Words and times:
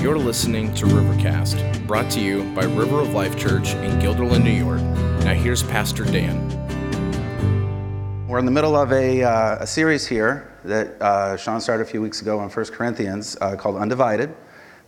You're 0.00 0.16
listening 0.16 0.72
to 0.74 0.86
Rivercast, 0.86 1.84
brought 1.88 2.08
to 2.12 2.20
you 2.20 2.44
by 2.54 2.62
River 2.62 3.00
of 3.00 3.14
Life 3.14 3.36
Church 3.36 3.74
in 3.74 3.98
Guilderland, 3.98 4.44
New 4.44 4.52
York. 4.52 4.80
Now, 5.24 5.34
here's 5.34 5.64
Pastor 5.64 6.04
Dan. 6.04 6.38
We're 8.28 8.38
in 8.38 8.44
the 8.44 8.52
middle 8.52 8.76
of 8.76 8.92
a, 8.92 9.24
uh, 9.24 9.56
a 9.58 9.66
series 9.66 10.06
here 10.06 10.52
that 10.62 11.02
uh, 11.02 11.36
Sean 11.36 11.60
started 11.60 11.82
a 11.82 11.86
few 11.86 12.00
weeks 12.00 12.22
ago 12.22 12.38
on 12.38 12.48
1 12.48 12.66
Corinthians 12.66 13.36
uh, 13.40 13.56
called 13.56 13.74
Undivided. 13.74 14.36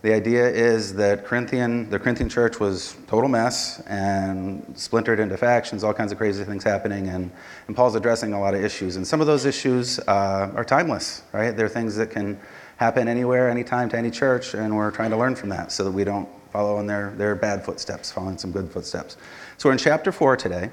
The 0.01 0.13
idea 0.13 0.49
is 0.49 0.93
that 0.93 1.25
Corinthian, 1.25 1.89
the 1.89 1.99
Corinthian 1.99 2.29
church 2.29 2.61
was 2.61 2.95
total 3.07 3.27
mess 3.27 3.81
and 3.87 4.65
splintered 4.75 5.19
into 5.19 5.35
factions, 5.35 5.83
all 5.83 5.93
kinds 5.93 6.13
of 6.13 6.19
crazy 6.19 6.45
things 6.45 6.63
happening, 6.63 7.09
and, 7.09 7.29
and 7.67 7.75
Paul's 7.75 7.95
addressing 7.95 8.31
a 8.31 8.39
lot 8.39 8.55
of 8.55 8.63
issues. 8.63 8.95
And 8.95 9.05
some 9.05 9.19
of 9.19 9.27
those 9.27 9.43
issues 9.43 9.99
uh, 10.07 10.53
are 10.55 10.63
timeless, 10.63 11.23
right? 11.33 11.51
They're 11.51 11.67
things 11.67 11.97
that 11.97 12.11
can 12.11 12.39
happen 12.81 13.07
anywhere, 13.07 13.47
anytime, 13.47 13.87
to 13.87 13.95
any 13.95 14.09
church, 14.09 14.55
and 14.55 14.75
we're 14.75 14.89
trying 14.89 15.11
to 15.11 15.15
learn 15.15 15.35
from 15.35 15.49
that 15.49 15.71
so 15.71 15.83
that 15.83 15.91
we 15.91 16.03
don't 16.03 16.27
follow 16.51 16.79
in 16.79 16.87
their, 16.87 17.11
their 17.11 17.35
bad 17.35 17.63
footsteps, 17.63 18.11
following 18.11 18.39
some 18.39 18.51
good 18.51 18.71
footsteps. 18.71 19.17
So 19.59 19.69
we're 19.69 19.73
in 19.73 19.77
chapter 19.77 20.11
4 20.11 20.35
today, 20.35 20.71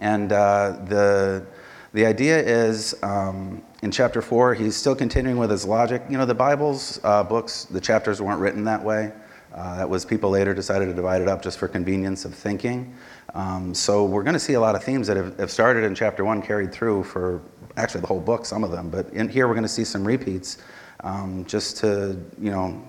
and 0.00 0.32
uh, 0.32 0.78
the, 0.86 1.44
the 1.92 2.06
idea 2.06 2.38
is 2.38 2.94
um, 3.02 3.62
in 3.82 3.90
chapter 3.90 4.22
4, 4.22 4.54
he's 4.54 4.74
still 4.74 4.96
continuing 4.96 5.36
with 5.36 5.50
his 5.50 5.66
logic. 5.66 6.02
You 6.08 6.16
know, 6.16 6.24
the 6.24 6.34
Bible's 6.34 6.98
uh, 7.04 7.22
books, 7.22 7.66
the 7.66 7.80
chapters 7.80 8.22
weren't 8.22 8.40
written 8.40 8.64
that 8.64 8.82
way. 8.82 9.12
Uh, 9.54 9.76
that 9.76 9.90
was 9.90 10.06
people 10.06 10.30
later 10.30 10.54
decided 10.54 10.86
to 10.86 10.94
divide 10.94 11.20
it 11.20 11.28
up 11.28 11.42
just 11.42 11.58
for 11.58 11.68
convenience 11.68 12.24
of 12.24 12.34
thinking. 12.34 12.96
Um, 13.34 13.74
so 13.74 14.06
we're 14.06 14.22
going 14.22 14.32
to 14.32 14.40
see 14.40 14.54
a 14.54 14.60
lot 14.60 14.74
of 14.74 14.82
themes 14.82 15.08
that 15.08 15.18
have, 15.18 15.38
have, 15.38 15.50
started 15.50 15.84
in 15.84 15.94
chapter 15.94 16.24
1 16.24 16.40
carried 16.40 16.72
through 16.72 17.04
for 17.04 17.42
actually 17.76 18.00
the 18.00 18.06
whole 18.06 18.20
book, 18.20 18.46
some 18.46 18.64
of 18.64 18.70
them. 18.70 18.88
But 18.88 19.10
in 19.10 19.28
here 19.28 19.46
we're 19.46 19.52
going 19.52 19.62
to 19.62 19.68
see 19.68 19.84
some 19.84 20.06
repeats 20.06 20.56
um, 21.02 21.44
just 21.46 21.76
to, 21.78 22.18
you 22.40 22.50
know, 22.50 22.82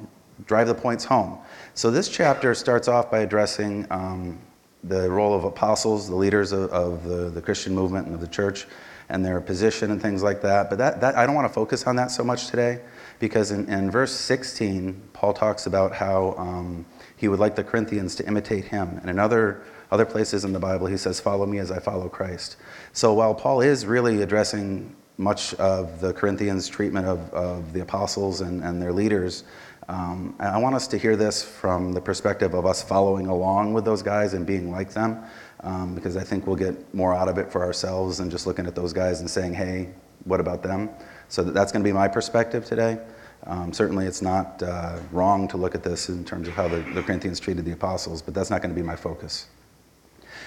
drive 0.46 0.68
the 0.68 0.76
points 0.76 1.06
home. 1.06 1.38
So 1.74 1.92
this 1.92 2.10
chapter 2.10 2.54
starts 2.54 2.88
off 2.88 3.10
by 3.10 3.20
addressing 3.20 3.88
um, 3.90 4.40
the 4.84 5.10
role 5.10 5.34
of 5.34 5.44
apostles, 5.44 6.10
the 6.10 6.16
leaders 6.16 6.52
of, 6.52 6.70
of 6.72 7.04
the, 7.04 7.30
the, 7.30 7.42
Christian 7.42 7.74
movement 7.74 8.06
and 8.06 8.16
of 8.16 8.22
the 8.22 8.28
church, 8.28 8.68
and 9.10 9.26
their 9.26 9.40
position 9.40 9.92
and 9.92 10.02
things 10.02 10.24
like 10.24 10.42
that. 10.42 10.70
But 10.70 10.78
that, 10.80 11.02
that 11.02 11.16
I 11.16 11.26
don't 11.26 11.36
want 11.36 11.48
to 11.48 11.54
focus 11.54 11.88
on 11.88 11.96
that 11.98 12.12
so 12.12 12.24
much 12.24 12.48
today, 12.48 12.82
because 13.20 13.52
in, 13.52 13.70
in 13.70 13.90
verse 13.90 14.12
16, 14.12 15.02
Paul 15.14 15.34
talks 15.34 15.66
about 15.68 15.94
how 15.94 16.36
um, 16.38 16.86
he 17.16 17.28
would 17.28 17.40
like 17.40 17.56
the 17.56 17.64
Corinthians 17.64 18.16
to 18.16 18.28
imitate 18.28 18.66
him. 18.66 19.00
And 19.02 19.10
in 19.10 19.20
other, 19.20 19.64
other 19.92 20.06
places 20.06 20.44
in 20.44 20.52
the 20.52 20.60
Bible, 20.60 20.88
he 20.88 20.98
says, 20.98 21.20
Follow 21.20 21.46
me 21.46 21.60
as 21.60 21.72
I 21.72 21.80
follow 21.80 22.10
Christ. 22.10 22.58
So 22.92 23.14
while 23.14 23.34
Paul 23.34 23.62
is 23.62 23.86
really 23.86 24.22
addressing 24.22 24.96
much 25.18 25.54
of 25.56 26.02
the 26.02 26.14
Corinthians' 26.14 26.68
treatment 26.68 27.08
of, 27.08 27.34
of 27.34 27.74
the 27.74 27.82
apostles 27.82 28.42
and, 28.42 28.64
and 28.64 28.82
their 28.82 28.94
leaders. 28.94 29.44
Um, 29.90 30.36
I 30.40 30.58
want 30.60 30.76
us 30.76 30.88
to 30.88 30.98
hear 30.98 31.16
this 31.16 31.44
from 31.44 31.92
the 31.92 32.02
perspective 32.02 32.54
of 32.54 32.66
us 32.66 32.82
following 32.82 33.28
along 33.28 33.74
with 33.74 33.86
those 33.86 34.02
guys 34.02 34.34
and 34.34 34.46
being 34.46 34.72
like 34.72 34.94
them, 34.94 35.24
um, 35.62 35.94
because 35.94 36.16
I 36.16 36.24
think 36.24 36.48
we'll 36.48 36.56
get 36.56 36.94
more 36.94 37.14
out 37.14 37.28
of 37.28 37.38
it 37.38 37.52
for 37.52 37.64
ourselves 37.64 38.18
than 38.18 38.30
just 38.30 38.48
looking 38.48 38.66
at 38.66 38.76
those 38.76 38.94
guys 38.94 39.20
and 39.20 39.30
saying, 39.30 39.54
hey, 39.54 39.90
what 40.24 40.40
about 40.40 40.64
them? 40.64 40.90
So 41.28 41.44
that's 41.44 41.72
going 41.72 41.84
to 41.84 41.88
be 41.88 41.94
my 41.94 42.08
perspective 42.08 42.66
today. 42.66 43.00
Um, 43.46 43.74
certainly, 43.74 44.06
it's 44.06 44.22
not 44.22 44.64
uh, 44.64 45.00
wrong 45.12 45.50
to 45.50 45.58
look 45.58 45.76
at 45.76 45.84
this 45.84 46.08
in 46.08 46.24
terms 46.24 46.48
of 46.48 46.54
how 46.54 46.70
the, 46.70 46.80
the 46.94 47.04
Corinthians 47.04 47.42
treated 47.42 47.66
the 47.66 47.74
apostles, 47.74 48.22
but 48.22 48.34
that's 48.34 48.50
not 48.50 48.62
going 48.62 48.74
to 48.74 48.80
be 48.80 48.86
my 48.86 48.96
focus. 48.96 49.48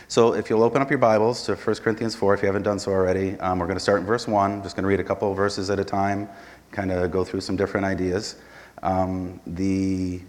So 0.08 0.34
if 0.34 0.48
you'll 0.48 0.62
open 0.62 0.80
up 0.80 0.88
your 0.88 1.00
Bibles 1.00 1.44
to 1.46 1.56
1 1.56 1.76
Corinthians 1.76 2.14
4, 2.14 2.34
if 2.34 2.42
you 2.42 2.46
haven't 2.46 2.62
done 2.62 2.78
so 2.78 2.92
already, 2.92 3.36
um, 3.40 3.58
we're 3.58 3.66
going 3.66 3.76
to 3.76 3.82
start 3.82 3.98
in 3.98 4.06
verse 4.06 4.28
1. 4.28 4.52
I'm 4.52 4.62
just 4.62 4.76
going 4.76 4.84
to 4.84 4.88
read 4.88 5.00
a 5.00 5.04
couple 5.04 5.28
of 5.28 5.36
verses 5.36 5.68
at 5.68 5.80
a 5.80 5.84
time, 5.84 6.28
kind 6.70 6.92
of 6.92 7.10
go 7.10 7.24
through 7.24 7.40
some 7.40 7.56
different 7.56 7.84
ideas. 7.84 8.36
Um, 8.84 9.40
the, 9.48 10.20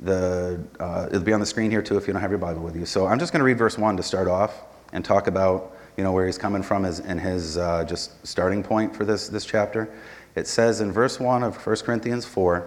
the, 0.00 0.58
uh, 0.80 1.08
it'll 1.10 1.20
be 1.20 1.34
on 1.34 1.40
the 1.40 1.46
screen 1.46 1.70
here 1.70 1.82
too 1.82 1.98
if 1.98 2.06
you 2.06 2.14
don't 2.14 2.22
have 2.22 2.30
your 2.30 2.38
Bible 2.38 2.62
with 2.62 2.74
you. 2.74 2.86
So 2.86 3.06
I'm 3.06 3.18
just 3.18 3.34
going 3.34 3.40
to 3.40 3.44
read 3.44 3.58
verse 3.58 3.76
1 3.76 3.98
to 3.98 4.02
start 4.02 4.28
off 4.28 4.64
and 4.94 5.04
talk 5.04 5.26
about 5.26 5.76
you 5.98 6.04
know, 6.04 6.12
where 6.12 6.24
he's 6.24 6.38
coming 6.38 6.62
from 6.62 6.86
as, 6.86 7.00
in 7.00 7.18
his 7.18 7.58
uh, 7.58 7.84
just 7.84 8.26
starting 8.26 8.62
point 8.62 8.96
for 8.96 9.04
this, 9.04 9.28
this 9.28 9.44
chapter. 9.44 9.90
It 10.36 10.46
says 10.46 10.80
in 10.80 10.90
verse 10.90 11.20
1 11.20 11.42
of 11.42 11.54
1 11.66 11.76
Corinthians 11.76 12.24
4, 12.24 12.66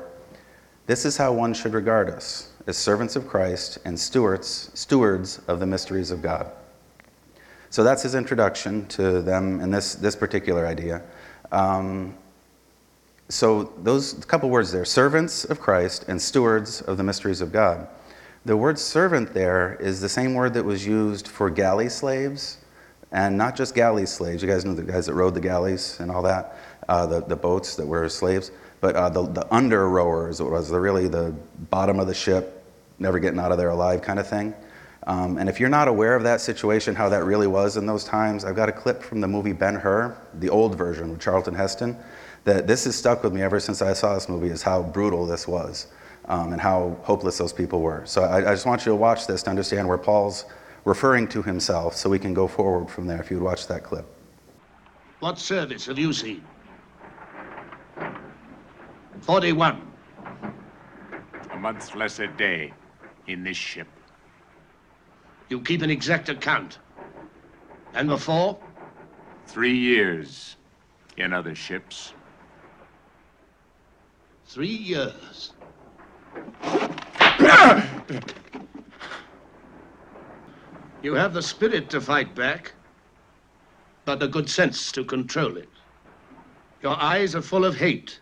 this 0.86 1.06
is 1.06 1.18
how 1.18 1.34
one 1.34 1.56
should 1.56 1.74
regard 1.74 2.12
us 2.12 2.51
as 2.72 2.78
servants 2.78 3.18
of 3.18 3.28
Christ 3.28 3.80
and 3.84 4.00
stewards, 4.00 4.72
stewards 4.74 5.42
of 5.50 5.60
the 5.60 5.66
mysteries 5.66 6.10
of 6.10 6.22
God. 6.22 6.50
So 7.70 7.84
that's 7.84 8.02
his 8.02 8.16
introduction 8.16 8.88
to 8.88 9.22
them 9.22 9.60
and 9.60 9.74
this, 9.74 9.96
this 9.96 10.16
particular 10.16 10.66
idea. 10.66 11.02
Um, 11.52 12.16
so 13.28 13.74
those 13.84 14.14
couple 14.26 14.50
words 14.50 14.72
there 14.72 14.86
servants 14.86 15.44
of 15.44 15.60
Christ 15.60 16.06
and 16.08 16.22
stewards 16.22 16.82
of 16.84 16.96
the 16.96 17.04
mysteries 17.04 17.42
of 17.42 17.52
God. 17.52 17.90
The 18.46 18.56
word 18.56 18.80
servant 18.80 19.34
there 19.34 19.76
is 19.82 20.00
the 20.00 20.10
same 20.10 20.34
word 20.34 20.54
that 20.54 20.64
was 20.64 20.88
used 20.88 21.28
for 21.28 21.50
galley 21.50 21.90
slaves, 21.90 22.58
and 23.12 23.38
not 23.38 23.58
just 23.58 23.76
galley 23.76 24.06
slaves. 24.06 24.42
You 24.42 24.48
guys 24.48 24.64
know 24.64 24.76
the 24.76 24.84
guys 24.84 25.08
that 25.08 25.14
rode 25.14 25.34
the 25.34 25.42
galleys 25.42 26.00
and 26.00 26.10
all 26.10 26.22
that, 26.22 26.56
uh, 26.88 27.06
the, 27.06 27.20
the 27.20 27.36
boats 27.36 27.76
that 27.76 27.86
were 27.86 28.08
slaves 28.08 28.50
but 28.82 28.96
uh, 28.96 29.10
the, 29.10 29.28
the 29.28 29.54
under 29.54 29.88
rowers 29.88 30.42
it 30.42 30.44
was 30.44 30.70
the, 30.70 30.80
really 30.80 31.08
the 31.08 31.34
bottom 31.70 32.00
of 32.00 32.08
the 32.08 32.14
ship, 32.14 32.61
never 33.02 33.20
getting 33.20 33.40
out 33.40 33.52
of 33.52 33.58
there 33.58 33.70
alive 33.70 34.02
kind 34.02 34.20
of 34.20 34.28
thing. 34.28 34.54
Um, 35.08 35.38
and 35.38 35.50
if 35.50 35.60
you're 35.60 35.70
not 35.70 35.88
aware 35.88 36.16
of 36.16 36.24
that 36.24 36.42
situation, 36.42 36.94
how 36.94 37.10
that 37.10 37.24
really 37.24 37.48
was 37.48 37.76
in 37.76 37.86
those 37.86 38.04
times, 38.04 38.46
I've 38.46 38.56
got 38.56 38.70
a 38.70 38.72
clip 38.72 39.02
from 39.02 39.20
the 39.20 39.28
movie 39.28 39.54
Ben 39.54 39.76
Hur, 39.76 40.16
the 40.36 40.50
old 40.50 40.76
version 40.76 41.10
with 41.10 41.20
Charlton 41.20 41.56
Heston, 41.56 41.98
that 42.44 42.68
this 42.68 42.84
has 42.86 42.96
stuck 42.96 43.24
with 43.24 43.34
me 43.34 43.42
ever 43.42 43.60
since 43.60 43.82
I 43.82 43.94
saw 43.94 44.14
this 44.14 44.30
movie, 44.30 44.50
is 44.50 44.62
how 44.62 44.84
brutal 44.84 45.26
this 45.26 45.48
was 45.48 45.88
um, 46.26 46.54
and 46.54 46.62
how 46.62 46.98
hopeless 47.02 47.40
those 47.40 47.52
people 47.52 47.82
were. 47.82 48.04
So 48.06 48.24
I, 48.24 48.52
I 48.52 48.54
just 48.54 48.68
want 48.68 48.86
you 48.86 48.92
to 48.92 48.96
watch 48.96 49.26
this 49.26 49.42
to 49.44 49.50
understand 49.50 49.88
where 49.88 49.98
Paul's 49.98 50.46
referring 50.86 51.28
to 51.30 51.42
himself 51.42 51.96
so 51.96 52.10
we 52.10 52.20
can 52.20 52.34
go 52.34 52.48
forward 52.48 52.90
from 52.90 53.08
there 53.08 53.20
if 53.20 53.32
you'd 53.32 53.42
watch 53.42 53.68
that 53.68 53.84
clip. 53.84 54.06
What 55.20 55.40
service 55.40 55.88
have 55.88 55.98
you 55.98 56.14
seen? 56.14 56.44
41. 59.22 59.82
A 61.52 61.58
month 61.58 61.96
less 61.96 62.20
a 62.20 62.28
day 62.28 62.74
in 63.32 63.44
this 63.44 63.58
ship. 63.58 63.88
You 65.50 65.60
keep 65.62 65.82
an 65.82 65.90
exact 65.90 66.30
account. 66.30 66.78
And 67.94 68.08
before? 68.08 68.60
Three 69.48 69.76
years 69.76 70.56
in 71.18 71.34
other 71.34 71.56
ships. 71.56 72.14
Three 74.46 74.68
years. 74.68 75.52
you 81.02 81.14
have 81.14 81.34
the 81.34 81.42
spirit 81.42 81.90
to 81.90 82.00
fight 82.02 82.36
back, 82.36 82.74
but 84.06 84.20
the 84.20 84.28
good 84.28 84.50
sense 84.50 84.92
to 84.94 85.04
control 85.04 85.58
it. 85.58 85.70
Your 86.82 86.96
eyes 87.00 87.36
are 87.36 87.42
full 87.42 87.66
of 87.66 87.76
hate 87.76 88.20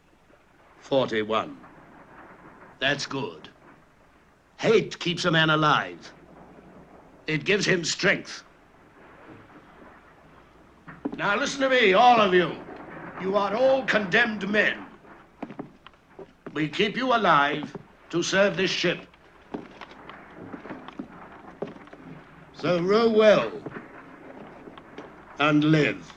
41. 0.82 1.58
That's 2.80 3.06
good. 3.06 3.49
Hate 4.60 5.00
keeps 5.00 5.24
a 5.24 5.32
man 5.32 5.50
alive. 5.52 6.12
It 7.28 7.46
gives 7.46 7.66
him 7.66 7.86
strength. 7.86 8.44
Now 11.16 11.38
listen 11.38 11.62
to 11.62 11.70
me, 11.70 11.94
all 11.94 12.20
of 12.20 12.34
you. 12.34 12.58
You 13.22 13.38
are 13.38 13.56
all 13.56 13.86
condemned 13.86 14.50
men. 14.50 14.86
We 16.54 16.68
keep 16.68 16.98
you 16.98 17.16
alive 17.16 17.74
to 18.10 18.22
serve 18.22 18.58
this 18.58 18.70
ship. 18.70 19.08
So 22.52 22.82
row 22.82 23.08
well 23.08 23.54
and 25.40 25.64
live. 25.64 26.14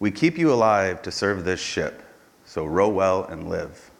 We 0.00 0.10
keep 0.10 0.36
you 0.36 0.52
alive 0.52 1.00
to 1.02 1.12
serve 1.12 1.44
this 1.44 1.60
ship, 1.60 2.02
so 2.44 2.66
row 2.66 2.88
well 2.88 3.26
and 3.26 3.48
live. 3.48 3.92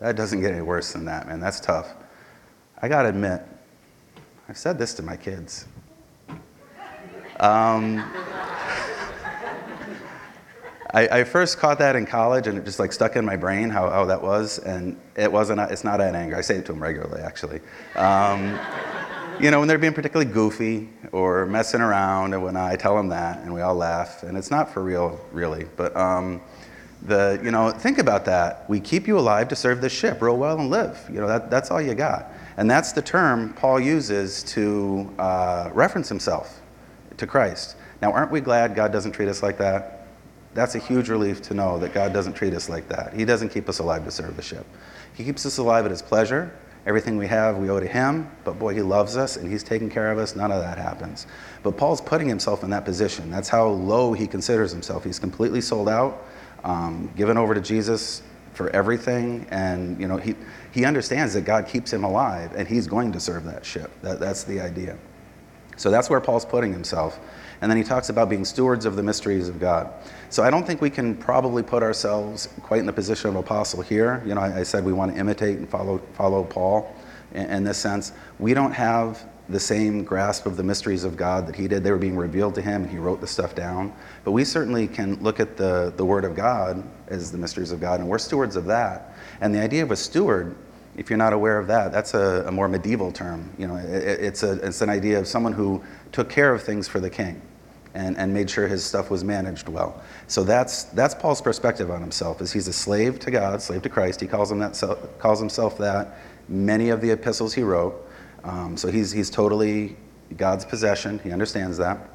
That 0.00 0.16
doesn't 0.16 0.40
get 0.40 0.52
any 0.52 0.62
worse 0.62 0.92
than 0.94 1.04
that, 1.04 1.28
man. 1.28 1.40
That's 1.40 1.60
tough. 1.60 1.92
I 2.80 2.88
got 2.88 3.02
to 3.02 3.10
admit, 3.10 3.42
I've 4.48 4.56
said 4.56 4.78
this 4.78 4.94
to 4.94 5.02
my 5.02 5.16
kids. 5.16 5.66
Um, 7.38 7.98
I, 10.92 11.08
I, 11.08 11.24
first 11.24 11.58
caught 11.58 11.78
that 11.78 11.96
in 11.96 12.06
college, 12.06 12.46
and 12.46 12.56
it 12.58 12.64
just 12.64 12.78
like 12.78 12.92
stuck 12.92 13.14
in 13.16 13.24
my 13.24 13.36
brain 13.36 13.68
how, 13.68 13.90
how 13.90 14.06
that 14.06 14.22
was, 14.22 14.58
and 14.58 14.98
it 15.16 15.30
wasn't. 15.30 15.60
It's 15.70 15.84
not 15.84 16.00
an 16.00 16.14
anger. 16.14 16.36
I 16.36 16.40
say 16.40 16.56
it 16.56 16.66
to 16.66 16.72
them 16.72 16.82
regularly, 16.82 17.20
actually. 17.22 17.60
Um, 17.94 18.58
you 19.38 19.50
know, 19.50 19.58
when 19.58 19.68
they're 19.68 19.78
being 19.78 19.92
particularly 19.92 20.30
goofy 20.32 20.88
or 21.12 21.46
messing 21.46 21.80
around 21.80 22.34
and 22.34 22.42
when 22.42 22.56
I 22.56 22.76
tell 22.76 22.96
them 22.96 23.08
that, 23.08 23.38
and 23.40 23.52
we 23.54 23.60
all 23.60 23.74
laugh. 23.74 24.22
And 24.22 24.36
it's 24.36 24.50
not 24.50 24.72
for 24.72 24.82
real, 24.82 25.20
really. 25.32 25.66
But 25.76 25.96
um, 25.96 26.40
the, 27.02 27.40
you 27.42 27.50
know, 27.50 27.70
think 27.70 27.98
about 27.98 28.24
that. 28.26 28.68
We 28.68 28.80
keep 28.80 29.06
you 29.08 29.18
alive 29.18 29.48
to 29.48 29.56
serve 29.56 29.80
this 29.80 29.92
ship, 29.92 30.20
row 30.20 30.34
well 30.34 30.58
and 30.58 30.70
live. 30.70 30.98
You 31.08 31.20
know, 31.20 31.26
that, 31.26 31.50
that's 31.50 31.70
all 31.70 31.80
you 31.80 31.94
got. 31.94 32.32
And 32.56 32.70
that's 32.70 32.92
the 32.92 33.02
term 33.02 33.54
Paul 33.54 33.80
uses 33.80 34.42
to 34.44 35.10
uh, 35.18 35.70
reference 35.72 36.08
himself 36.08 36.60
to 37.16 37.26
Christ. 37.26 37.76
Now, 38.02 38.12
aren't 38.12 38.30
we 38.30 38.40
glad 38.40 38.74
God 38.74 38.92
doesn't 38.92 39.12
treat 39.12 39.28
us 39.28 39.42
like 39.42 39.58
that? 39.58 40.00
that's 40.54 40.74
a 40.74 40.78
huge 40.78 41.08
relief 41.08 41.42
to 41.42 41.54
know 41.54 41.78
that 41.78 41.94
God 41.94 42.12
doesn't 42.12 42.32
treat 42.32 42.54
us 42.54 42.68
like 42.68 42.88
that. 42.88 43.14
He 43.14 43.24
doesn't 43.24 43.50
keep 43.50 43.68
us 43.68 43.78
alive 43.78 44.04
to 44.04 44.10
serve 44.10 44.36
the 44.36 44.42
ship. 44.42 44.66
He 45.14 45.24
keeps 45.24 45.46
us 45.46 45.58
alive 45.58 45.84
at 45.84 45.90
His 45.90 46.02
pleasure. 46.02 46.52
Everything 46.86 47.18
we 47.18 47.26
have, 47.26 47.58
we 47.58 47.68
owe 47.68 47.78
to 47.78 47.86
Him, 47.86 48.30
but 48.42 48.58
boy, 48.58 48.74
He 48.74 48.82
loves 48.82 49.16
us 49.16 49.36
and 49.36 49.50
He's 49.50 49.62
taking 49.62 49.90
care 49.90 50.10
of 50.10 50.18
us. 50.18 50.34
None 50.34 50.50
of 50.50 50.60
that 50.62 50.78
happens. 50.78 51.26
But 51.62 51.76
Paul's 51.76 52.00
putting 52.00 52.28
himself 52.28 52.64
in 52.64 52.70
that 52.70 52.84
position. 52.84 53.30
That's 53.30 53.48
how 53.48 53.68
low 53.68 54.12
he 54.12 54.26
considers 54.26 54.72
himself. 54.72 55.04
He's 55.04 55.18
completely 55.18 55.60
sold 55.60 55.88
out, 55.88 56.24
um, 56.64 57.10
given 57.16 57.36
over 57.36 57.54
to 57.54 57.60
Jesus 57.60 58.22
for 58.54 58.70
everything, 58.70 59.46
and 59.50 60.00
you 60.00 60.08
know 60.08 60.16
he 60.16 60.34
he 60.72 60.84
understands 60.84 61.34
that 61.34 61.42
God 61.42 61.66
keeps 61.66 61.92
him 61.92 62.04
alive, 62.04 62.52
and 62.54 62.66
he's 62.68 62.86
going 62.86 63.12
to 63.12 63.20
serve 63.20 63.44
that 63.44 63.64
ship. 63.64 63.90
That, 64.02 64.20
that's 64.20 64.44
the 64.44 64.60
idea. 64.60 64.96
So 65.76 65.90
that's 65.90 66.10
where 66.10 66.20
Paul's 66.20 66.44
putting 66.44 66.72
himself. 66.72 67.18
And 67.62 67.70
then 67.70 67.78
he 67.78 67.84
talks 67.84 68.10
about 68.10 68.28
being 68.28 68.44
stewards 68.44 68.84
of 68.84 68.96
the 68.96 69.02
mysteries 69.02 69.48
of 69.48 69.58
God. 69.58 69.90
So 70.28 70.42
I 70.42 70.50
don't 70.50 70.66
think 70.66 70.80
we 70.80 70.90
can 70.90 71.16
probably 71.16 71.62
put 71.62 71.82
ourselves 71.82 72.48
quite 72.62 72.80
in 72.80 72.86
the 72.86 72.92
position 72.92 73.30
of 73.30 73.36
apostle 73.36 73.80
here. 73.82 74.22
You 74.26 74.34
know, 74.34 74.42
I, 74.42 74.60
I 74.60 74.62
said 74.62 74.84
we 74.84 74.92
want 74.92 75.12
to 75.14 75.18
imitate 75.18 75.58
and 75.58 75.68
follow, 75.68 75.98
follow 76.14 76.44
Paul 76.44 76.94
in, 77.32 77.46
in 77.46 77.64
this 77.64 77.78
sense. 77.78 78.12
We 78.38 78.54
don't 78.54 78.72
have 78.72 79.26
the 79.50 79.60
same 79.60 80.04
grasp 80.04 80.46
of 80.46 80.56
the 80.56 80.62
mysteries 80.62 81.04
of 81.04 81.16
God 81.16 81.46
that 81.46 81.56
he 81.56 81.68
did. 81.68 81.82
They 81.82 81.90
were 81.90 81.98
being 81.98 82.16
revealed 82.16 82.54
to 82.56 82.62
him, 82.62 82.82
and 82.82 82.90
he 82.90 82.98
wrote 82.98 83.20
the 83.20 83.26
stuff 83.26 83.54
down. 83.54 83.92
But 84.24 84.32
we 84.32 84.44
certainly 84.44 84.86
can 84.86 85.22
look 85.22 85.40
at 85.40 85.56
the, 85.56 85.92
the 85.96 86.04
Word 86.04 86.24
of 86.24 86.34
God 86.34 86.82
as 87.08 87.32
the 87.32 87.38
mysteries 87.38 87.72
of 87.72 87.80
God, 87.80 88.00
and 88.00 88.08
we're 88.08 88.18
stewards 88.18 88.56
of 88.56 88.64
that. 88.66 89.14
And 89.40 89.54
the 89.54 89.60
idea 89.60 89.82
of 89.82 89.90
a 89.90 89.96
steward, 89.96 90.56
if 90.96 91.10
you're 91.10 91.16
not 91.16 91.32
aware 91.32 91.58
of 91.58 91.66
that, 91.68 91.92
that's 91.92 92.14
a, 92.14 92.44
a 92.46 92.50
more 92.52 92.68
medieval 92.68 93.12
term. 93.12 93.50
You 93.58 93.68
know, 93.68 93.76
it, 93.76 94.20
it's, 94.20 94.42
a, 94.42 94.52
it's 94.66 94.80
an 94.80 94.90
idea 94.90 95.18
of 95.18 95.26
someone 95.26 95.52
who 95.52 95.82
took 96.12 96.28
care 96.28 96.52
of 96.52 96.62
things 96.62 96.88
for 96.88 97.00
the 97.00 97.10
king 97.10 97.40
and, 97.94 98.16
and 98.18 98.32
made 98.32 98.48
sure 98.48 98.68
his 98.68 98.84
stuff 98.84 99.10
was 99.10 99.24
managed 99.24 99.68
well. 99.68 100.02
So 100.28 100.44
that's, 100.44 100.84
that's 100.84 101.14
Paul's 101.14 101.40
perspective 101.40 101.90
on 101.90 102.00
himself, 102.00 102.40
is 102.40 102.52
he's 102.52 102.68
a 102.68 102.72
slave 102.72 103.18
to 103.20 103.30
God, 103.30 103.60
slave 103.62 103.82
to 103.82 103.88
Christ. 103.88 104.20
He 104.20 104.26
calls, 104.26 104.52
him 104.52 104.58
that, 104.60 104.80
calls 105.18 105.40
himself 105.40 105.78
that. 105.78 106.18
Many 106.48 106.90
of 106.90 107.00
the 107.00 107.10
epistles 107.10 107.54
he 107.54 107.62
wrote. 107.62 108.08
Um, 108.44 108.76
so 108.76 108.90
he's, 108.90 109.12
he's 109.12 109.30
totally 109.30 109.96
God's 110.36 110.64
possession. 110.64 111.18
He 111.20 111.32
understands 111.32 111.76
that. 111.78 112.10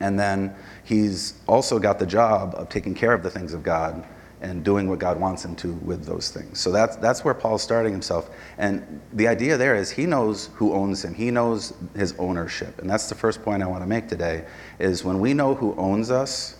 And 0.00 0.18
then 0.18 0.54
he's 0.84 1.34
also 1.46 1.78
got 1.78 1.98
the 1.98 2.06
job 2.06 2.54
of 2.56 2.68
taking 2.68 2.94
care 2.94 3.12
of 3.12 3.22
the 3.22 3.30
things 3.30 3.54
of 3.54 3.62
God 3.62 4.06
and 4.42 4.62
doing 4.62 4.88
what 4.88 4.98
God 4.98 5.18
wants 5.18 5.44
him 5.44 5.56
to 5.56 5.72
with 5.72 6.04
those 6.04 6.30
things. 6.30 6.60
So 6.60 6.70
that's, 6.70 6.96
that's 6.96 7.24
where 7.24 7.32
Paul's 7.32 7.62
starting 7.62 7.92
himself. 7.92 8.28
And 8.58 9.00
the 9.14 9.26
idea 9.26 9.56
there 9.56 9.74
is 9.74 9.90
he 9.90 10.04
knows 10.04 10.50
who 10.54 10.74
owns 10.74 11.02
him. 11.02 11.14
He 11.14 11.30
knows 11.30 11.72
his 11.94 12.14
ownership. 12.18 12.78
And 12.78 12.88
that's 12.88 13.08
the 13.08 13.14
first 13.14 13.42
point 13.42 13.62
I 13.62 13.66
want 13.66 13.82
to 13.82 13.86
make 13.86 14.08
today 14.08 14.44
is 14.78 15.04
when 15.04 15.20
we 15.20 15.32
know 15.32 15.54
who 15.54 15.74
owns 15.76 16.10
us, 16.10 16.58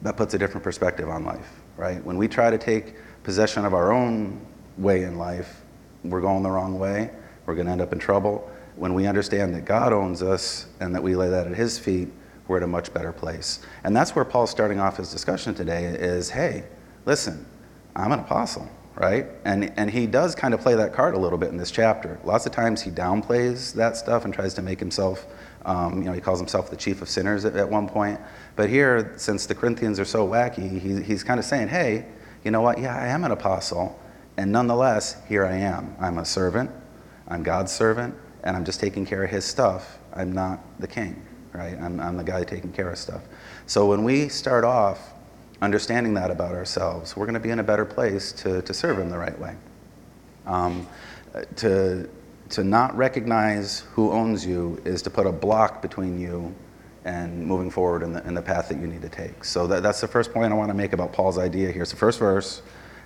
that 0.00 0.16
puts 0.16 0.34
a 0.34 0.38
different 0.38 0.64
perspective 0.64 1.08
on 1.08 1.24
life, 1.24 1.60
right? 1.76 2.02
When 2.02 2.16
we 2.16 2.28
try 2.28 2.50
to 2.50 2.58
take 2.58 2.94
possession 3.22 3.64
of 3.64 3.74
our 3.74 3.92
own 3.92 4.40
way 4.78 5.02
in 5.04 5.18
life, 5.18 5.60
we're 6.02 6.20
going 6.20 6.42
the 6.42 6.50
wrong 6.50 6.78
way. 6.78 7.10
We're 7.46 7.54
going 7.54 7.66
to 7.66 7.72
end 7.72 7.80
up 7.80 7.92
in 7.92 7.98
trouble. 7.98 8.50
When 8.76 8.94
we 8.94 9.06
understand 9.06 9.54
that 9.54 9.64
God 9.64 9.92
owns 9.92 10.22
us 10.22 10.66
and 10.80 10.94
that 10.94 11.02
we 11.02 11.14
lay 11.14 11.28
that 11.28 11.46
at 11.46 11.54
his 11.54 11.78
feet, 11.78 12.08
we're 12.48 12.58
at 12.58 12.62
a 12.62 12.68
much 12.68 12.92
better 12.92 13.12
place. 13.12 13.60
And 13.84 13.96
that's 13.96 14.14
where 14.14 14.24
Paul's 14.24 14.50
starting 14.50 14.80
off 14.80 14.96
his 14.96 15.10
discussion 15.10 15.54
today 15.54 15.84
is, 15.84 16.30
hey, 16.30 16.64
listen, 17.06 17.46
I'm 17.96 18.12
an 18.12 18.20
apostle, 18.20 18.68
right? 18.96 19.26
And, 19.44 19.72
and 19.76 19.90
he 19.90 20.06
does 20.06 20.34
kind 20.34 20.52
of 20.52 20.60
play 20.60 20.74
that 20.74 20.92
card 20.92 21.14
a 21.14 21.18
little 21.18 21.38
bit 21.38 21.50
in 21.50 21.56
this 21.56 21.70
chapter. 21.70 22.18
Lots 22.24 22.44
of 22.46 22.52
times 22.52 22.82
he 22.82 22.90
downplays 22.90 23.72
that 23.74 23.96
stuff 23.96 24.24
and 24.24 24.34
tries 24.34 24.54
to 24.54 24.62
make 24.62 24.78
himself, 24.78 25.26
um, 25.64 25.98
you 25.98 26.04
know, 26.04 26.12
he 26.12 26.20
calls 26.20 26.38
himself 26.38 26.70
the 26.70 26.76
chief 26.76 27.00
of 27.00 27.08
sinners 27.08 27.44
at, 27.44 27.56
at, 27.56 27.68
one 27.68 27.88
point. 27.88 28.20
But 28.56 28.68
here, 28.68 29.14
since 29.16 29.46
the 29.46 29.54
Corinthians 29.54 29.98
are 29.98 30.04
so 30.04 30.26
wacky, 30.26 30.78
he, 30.78 31.02
he's 31.02 31.22
kind 31.24 31.38
of 31.38 31.46
saying, 31.46 31.68
hey, 31.68 32.06
you 32.44 32.50
know 32.50 32.60
what? 32.60 32.78
Yeah, 32.78 32.94
I 32.94 33.06
am 33.08 33.24
an 33.24 33.30
apostle. 33.30 33.98
And 34.36 34.52
nonetheless, 34.52 35.16
here 35.28 35.46
I 35.46 35.56
am. 35.56 35.96
I'm 36.00 36.18
a 36.18 36.24
servant, 36.24 36.70
I'm 37.28 37.42
God's 37.42 37.72
servant, 37.72 38.14
and 38.42 38.56
I'm 38.56 38.64
just 38.64 38.80
taking 38.80 39.06
care 39.06 39.24
of 39.24 39.30
his 39.30 39.44
stuff. 39.44 39.98
I'm 40.14 40.32
not 40.32 40.60
the 40.80 40.86
king 40.86 41.24
right? 41.54 41.80
I'm, 41.80 42.00
I'm 42.00 42.16
the 42.16 42.24
guy 42.24 42.44
taking 42.44 42.72
care 42.72 42.90
of 42.90 42.98
stuff. 42.98 43.22
So 43.66 43.86
when 43.86 44.04
we 44.04 44.28
start 44.28 44.64
off 44.64 45.14
understanding 45.62 46.12
that 46.14 46.30
about 46.30 46.52
ourselves, 46.52 47.16
we're 47.16 47.26
going 47.26 47.34
to 47.34 47.40
be 47.40 47.50
in 47.50 47.60
a 47.60 47.64
better 47.64 47.84
place 47.84 48.32
to, 48.32 48.60
to 48.62 48.74
serve 48.74 48.98
Him 48.98 49.08
the 49.08 49.18
right 49.18 49.38
way. 49.38 49.54
Um, 50.46 50.86
to, 51.56 52.08
to 52.50 52.64
not 52.64 52.94
recognize 52.96 53.80
who 53.92 54.12
owns 54.12 54.44
you 54.44 54.82
is 54.84 55.00
to 55.02 55.10
put 55.10 55.26
a 55.26 55.32
block 55.32 55.80
between 55.80 56.18
you 56.18 56.54
and 57.04 57.46
moving 57.46 57.70
forward 57.70 58.02
in 58.02 58.12
the, 58.12 58.26
in 58.26 58.34
the 58.34 58.42
path 58.42 58.68
that 58.68 58.78
you 58.78 58.86
need 58.86 59.02
to 59.02 59.08
take. 59.08 59.44
So 59.44 59.66
that, 59.68 59.82
that's 59.82 60.00
the 60.00 60.08
first 60.08 60.32
point 60.32 60.52
I 60.52 60.56
want 60.56 60.70
to 60.70 60.74
make 60.74 60.92
about 60.92 61.12
Paul's 61.12 61.38
idea 61.38 61.70
here. 61.70 61.82
It's 61.82 61.92
the 61.92 61.96
first 61.96 62.18
verse, 62.18 62.62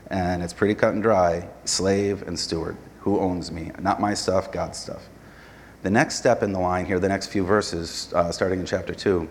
and 0.09 0.43
it's 0.43 0.53
pretty 0.53 0.75
cut 0.75 0.94
and 0.94 1.03
dry 1.03 1.47
slave 1.64 2.23
and 2.23 2.38
steward. 2.38 2.76
Who 3.09 3.21
owns 3.21 3.51
me? 3.51 3.71
Not 3.81 4.03
my 4.03 4.13
stuff, 4.13 4.53
God's 4.53 4.77
stuff. 4.77 5.09
The 5.81 5.89
next 5.89 6.17
step 6.17 6.43
in 6.43 6.53
the 6.53 6.59
line 6.59 6.85
here, 6.85 7.01
the 7.01 7.09
next 7.09 7.29
few 7.29 7.43
verses, 7.43 8.13
uh, 8.15 8.31
starting 8.31 8.61
in 8.61 8.67
chapter 8.67 8.95
2, 8.95 9.27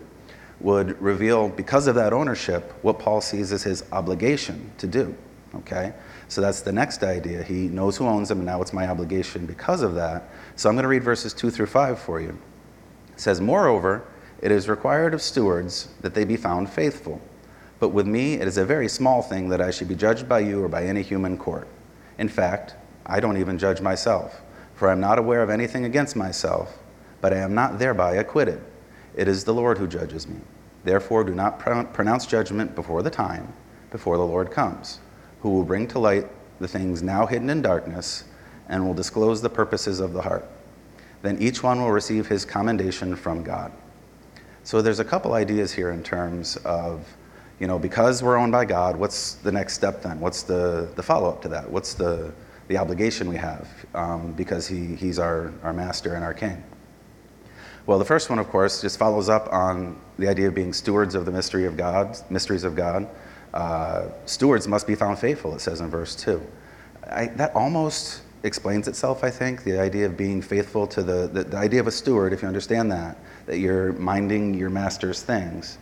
would 0.58 1.00
reveal, 1.00 1.48
because 1.48 1.86
of 1.86 1.94
that 1.94 2.12
ownership, 2.12 2.72
what 2.82 2.98
Paul 2.98 3.20
sees 3.20 3.52
as 3.52 3.62
his 3.62 3.84
obligation 3.92 4.72
to 4.78 4.88
do. 4.88 5.14
Okay? 5.54 5.92
So 6.26 6.40
that's 6.40 6.60
the 6.60 6.72
next 6.72 7.04
idea. 7.04 7.44
He 7.44 7.68
knows 7.68 7.96
who 7.96 8.08
owns 8.08 8.32
him, 8.32 8.38
and 8.38 8.46
now 8.46 8.60
it's 8.60 8.72
my 8.72 8.88
obligation 8.88 9.46
because 9.46 9.82
of 9.82 9.94
that. 9.94 10.28
So 10.56 10.68
I'm 10.68 10.74
going 10.74 10.82
to 10.82 10.88
read 10.88 11.04
verses 11.04 11.32
2 11.32 11.48
through 11.48 11.66
5 11.66 12.00
for 12.00 12.20
you. 12.20 12.36
It 13.12 13.20
says, 13.20 13.40
Moreover, 13.40 14.02
it 14.42 14.50
is 14.50 14.68
required 14.68 15.14
of 15.14 15.22
stewards 15.22 15.86
that 16.00 16.14
they 16.14 16.24
be 16.24 16.36
found 16.36 16.68
faithful. 16.68 17.20
But 17.78 17.90
with 17.90 18.08
me, 18.08 18.34
it 18.34 18.48
is 18.48 18.58
a 18.58 18.64
very 18.64 18.88
small 18.88 19.22
thing 19.22 19.50
that 19.50 19.60
I 19.60 19.70
should 19.70 19.86
be 19.86 19.94
judged 19.94 20.28
by 20.28 20.40
you 20.40 20.64
or 20.64 20.68
by 20.68 20.82
any 20.82 21.02
human 21.02 21.38
court. 21.38 21.68
In 22.18 22.28
fact, 22.28 22.74
I 23.08 23.20
don't 23.20 23.38
even 23.38 23.58
judge 23.58 23.80
myself. 23.80 24.42
For 24.74 24.88
I 24.88 24.92
am 24.92 25.00
not 25.00 25.18
aware 25.18 25.42
of 25.42 25.50
anything 25.50 25.84
against 25.84 26.14
myself, 26.14 26.78
but 27.20 27.32
I 27.32 27.38
am 27.38 27.54
not 27.54 27.78
thereby 27.78 28.14
acquitted. 28.14 28.60
It 29.16 29.26
is 29.26 29.42
the 29.42 29.54
Lord 29.54 29.78
who 29.78 29.88
judges 29.88 30.28
me. 30.28 30.36
Therefore, 30.84 31.24
do 31.24 31.34
not 31.34 31.58
pronounce 31.58 32.26
judgment 32.26 32.74
before 32.74 33.02
the 33.02 33.10
time, 33.10 33.52
before 33.90 34.16
the 34.16 34.24
Lord 34.24 34.50
comes, 34.50 35.00
who 35.40 35.50
will 35.50 35.64
bring 35.64 35.88
to 35.88 35.98
light 35.98 36.28
the 36.60 36.68
things 36.68 37.02
now 37.02 37.26
hidden 37.26 37.50
in 37.50 37.62
darkness 37.62 38.24
and 38.68 38.86
will 38.86 38.94
disclose 38.94 39.42
the 39.42 39.50
purposes 39.50 39.98
of 39.98 40.12
the 40.12 40.22
heart. 40.22 40.48
Then 41.22 41.38
each 41.38 41.62
one 41.62 41.80
will 41.80 41.90
receive 41.90 42.28
his 42.28 42.44
commendation 42.44 43.16
from 43.16 43.42
God. 43.42 43.72
So 44.62 44.82
there's 44.82 45.00
a 45.00 45.04
couple 45.04 45.32
ideas 45.32 45.72
here 45.72 45.90
in 45.90 46.02
terms 46.02 46.56
of, 46.58 47.04
you 47.58 47.66
know, 47.66 47.78
because 47.78 48.22
we're 48.22 48.36
owned 48.36 48.52
by 48.52 48.64
God, 48.64 48.96
what's 48.96 49.34
the 49.34 49.50
next 49.50 49.74
step 49.74 50.02
then? 50.02 50.20
What's 50.20 50.42
the, 50.42 50.88
the 50.94 51.02
follow 51.02 51.28
up 51.28 51.42
to 51.42 51.48
that? 51.48 51.68
What's 51.68 51.94
the, 51.94 52.32
the 52.68 52.76
obligation 52.76 53.28
we 53.28 53.36
have 53.36 53.68
um, 53.94 54.32
because 54.32 54.68
he, 54.68 54.94
he's 54.94 55.18
our, 55.18 55.52
our 55.62 55.72
master 55.72 56.14
and 56.14 56.22
our 56.22 56.34
king. 56.34 56.62
Well, 57.86 57.98
the 57.98 58.04
first 58.04 58.28
one, 58.28 58.38
of 58.38 58.48
course, 58.48 58.82
just 58.82 58.98
follows 58.98 59.30
up 59.30 59.50
on 59.50 59.98
the 60.18 60.28
idea 60.28 60.48
of 60.48 60.54
being 60.54 60.74
stewards 60.74 61.14
of 61.14 61.24
the 61.24 61.32
mystery 61.32 61.64
of 61.64 61.76
God, 61.76 62.18
mysteries 62.28 62.64
of 62.64 62.76
God. 62.76 63.08
Uh, 63.54 64.08
stewards 64.26 64.68
must 64.68 64.86
be 64.86 64.94
found 64.94 65.18
faithful, 65.18 65.54
it 65.54 65.60
says 65.60 65.80
in 65.80 65.88
verse 65.88 66.14
2. 66.14 66.40
I, 67.10 67.26
that 67.36 67.54
almost 67.54 68.20
explains 68.42 68.88
itself, 68.88 69.24
I 69.24 69.30
think, 69.30 69.64
the 69.64 69.80
idea 69.80 70.04
of 70.04 70.18
being 70.18 70.42
faithful 70.42 70.86
to 70.88 71.02
the, 71.02 71.28
the, 71.28 71.44
the 71.44 71.56
idea 71.56 71.80
of 71.80 71.86
a 71.86 71.90
steward, 71.90 72.34
if 72.34 72.42
you 72.42 72.48
understand 72.48 72.92
that, 72.92 73.16
that 73.46 73.58
you're 73.58 73.94
minding 73.94 74.52
your 74.52 74.68
master's 74.68 75.22
things. 75.22 75.78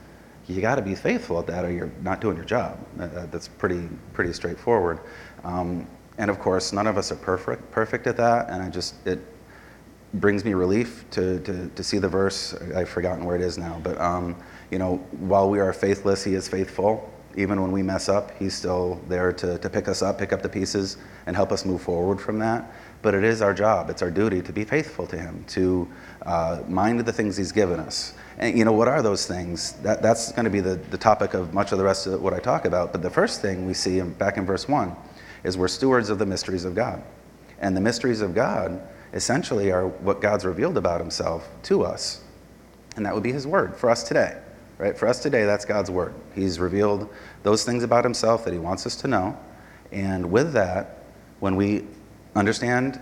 You 0.46 0.60
got 0.60 0.76
to 0.76 0.82
be 0.82 0.94
faithful 0.94 1.40
at 1.40 1.48
that, 1.48 1.64
or 1.64 1.72
you're 1.72 1.90
not 2.02 2.20
doing 2.20 2.36
your 2.36 2.44
job. 2.44 2.78
That's 2.96 3.48
pretty 3.48 3.88
pretty 4.12 4.32
straightforward. 4.32 5.00
Um, 5.42 5.88
and 6.18 6.30
of 6.30 6.38
course, 6.38 6.72
none 6.72 6.86
of 6.86 6.96
us 6.96 7.12
are 7.12 7.16
perfect, 7.16 7.70
perfect 7.70 8.06
at 8.06 8.16
that. 8.16 8.48
And 8.48 8.62
I 8.62 8.70
just, 8.70 9.06
it 9.06 9.20
brings 10.14 10.44
me 10.44 10.54
relief 10.54 11.04
to, 11.10 11.40
to, 11.40 11.68
to 11.68 11.82
see 11.82 11.98
the 11.98 12.08
verse. 12.08 12.54
I've 12.74 12.88
forgotten 12.88 13.24
where 13.24 13.36
it 13.36 13.42
is 13.42 13.58
now. 13.58 13.80
But, 13.82 14.00
um, 14.00 14.36
you 14.70 14.78
know, 14.78 14.96
while 15.18 15.50
we 15.50 15.58
are 15.60 15.72
faithless, 15.72 16.24
He 16.24 16.34
is 16.34 16.48
faithful. 16.48 17.12
Even 17.36 17.60
when 17.60 17.70
we 17.70 17.82
mess 17.82 18.08
up, 18.08 18.36
He's 18.38 18.54
still 18.54 19.00
there 19.08 19.32
to, 19.34 19.58
to 19.58 19.68
pick 19.68 19.88
us 19.88 20.00
up, 20.00 20.18
pick 20.18 20.32
up 20.32 20.40
the 20.40 20.48
pieces, 20.48 20.96
and 21.26 21.36
help 21.36 21.52
us 21.52 21.66
move 21.66 21.82
forward 21.82 22.18
from 22.18 22.38
that. 22.38 22.72
But 23.02 23.14
it 23.14 23.24
is 23.24 23.42
our 23.42 23.52
job, 23.52 23.90
it's 23.90 24.00
our 24.00 24.10
duty 24.10 24.40
to 24.40 24.52
be 24.52 24.64
faithful 24.64 25.06
to 25.08 25.18
Him, 25.18 25.44
to 25.48 25.86
uh, 26.24 26.62
mind 26.66 27.00
the 27.00 27.12
things 27.12 27.36
He's 27.36 27.52
given 27.52 27.78
us. 27.78 28.14
And, 28.38 28.56
you 28.56 28.64
know, 28.64 28.72
what 28.72 28.88
are 28.88 29.02
those 29.02 29.26
things? 29.26 29.72
That, 29.82 30.00
that's 30.00 30.32
going 30.32 30.44
to 30.44 30.50
be 30.50 30.60
the, 30.60 30.76
the 30.76 30.98
topic 30.98 31.34
of 31.34 31.52
much 31.52 31.72
of 31.72 31.78
the 31.78 31.84
rest 31.84 32.06
of 32.06 32.22
what 32.22 32.32
I 32.32 32.38
talk 32.38 32.64
about. 32.64 32.92
But 32.92 33.02
the 33.02 33.10
first 33.10 33.42
thing 33.42 33.66
we 33.66 33.74
see 33.74 34.00
back 34.00 34.38
in 34.38 34.46
verse 34.46 34.66
1 34.66 34.96
is 35.46 35.56
we're 35.56 35.68
stewards 35.68 36.10
of 36.10 36.18
the 36.18 36.26
mysteries 36.26 36.64
of 36.64 36.74
God. 36.74 37.02
And 37.60 37.76
the 37.76 37.80
mysteries 37.80 38.20
of 38.20 38.34
God 38.34 38.82
essentially 39.14 39.70
are 39.70 39.86
what 39.86 40.20
God's 40.20 40.44
revealed 40.44 40.76
about 40.76 41.00
himself 41.00 41.48
to 41.64 41.84
us. 41.84 42.20
And 42.96 43.06
that 43.06 43.14
would 43.14 43.22
be 43.22 43.32
his 43.32 43.46
word 43.46 43.76
for 43.76 43.88
us 43.88 44.02
today. 44.02 44.36
Right? 44.76 44.98
For 44.98 45.06
us 45.06 45.22
today, 45.22 45.44
that's 45.44 45.64
God's 45.64 45.90
word. 45.90 46.14
He's 46.34 46.58
revealed 46.58 47.08
those 47.44 47.64
things 47.64 47.84
about 47.84 48.04
himself 48.04 48.44
that 48.44 48.52
he 48.52 48.58
wants 48.58 48.86
us 48.86 48.96
to 48.96 49.08
know. 49.08 49.38
And 49.92 50.32
with 50.32 50.52
that, 50.52 51.04
when 51.38 51.54
we 51.54 51.84
understand, 52.34 53.00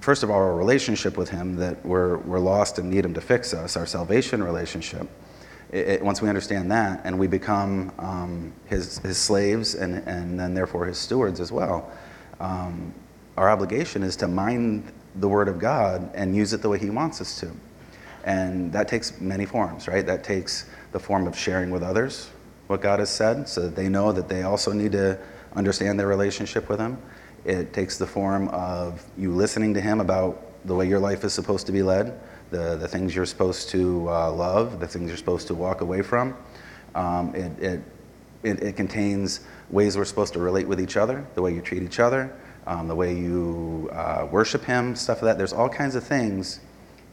first 0.00 0.22
of 0.22 0.30
all, 0.30 0.36
our 0.36 0.54
relationship 0.54 1.16
with 1.18 1.30
him, 1.30 1.56
that 1.56 1.84
we're, 1.84 2.18
we're 2.18 2.38
lost 2.38 2.78
and 2.78 2.88
need 2.88 3.04
him 3.04 3.12
to 3.14 3.20
fix 3.20 3.52
us, 3.52 3.76
our 3.76 3.86
salvation 3.86 4.42
relationship, 4.42 5.08
it, 5.72 6.02
once 6.02 6.22
we 6.22 6.28
understand 6.28 6.70
that 6.70 7.00
and 7.04 7.18
we 7.18 7.26
become 7.26 7.92
um, 7.98 8.52
his, 8.66 8.98
his 8.98 9.18
slaves 9.18 9.74
and, 9.74 9.96
and 10.06 10.38
then 10.38 10.54
therefore 10.54 10.86
his 10.86 10.98
stewards 10.98 11.40
as 11.40 11.50
well, 11.50 11.90
um, 12.40 12.94
our 13.36 13.50
obligation 13.50 14.02
is 14.02 14.16
to 14.16 14.28
mind 14.28 14.92
the 15.16 15.28
Word 15.28 15.48
of 15.48 15.58
God 15.58 16.10
and 16.14 16.34
use 16.34 16.52
it 16.52 16.62
the 16.62 16.68
way 16.68 16.78
He 16.78 16.90
wants 16.90 17.20
us 17.20 17.38
to. 17.40 17.50
And 18.24 18.72
that 18.72 18.88
takes 18.88 19.20
many 19.20 19.46
forms, 19.46 19.88
right? 19.88 20.04
That 20.04 20.24
takes 20.24 20.66
the 20.92 20.98
form 20.98 21.26
of 21.26 21.36
sharing 21.36 21.70
with 21.70 21.82
others 21.82 22.30
what 22.66 22.80
God 22.80 22.98
has 22.98 23.10
said 23.10 23.48
so 23.48 23.62
that 23.62 23.76
they 23.76 23.88
know 23.88 24.12
that 24.12 24.28
they 24.28 24.42
also 24.42 24.72
need 24.72 24.92
to 24.92 25.18
understand 25.54 25.98
their 25.98 26.08
relationship 26.08 26.68
with 26.68 26.80
Him. 26.80 26.98
It 27.44 27.72
takes 27.72 27.96
the 27.96 28.06
form 28.06 28.48
of 28.48 29.04
you 29.16 29.30
listening 29.30 29.74
to 29.74 29.80
Him 29.80 30.00
about 30.00 30.42
the 30.64 30.74
way 30.74 30.88
your 30.88 30.98
life 30.98 31.22
is 31.24 31.32
supposed 31.32 31.66
to 31.66 31.72
be 31.72 31.82
led, 31.82 32.18
the, 32.50 32.76
the 32.76 32.88
things 32.88 33.14
you're 33.14 33.26
supposed 33.26 33.68
to 33.70 34.08
uh, 34.08 34.30
love, 34.32 34.80
the 34.80 34.86
things 34.86 35.08
you're 35.08 35.16
supposed 35.16 35.46
to 35.48 35.54
walk 35.54 35.80
away 35.80 36.02
from. 36.02 36.36
Um, 36.94 37.34
it, 37.34 37.62
it, 37.62 37.80
it, 38.42 38.62
it, 38.62 38.76
contains 38.76 39.40
ways 39.70 39.96
we're 39.96 40.04
supposed 40.04 40.32
to 40.34 40.38
relate 40.38 40.66
with 40.66 40.80
each 40.80 40.96
other, 40.96 41.26
the 41.34 41.42
way 41.42 41.52
you 41.52 41.60
treat 41.60 41.82
each 41.82 42.00
other, 42.00 42.34
um, 42.66 42.88
the 42.88 42.94
way 42.94 43.14
you 43.14 43.90
uh, 43.92 44.26
worship 44.30 44.64
Him, 44.64 44.94
stuff 44.96 45.22
like 45.22 45.32
that. 45.32 45.38
There's 45.38 45.52
all 45.52 45.68
kinds 45.68 45.94
of 45.94 46.04
things 46.04 46.60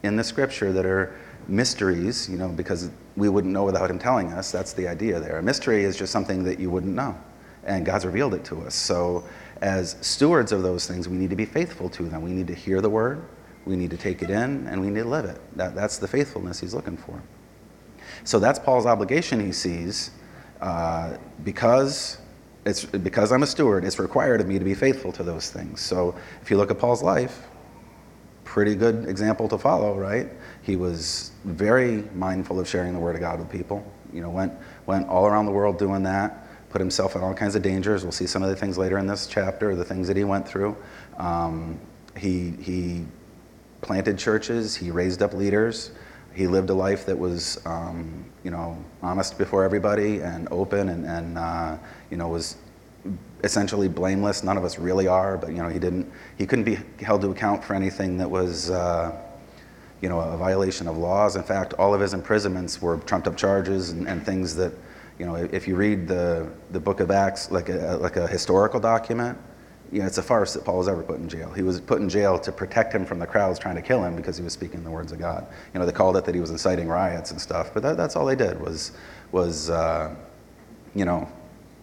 in 0.02 0.16
the 0.16 0.24
scripture 0.24 0.72
that 0.72 0.86
are 0.86 1.14
mysteries, 1.48 2.28
you 2.28 2.38
know, 2.38 2.48
because 2.48 2.90
we 3.16 3.28
wouldn't 3.28 3.52
know 3.52 3.64
without 3.64 3.90
Him 3.90 3.98
telling 3.98 4.32
us. 4.32 4.50
That's 4.50 4.72
the 4.72 4.88
idea 4.88 5.20
there. 5.20 5.38
A 5.38 5.42
mystery 5.42 5.84
is 5.84 5.96
just 5.96 6.12
something 6.12 6.44
that 6.44 6.58
you 6.58 6.70
wouldn't 6.70 6.94
know, 6.94 7.18
and 7.64 7.84
God's 7.84 8.06
revealed 8.06 8.34
it 8.34 8.44
to 8.46 8.62
us. 8.62 8.74
So, 8.74 9.24
as 9.60 9.96
stewards 10.00 10.52
of 10.52 10.62
those 10.62 10.86
things, 10.86 11.08
we 11.08 11.16
need 11.16 11.30
to 11.30 11.36
be 11.36 11.46
faithful 11.46 11.88
to 11.90 12.04
them. 12.04 12.22
We 12.22 12.32
need 12.32 12.46
to 12.48 12.54
hear 12.54 12.80
the 12.80 12.90
word, 12.90 13.24
we 13.66 13.76
need 13.76 13.90
to 13.90 13.96
take 13.96 14.22
it 14.22 14.30
in, 14.30 14.66
and 14.66 14.80
we 14.80 14.88
need 14.88 15.02
to 15.02 15.08
live 15.08 15.24
it. 15.24 15.40
That, 15.56 15.74
that's 15.74 15.98
the 15.98 16.08
faithfulness 16.08 16.60
He's 16.60 16.74
looking 16.74 16.96
for. 16.96 17.22
So, 18.24 18.38
that's 18.38 18.58
Paul's 18.58 18.86
obligation 18.86 19.40
he 19.40 19.52
sees 19.52 20.10
uh, 20.60 21.16
because 21.44 22.18
it's 22.64 22.84
because 22.84 23.32
I'm 23.32 23.42
a 23.42 23.46
steward, 23.46 23.84
it's 23.84 23.98
required 23.98 24.40
of 24.40 24.46
me 24.46 24.58
to 24.58 24.64
be 24.64 24.74
faithful 24.74 25.12
to 25.12 25.22
those 25.22 25.50
things. 25.50 25.80
So 25.80 26.14
if 26.40 26.50
you 26.50 26.56
look 26.56 26.70
at 26.70 26.78
Paul's 26.78 27.02
life, 27.02 27.46
pretty 28.44 28.74
good 28.74 29.06
example 29.08 29.48
to 29.48 29.58
follow, 29.58 29.98
right? 29.98 30.28
He 30.62 30.76
was 30.76 31.32
very 31.44 32.04
mindful 32.14 32.58
of 32.58 32.68
sharing 32.68 32.94
the 32.94 32.98
word 32.98 33.16
of 33.16 33.20
God 33.20 33.38
with 33.38 33.50
people. 33.50 33.84
You 34.12 34.22
know, 34.22 34.30
went 34.30 34.52
went 34.86 35.08
all 35.08 35.26
around 35.26 35.46
the 35.46 35.52
world 35.52 35.78
doing 35.78 36.02
that, 36.04 36.46
put 36.70 36.80
himself 36.80 37.16
in 37.16 37.22
all 37.22 37.34
kinds 37.34 37.54
of 37.54 37.62
dangers. 37.62 38.02
We'll 38.02 38.12
see 38.12 38.26
some 38.26 38.42
of 38.42 38.48
the 38.48 38.56
things 38.56 38.78
later 38.78 38.96
in 38.96 39.06
this 39.06 39.26
chapter, 39.26 39.74
the 39.76 39.84
things 39.84 40.08
that 40.08 40.16
he 40.16 40.24
went 40.24 40.48
through. 40.48 40.76
Um, 41.18 41.78
he 42.16 42.52
he 42.60 43.04
planted 43.84 44.18
churches, 44.18 44.74
he 44.74 44.90
raised 44.90 45.22
up 45.22 45.32
leaders 45.32 45.92
he 46.34 46.48
lived 46.48 46.70
a 46.70 46.74
life 46.74 47.06
that 47.06 47.16
was, 47.16 47.64
um, 47.64 48.24
you 48.42 48.50
know, 48.50 48.76
honest 49.02 49.38
before 49.38 49.64
everybody 49.64 50.20
and 50.20 50.48
open 50.50 50.88
and, 50.88 51.06
and 51.06 51.38
uh, 51.38 51.78
you 52.10 52.16
know, 52.16 52.28
was 52.28 52.56
essentially 53.44 53.88
blameless. 53.88 54.42
None 54.42 54.56
of 54.56 54.64
us 54.64 54.78
really 54.78 55.06
are, 55.06 55.38
but, 55.38 55.50
you 55.50 55.62
know, 55.62 55.68
he 55.68 55.78
didn't, 55.78 56.10
he 56.36 56.44
couldn't 56.44 56.64
be 56.64 56.78
held 57.00 57.20
to 57.20 57.30
account 57.30 57.62
for 57.62 57.74
anything 57.74 58.16
that 58.18 58.28
was, 58.28 58.70
uh, 58.70 59.16
you 60.00 60.08
know, 60.08 60.18
a 60.18 60.36
violation 60.36 60.88
of 60.88 60.98
laws. 60.98 61.36
In 61.36 61.44
fact, 61.44 61.72
all 61.74 61.94
of 61.94 62.00
his 62.00 62.14
imprisonments 62.14 62.82
were 62.82 62.96
trumped 62.98 63.28
up 63.28 63.36
charges 63.36 63.90
and, 63.90 64.08
and 64.08 64.24
things 64.24 64.56
that, 64.56 64.72
you 65.18 65.26
know, 65.26 65.36
if 65.36 65.68
you 65.68 65.76
read 65.76 66.08
the, 66.08 66.50
the 66.72 66.80
book 66.80 66.98
of 66.98 67.12
Acts 67.12 67.52
like 67.52 67.68
a, 67.68 67.96
like 68.00 68.16
a 68.16 68.26
historical 68.26 68.80
document, 68.80 69.38
you 69.94 70.00
know, 70.00 70.06
it's 70.06 70.18
a 70.18 70.22
farce 70.22 70.54
that 70.54 70.64
Paul 70.64 70.78
was 70.78 70.88
ever 70.88 71.04
put 71.04 71.20
in 71.20 71.28
jail. 71.28 71.52
He 71.52 71.62
was 71.62 71.80
put 71.80 72.00
in 72.00 72.08
jail 72.08 72.36
to 72.40 72.50
protect 72.50 72.92
him 72.92 73.06
from 73.06 73.20
the 73.20 73.28
crowds 73.28 73.60
trying 73.60 73.76
to 73.76 73.82
kill 73.82 74.02
him 74.02 74.16
because 74.16 74.36
he 74.36 74.42
was 74.42 74.52
speaking 74.52 74.82
the 74.82 74.90
words 74.90 75.12
of 75.12 75.20
God. 75.20 75.46
You 75.72 75.78
know, 75.78 75.86
they 75.86 75.92
called 75.92 76.16
it 76.16 76.24
that 76.24 76.34
he 76.34 76.40
was 76.40 76.50
inciting 76.50 76.88
riots 76.88 77.30
and 77.30 77.40
stuff, 77.40 77.72
but 77.72 77.84
that, 77.84 77.96
that's 77.96 78.16
all 78.16 78.26
they 78.26 78.34
did 78.34 78.60
was, 78.60 78.90
was 79.30 79.70
uh, 79.70 80.12
you 80.96 81.04
know, 81.04 81.30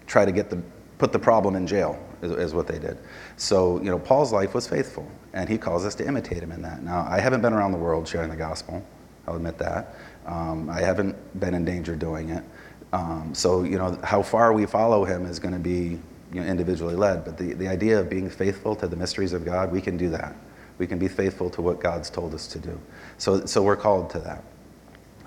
try 0.08 0.26
to 0.26 0.32
get 0.34 0.50
the, 0.50 0.62
put 0.98 1.14
the 1.14 1.20
problem 1.20 1.56
in 1.56 1.66
jail 1.66 1.98
is, 2.22 2.32
is, 2.32 2.54
what 2.54 2.68
they 2.68 2.80
did. 2.80 2.98
So, 3.38 3.78
you 3.80 3.90
know, 3.90 3.98
Paul's 3.98 4.34
life 4.34 4.54
was 4.54 4.68
faithful, 4.68 5.10
and 5.32 5.48
he 5.48 5.58
calls 5.58 5.86
us 5.86 5.96
to 5.96 6.06
imitate 6.06 6.44
him 6.44 6.52
in 6.52 6.62
that. 6.64 6.84
Now, 6.84 7.08
I 7.10 7.22
haven't 7.22 7.42
been 7.42 7.54
around 7.54 7.72
the 7.72 7.78
world 7.78 8.10
sharing 8.10 8.30
the 8.30 8.36
gospel. 8.36 8.86
I'll 9.26 9.38
admit 9.38 9.58
that. 9.60 9.96
Um, 10.26 10.70
I 10.70 10.82
haven't 10.82 11.16
been 11.40 11.54
in 11.54 11.64
danger 11.64 11.96
doing 11.96 12.30
it. 12.30 12.44
Um, 12.92 13.34
so, 13.34 13.64
you 13.64 13.78
know, 13.78 13.98
how 14.04 14.22
far 14.22 14.52
we 14.52 14.66
follow 14.66 15.06
him 15.06 15.26
is 15.26 15.40
going 15.40 15.54
to 15.54 15.60
be 15.60 15.98
you 16.34 16.42
know, 16.42 16.48
individually 16.48 16.96
led, 16.96 17.26
but 17.26 17.38
the, 17.38 17.54
the 17.54 17.68
idea 17.68 18.00
of 18.00 18.10
being 18.10 18.30
faithful 18.30 18.76
to 18.78 18.88
the 18.88 18.96
mysteries 18.96 19.34
of 19.34 19.44
God, 19.44 19.72
we 19.72 19.82
can 19.82 19.98
do 19.98 20.10
that. 20.10 20.36
We 20.78 20.88
can 20.88 20.98
be 20.98 21.08
faithful 21.08 21.50
to 21.52 21.62
what 21.62 21.80
God's 21.80 22.10
told 22.10 22.34
us 22.34 22.48
to 22.48 22.60
do. 22.60 22.80
So, 23.18 23.46
so 23.46 23.62
we're 23.62 23.76
called 23.76 24.10
to 24.12 24.20
that. 24.20 24.44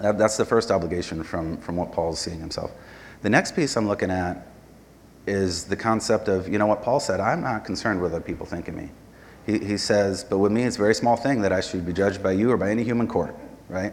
that. 0.00 0.18
That's 0.18 0.36
the 0.36 0.44
first 0.44 0.70
obligation 0.70 1.22
from, 1.22 1.58
from 1.58 1.76
what 1.76 1.92
Paul's 1.92 2.18
seeing 2.18 2.40
himself. 2.40 2.72
The 3.22 3.30
next 3.30 3.54
piece 3.54 3.76
I'm 3.76 3.86
looking 3.86 4.10
at 4.10 4.46
is 5.26 5.64
the 5.64 5.76
concept 5.76 6.28
of, 6.28 6.48
you 6.48 6.58
know 6.58 6.66
what 6.66 6.82
Paul 6.82 7.00
said, 7.00 7.20
I'm 7.20 7.42
not 7.42 7.64
concerned 7.64 8.00
with 8.00 8.12
what 8.12 8.24
people 8.24 8.46
think 8.46 8.68
of 8.68 8.74
me. 8.74 8.90
He, 9.46 9.58
he 9.58 9.76
says, 9.76 10.24
but 10.24 10.38
with 10.38 10.52
me, 10.52 10.62
it's 10.62 10.76
a 10.76 10.80
very 10.80 10.94
small 10.94 11.16
thing 11.16 11.42
that 11.42 11.52
I 11.52 11.60
should 11.60 11.86
be 11.86 11.92
judged 11.92 12.22
by 12.22 12.32
you 12.32 12.50
or 12.50 12.56
by 12.56 12.70
any 12.70 12.82
human 12.82 13.06
court, 13.06 13.36
right? 13.68 13.92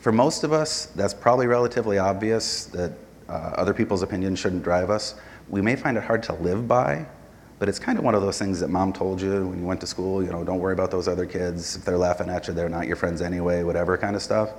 For 0.00 0.12
most 0.12 0.44
of 0.44 0.52
us, 0.52 0.86
that's 0.86 1.14
probably 1.14 1.46
relatively 1.46 1.98
obvious 1.98 2.66
that 2.66 2.92
uh, 3.28 3.32
other 3.32 3.74
people's 3.74 4.02
opinions 4.02 4.38
shouldn't 4.38 4.62
drive 4.62 4.88
us 4.88 5.14
we 5.48 5.60
may 5.60 5.76
find 5.76 5.96
it 5.96 6.02
hard 6.02 6.22
to 6.24 6.34
live 6.34 6.68
by, 6.68 7.06
but 7.58 7.68
it's 7.68 7.78
kind 7.78 7.98
of 7.98 8.04
one 8.04 8.14
of 8.14 8.22
those 8.22 8.38
things 8.38 8.60
that 8.60 8.68
mom 8.68 8.92
told 8.92 9.20
you 9.20 9.48
when 9.48 9.58
you 9.58 9.66
went 9.66 9.80
to 9.80 9.86
school, 9.86 10.22
you 10.22 10.30
know, 10.30 10.44
don't 10.44 10.60
worry 10.60 10.74
about 10.74 10.90
those 10.90 11.08
other 11.08 11.26
kids. 11.26 11.76
If 11.76 11.84
they're 11.84 11.98
laughing 11.98 12.28
at 12.28 12.46
you, 12.46 12.54
they're 12.54 12.68
not 12.68 12.86
your 12.86 12.96
friends 12.96 13.20
anyway, 13.20 13.62
whatever 13.62 13.98
kind 13.98 14.14
of 14.14 14.22
stuff. 14.22 14.50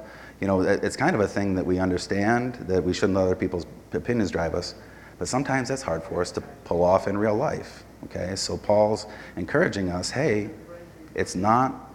You 0.42 0.48
know, 0.48 0.62
it's 0.62 0.96
kind 0.96 1.16
of 1.16 1.22
a 1.22 1.28
thing 1.28 1.54
that 1.56 1.66
we 1.66 1.80
understand 1.80 2.56
that 2.68 2.84
we 2.84 2.94
shouldn't 2.94 3.16
let 3.16 3.24
other 3.24 3.36
people's 3.36 3.66
opinions 3.94 4.32
drive 4.32 4.54
us, 4.54 4.76
but 5.18 5.28
sometimes 5.28 5.70
that's 5.70 5.82
hard 5.82 6.04
for 6.04 6.22
us 6.22 6.32
to 6.32 6.42
pull 6.64 6.84
off 6.84 7.08
in 7.08 7.18
real 7.18 7.36
life. 7.36 7.84
Okay, 8.06 8.36
so 8.36 8.58
Paul's 8.58 9.06
encouraging 9.36 9.90
us 9.90 10.10
hey, 10.10 10.50
it's 11.16 11.36
not 11.36 11.92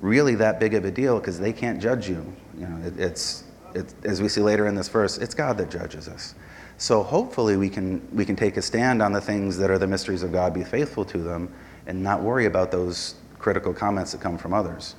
really 0.00 0.36
that 0.36 0.60
big 0.60 0.74
of 0.74 0.84
a 0.84 0.90
deal 0.90 1.18
because 1.18 1.40
they 1.40 1.52
can't 1.52 1.80
judge 1.80 2.08
you. 2.08 2.24
You 2.56 2.66
know, 2.66 2.86
it, 2.86 2.98
it's, 2.98 3.44
it, 3.74 3.92
as 4.04 4.22
we 4.22 4.28
see 4.28 4.40
later 4.40 4.66
in 4.66 4.74
this 4.74 4.88
verse, 4.88 5.18
it's 5.18 5.34
God 5.34 5.58
that 5.58 5.70
judges 5.70 6.08
us. 6.08 6.34
So 6.78 7.02
hopefully 7.02 7.56
we 7.56 7.68
can, 7.68 8.08
we 8.14 8.24
can 8.24 8.36
take 8.36 8.56
a 8.56 8.62
stand 8.62 9.02
on 9.02 9.12
the 9.12 9.20
things 9.20 9.56
that 9.58 9.68
are 9.68 9.78
the 9.78 9.86
mysteries 9.86 10.22
of 10.22 10.32
God, 10.32 10.54
be 10.54 10.62
faithful 10.62 11.04
to 11.06 11.18
them, 11.18 11.52
and 11.86 12.02
not 12.02 12.22
worry 12.22 12.46
about 12.46 12.70
those 12.70 13.16
critical 13.38 13.74
comments 13.74 14.12
that 14.12 14.20
come 14.20 14.38
from 14.38 14.54
others. 14.54 14.94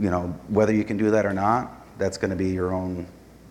You 0.00 0.10
know, 0.10 0.28
whether 0.48 0.72
you 0.72 0.84
can 0.84 0.96
do 0.96 1.10
that 1.10 1.26
or 1.26 1.34
not, 1.34 1.86
that's 1.98 2.16
going 2.16 2.30
to 2.30 2.36
be 2.36 2.48
your 2.48 2.72
own 2.72 3.06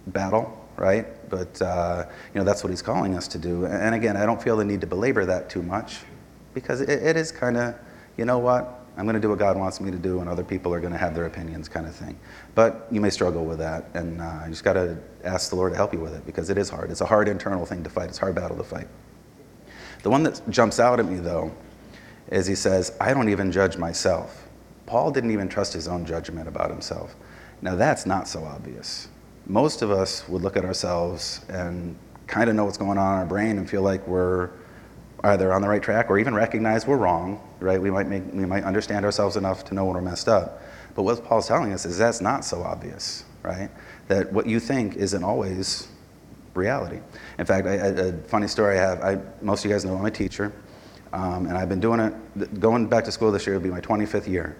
battle, 0.07 0.67
right? 0.75 1.05
But, 1.29 1.61
uh, 1.61 2.05
you 2.33 2.39
know, 2.39 2.45
that's 2.45 2.63
what 2.63 2.71
he's 2.71 2.81
calling 2.81 3.15
us 3.15 3.27
to 3.29 3.37
do. 3.37 3.65
And 3.65 3.93
again, 3.93 4.17
I 4.17 4.25
don't 4.25 4.41
feel 4.41 4.57
the 4.57 4.65
need 4.65 4.81
to 4.81 4.87
belabor 4.87 5.25
that 5.25 5.49
too 5.49 5.61
much 5.61 5.99
because 6.55 6.81
it, 6.81 6.89
it 6.89 7.15
is 7.15 7.31
kind 7.31 7.57
of, 7.57 7.75
you 8.17 8.25
know 8.25 8.39
what? 8.39 8.84
I'm 8.97 9.05
going 9.05 9.15
to 9.15 9.19
do 9.19 9.29
what 9.29 9.39
God 9.39 9.57
wants 9.57 9.81
me 9.81 9.91
to 9.91 9.97
do, 9.97 10.21
and 10.21 10.29
other 10.29 10.43
people 10.43 10.73
are 10.73 10.79
going 10.79 10.93
to 10.93 10.97
have 10.97 11.13
their 11.13 11.25
opinions, 11.25 11.67
kind 11.67 11.85
of 11.85 11.93
thing. 11.93 12.17
But 12.53 12.87
you 12.89 13.01
may 13.01 13.09
struggle 13.09 13.45
with 13.45 13.57
that, 13.57 13.89
and 13.93 14.21
uh, 14.21 14.41
you 14.45 14.51
just 14.51 14.63
got 14.63 14.73
to 14.73 14.97
ask 15.23 15.49
the 15.49 15.57
Lord 15.57 15.73
to 15.73 15.75
help 15.75 15.93
you 15.93 15.99
with 15.99 16.13
it 16.13 16.25
because 16.25 16.49
it 16.49 16.57
is 16.57 16.69
hard. 16.69 16.91
It's 16.91 17.01
a 17.01 17.05
hard 17.05 17.27
internal 17.27 17.65
thing 17.65 17.83
to 17.83 17.89
fight. 17.89 18.07
It's 18.09 18.19
a 18.19 18.21
hard 18.21 18.35
battle 18.35 18.55
to 18.55 18.63
fight. 18.63 18.87
The 20.03 20.09
one 20.09 20.23
that 20.23 20.41
jumps 20.49 20.79
out 20.79 20.99
at 20.99 21.05
me, 21.05 21.17
though, 21.17 21.51
is 22.31 22.47
he 22.47 22.55
says, 22.55 22.95
"I 23.01 23.13
don't 23.13 23.29
even 23.29 23.51
judge 23.51 23.77
myself." 23.77 24.47
Paul 24.85 25.11
didn't 25.11 25.31
even 25.31 25.49
trust 25.49 25.73
his 25.73 25.87
own 25.87 26.05
judgment 26.05 26.47
about 26.47 26.69
himself. 26.69 27.15
Now 27.61 27.75
that's 27.75 28.05
not 28.05 28.27
so 28.27 28.43
obvious. 28.43 29.07
Most 29.47 29.81
of 29.81 29.91
us 29.91 30.27
would 30.29 30.41
look 30.41 30.57
at 30.57 30.65
ourselves 30.65 31.41
and 31.49 31.95
kind 32.27 32.49
of 32.49 32.55
know 32.55 32.65
what's 32.65 32.77
going 32.77 32.97
on 32.97 33.13
in 33.13 33.19
our 33.19 33.25
brain 33.25 33.57
and 33.57 33.69
feel 33.69 33.81
like 33.81 34.07
we're 34.07 34.49
either 35.23 35.53
on 35.53 35.61
the 35.61 35.67
right 35.67 35.81
track 35.81 36.09
or 36.09 36.19
even 36.19 36.33
recognize 36.33 36.85
we're 36.85 36.97
wrong, 36.97 37.41
right? 37.59 37.81
We 37.81 37.89
might, 37.89 38.07
make, 38.07 38.23
we 38.33 38.45
might 38.45 38.63
understand 38.63 39.05
ourselves 39.05 39.37
enough 39.37 39.63
to 39.65 39.73
know 39.73 39.85
when 39.85 39.95
we're 39.95 40.01
messed 40.01 40.27
up. 40.27 40.61
But 40.93 41.03
what 41.03 41.23
Paul's 41.25 41.47
telling 41.47 41.73
us 41.73 41.85
is 41.85 41.97
that's 41.97 42.21
not 42.21 42.45
so 42.45 42.61
obvious, 42.61 43.25
right? 43.43 43.69
That 44.07 44.31
what 44.31 44.45
you 44.45 44.59
think 44.59 44.95
isn't 44.95 45.23
always 45.23 45.87
reality. 46.53 46.99
In 47.37 47.45
fact, 47.45 47.67
I, 47.67 47.73
a 47.73 48.13
funny 48.13 48.47
story 48.47 48.77
I 48.77 48.81
have, 48.81 49.01
I, 49.01 49.19
most 49.41 49.63
of 49.63 49.69
you 49.69 49.75
guys 49.75 49.83
know 49.83 49.95
I'm 49.95 50.05
a 50.05 50.11
teacher, 50.11 50.53
um, 51.11 51.47
and 51.47 51.57
I've 51.57 51.69
been 51.69 51.79
doing 51.79 51.99
it, 51.99 52.59
going 52.59 52.87
back 52.87 53.03
to 53.05 53.11
school 53.11 53.31
this 53.31 53.45
year 53.45 53.55
will 53.55 53.63
be 53.63 53.69
my 53.69 53.81
25th 53.81 54.27
year. 54.27 54.57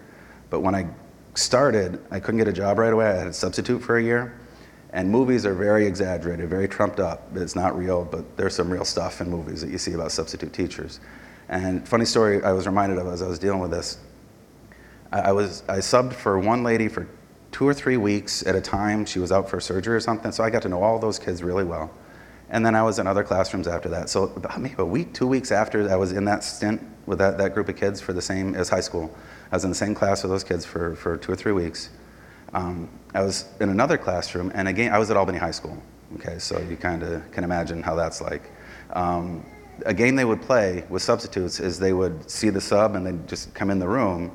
But 0.50 0.60
when 0.60 0.74
I 0.74 0.86
started, 1.34 2.00
I 2.10 2.20
couldn't 2.20 2.38
get 2.38 2.48
a 2.48 2.52
job 2.52 2.78
right 2.78 2.92
away. 2.92 3.06
I 3.06 3.14
had 3.14 3.26
a 3.26 3.32
substitute 3.32 3.82
for 3.82 3.98
a 3.98 4.02
year. 4.02 4.38
And 4.96 5.10
movies 5.10 5.44
are 5.44 5.52
very 5.52 5.86
exaggerated, 5.86 6.48
very 6.48 6.66
trumped 6.66 7.00
up. 7.00 7.28
It's 7.34 7.54
not 7.54 7.76
real, 7.76 8.02
but 8.06 8.38
there's 8.38 8.54
some 8.54 8.70
real 8.70 8.86
stuff 8.86 9.20
in 9.20 9.28
movies 9.28 9.60
that 9.60 9.68
you 9.68 9.76
see 9.76 9.92
about 9.92 10.10
substitute 10.10 10.54
teachers. 10.54 11.00
And 11.50 11.86
funny 11.86 12.06
story 12.06 12.42
I 12.42 12.52
was 12.52 12.66
reminded 12.66 12.96
of 12.96 13.06
as 13.06 13.20
I 13.20 13.28
was 13.28 13.38
dealing 13.38 13.60
with 13.60 13.70
this. 13.70 13.98
I, 15.12 15.32
was 15.32 15.62
I 15.68 15.78
subbed 15.80 16.14
for 16.14 16.38
one 16.38 16.62
lady 16.62 16.88
for 16.88 17.06
two 17.52 17.68
or 17.68 17.74
three 17.74 17.98
weeks 17.98 18.44
at 18.46 18.56
a 18.56 18.60
time. 18.62 19.04
She 19.04 19.18
was 19.18 19.30
out 19.30 19.50
for 19.50 19.60
surgery 19.60 19.94
or 19.94 20.00
something, 20.00 20.32
so 20.32 20.42
I 20.42 20.48
got 20.48 20.62
to 20.62 20.68
know 20.70 20.82
all 20.82 20.98
those 20.98 21.18
kids 21.18 21.42
really 21.42 21.64
well. 21.64 21.90
And 22.48 22.64
then 22.64 22.74
I 22.74 22.82
was 22.82 22.98
in 22.98 23.06
other 23.06 23.22
classrooms 23.22 23.68
after 23.68 23.90
that. 23.90 24.08
So 24.08 24.32
about 24.34 24.58
maybe 24.58 24.76
a 24.78 24.84
week, 24.84 25.12
two 25.12 25.26
weeks 25.26 25.52
after 25.52 25.90
I 25.90 25.96
was 25.96 26.12
in 26.12 26.24
that 26.24 26.42
stint 26.42 26.82
with 27.04 27.18
that, 27.18 27.36
that 27.36 27.52
group 27.52 27.68
of 27.68 27.76
kids 27.76 28.00
for 28.00 28.14
the 28.14 28.22
same 28.22 28.54
as 28.54 28.70
high 28.70 28.80
school, 28.80 29.14
I 29.52 29.56
was 29.56 29.64
in 29.64 29.70
the 29.70 29.76
same 29.76 29.94
class 29.94 30.22
with 30.22 30.32
those 30.32 30.42
kids 30.42 30.64
for, 30.64 30.96
for 30.96 31.18
two 31.18 31.32
or 31.32 31.36
three 31.36 31.52
weeks. 31.52 31.90
Um, 32.54 32.88
I 33.16 33.22
was 33.22 33.46
in 33.60 33.70
another 33.70 33.96
classroom, 33.96 34.52
and 34.54 34.68
again, 34.68 34.92
I 34.92 34.98
was 34.98 35.10
at 35.10 35.16
Albany 35.16 35.38
High 35.38 35.50
School. 35.50 35.82
Okay, 36.16 36.38
so 36.38 36.60
you 36.60 36.76
kind 36.76 37.02
of 37.02 37.30
can 37.32 37.44
imagine 37.44 37.82
how 37.82 37.94
that's 37.94 38.20
like. 38.20 38.50
Um, 38.90 39.44
a 39.86 39.94
game 39.94 40.16
they 40.16 40.26
would 40.26 40.42
play 40.42 40.84
with 40.90 41.02
substitutes 41.02 41.58
is 41.58 41.78
they 41.78 41.94
would 41.94 42.30
see 42.30 42.50
the 42.50 42.60
sub 42.60 42.94
and 42.94 43.06
they'd 43.06 43.26
just 43.26 43.54
come 43.54 43.70
in 43.70 43.78
the 43.78 43.88
room, 43.88 44.30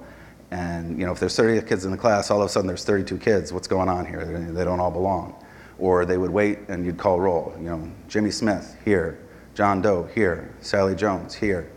and 0.50 1.00
you 1.00 1.06
know 1.06 1.12
if 1.12 1.20
there's 1.20 1.36
30 1.36 1.68
kids 1.68 1.86
in 1.86 1.92
the 1.92 1.98
class, 1.98 2.32
all 2.32 2.42
of 2.42 2.48
a 2.48 2.50
sudden 2.50 2.66
there's 2.66 2.84
32 2.84 3.20
kids. 3.20 3.54
What's 3.54 3.68
going 3.68 3.88
on 3.88 4.04
here? 4.04 4.26
They, 4.26 4.64
don't 4.64 4.80
all 4.80 4.92
belong. 4.92 5.36
Or 5.78 6.04
they 6.04 6.18
would 6.18 6.32
wait 6.32 6.58
and 6.68 6.84
you'd 6.84 6.98
call 6.98 7.20
roll. 7.20 7.54
You 7.60 7.66
know, 7.66 7.92
Jimmy 8.08 8.32
Smith 8.32 8.76
here, 8.84 9.20
John 9.54 9.84
Doe 9.84 10.10
here, 10.16 10.56
Sally 10.60 10.96
Jones 10.96 11.36
here, 11.36 11.72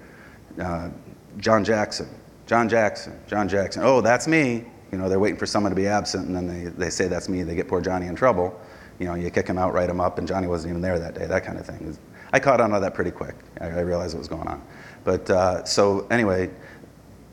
uh, 0.59 0.89
John 1.37 1.65
Jackson, 1.65 2.09
John 2.47 2.67
Jackson, 2.67 3.19
John 3.27 3.47
Jackson. 3.47 3.83
Oh, 3.85 4.01
that's 4.01 4.27
me. 4.27 4.65
You 4.95 5.01
know, 5.01 5.09
they're 5.09 5.19
waiting 5.19 5.37
for 5.37 5.45
someone 5.45 5.71
to 5.71 5.77
be 5.77 5.89
absent, 5.89 6.29
and 6.29 6.37
then 6.37 6.47
they, 6.47 6.71
they 6.71 6.89
say 6.89 7.09
that's 7.09 7.29
me. 7.29 7.43
They 7.43 7.57
get 7.57 7.67
poor 7.67 7.81
Johnny 7.81 8.07
in 8.07 8.15
trouble. 8.15 8.57
You 9.01 9.07
know, 9.07 9.17
you 9.17 9.29
kick 9.29 9.49
him 9.49 9.59
out, 9.59 9.75
write 9.75 9.91
him 9.91 10.01
up, 10.01 10.19
and 10.19 10.29
Johnny 10.29 10.47
wasn't 10.47 10.71
even 10.71 10.83
there 10.83 11.01
that 11.01 11.17
day. 11.17 11.27
That 11.27 11.45
kind 11.45 11.59
of 11.59 11.67
thing. 11.67 11.99
I 12.33 12.39
caught 12.39 12.61
on 12.61 12.71
to 12.71 12.79
that 12.79 12.95
pretty 12.95 13.11
quick. 13.11 13.35
I, 13.61 13.65
I 13.65 13.81
realized 13.81 14.15
what 14.15 14.21
was 14.21 14.29
going 14.29 14.47
on. 14.47 14.63
But 15.03 15.29
uh, 15.29 15.65
so 15.65 16.07
anyway, 16.13 16.49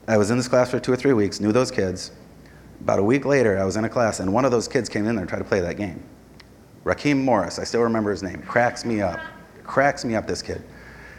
I 0.08 0.18
was 0.18 0.32
in 0.32 0.38
this 0.38 0.48
class 0.48 0.72
for 0.72 0.80
two 0.80 0.92
or 0.92 0.96
three 0.96 1.14
weeks, 1.14 1.40
knew 1.40 1.52
those 1.52 1.70
kids. 1.70 2.14
About 2.80 2.98
a 2.98 3.04
week 3.04 3.26
later, 3.26 3.60
I 3.60 3.64
was 3.64 3.78
in 3.78 3.86
a 3.86 3.90
class, 3.90 4.22
and 4.22 4.34
one 4.34 4.44
of 4.44 4.50
those 4.50 4.68
kids 4.68 4.90
came 4.90 5.06
in 5.06 5.14
there 5.14 5.22
and 5.22 5.30
tried 5.30 5.40
to 5.40 5.46
play 5.46 5.60
that 5.60 5.78
game. 5.78 6.04
Raheem 6.84 7.24
Morris, 7.24 7.60
I 7.60 7.64
still 7.64 7.82
remember 7.82 8.10
his 8.10 8.24
name, 8.24 8.42
cracks 8.42 8.86
me 8.86 9.04
up. 9.04 9.20
Cracks 9.64 10.04
me 10.04 10.16
up, 10.16 10.26
this 10.26 10.42
kid. 10.42 10.64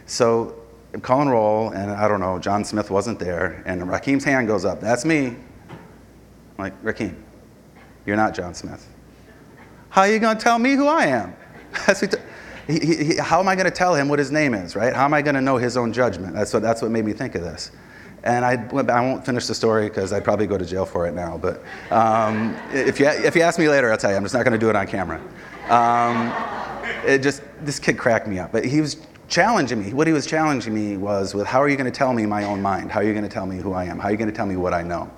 So 0.07 0.57
I'm 0.93 0.99
calling 0.99 1.29
roll, 1.29 1.69
and 1.69 1.89
I 1.89 2.09
don't 2.09 2.19
know, 2.19 2.37
John 2.37 2.65
Smith 2.65 2.91
wasn't 2.91 3.17
there, 3.17 3.63
and 3.65 3.89
Raheem's 3.89 4.25
hand 4.25 4.49
goes 4.49 4.65
up. 4.65 4.81
That's 4.81 5.05
me. 5.05 5.37
I'm 6.57 6.65
like, 6.65 6.73
Raheem, 6.83 7.23
you're 8.05 8.17
not 8.17 8.33
John 8.33 8.53
Smith. 8.53 8.87
How 9.89 10.01
are 10.01 10.09
you 10.09 10.19
going 10.19 10.37
to 10.37 10.43
tell 10.43 10.59
me 10.59 10.73
who 10.73 10.87
I 10.87 11.05
am? 11.05 11.35
He, 12.65 12.79
he, 12.79 13.03
he, 13.03 13.15
how 13.17 13.41
am 13.41 13.49
I 13.49 13.55
going 13.55 13.65
to 13.65 13.71
tell 13.71 13.93
him 13.93 14.07
what 14.07 14.19
his 14.19 14.31
name 14.31 14.53
is, 14.53 14.73
right? 14.73 14.93
How 14.93 15.03
am 15.03 15.13
I 15.13 15.21
going 15.21 15.35
to 15.35 15.41
know 15.41 15.57
his 15.57 15.75
own 15.75 15.91
judgment? 15.91 16.33
That's 16.33 16.53
what, 16.53 16.61
that's 16.61 16.81
what 16.81 16.91
made 16.91 17.03
me 17.03 17.11
think 17.11 17.35
of 17.35 17.41
this. 17.41 17.71
And 18.23 18.45
I, 18.45 18.53
I 18.53 19.01
won't 19.01 19.25
finish 19.25 19.47
the 19.47 19.53
story 19.53 19.89
because 19.89 20.13
I'd 20.13 20.23
probably 20.23 20.47
go 20.47 20.57
to 20.57 20.65
jail 20.65 20.85
for 20.85 21.05
it 21.05 21.13
now. 21.13 21.37
But 21.37 21.61
um, 21.91 22.57
if, 22.71 23.01
you, 23.01 23.07
if 23.07 23.35
you 23.35 23.41
ask 23.41 23.59
me 23.59 23.67
later, 23.67 23.91
I'll 23.91 23.97
tell 23.97 24.11
you. 24.11 24.15
I'm 24.15 24.23
just 24.23 24.33
not 24.33 24.45
going 24.45 24.53
to 24.53 24.57
do 24.57 24.69
it 24.69 24.77
on 24.77 24.87
camera. 24.87 25.19
Um, 25.67 26.31
it 27.05 27.21
just, 27.21 27.41
this 27.61 27.79
kid 27.79 27.97
cracked 27.97 28.27
me 28.27 28.39
up. 28.39 28.53
But 28.53 28.63
he 28.63 28.79
was 28.79 28.95
challenging 29.27 29.83
me. 29.83 29.91
What 29.91 30.07
he 30.07 30.13
was 30.13 30.25
challenging 30.25 30.73
me 30.73 30.95
was 30.95 31.33
with 31.33 31.47
how 31.47 31.61
are 31.61 31.67
you 31.67 31.75
going 31.75 31.91
to 31.91 31.97
tell 31.97 32.13
me 32.13 32.25
my 32.25 32.45
own 32.45 32.61
mind? 32.61 32.91
How 32.91 33.01
are 33.01 33.03
you 33.03 33.11
going 33.11 33.23
to 33.23 33.29
tell 33.29 33.45
me 33.45 33.57
who 33.57 33.73
I 33.73 33.83
am? 33.85 33.99
How 33.99 34.07
are 34.07 34.11
you 34.11 34.17
going 34.17 34.29
to 34.29 34.35
tell 34.35 34.45
me 34.45 34.55
what 34.55 34.73
I 34.73 34.83
know? 34.83 35.11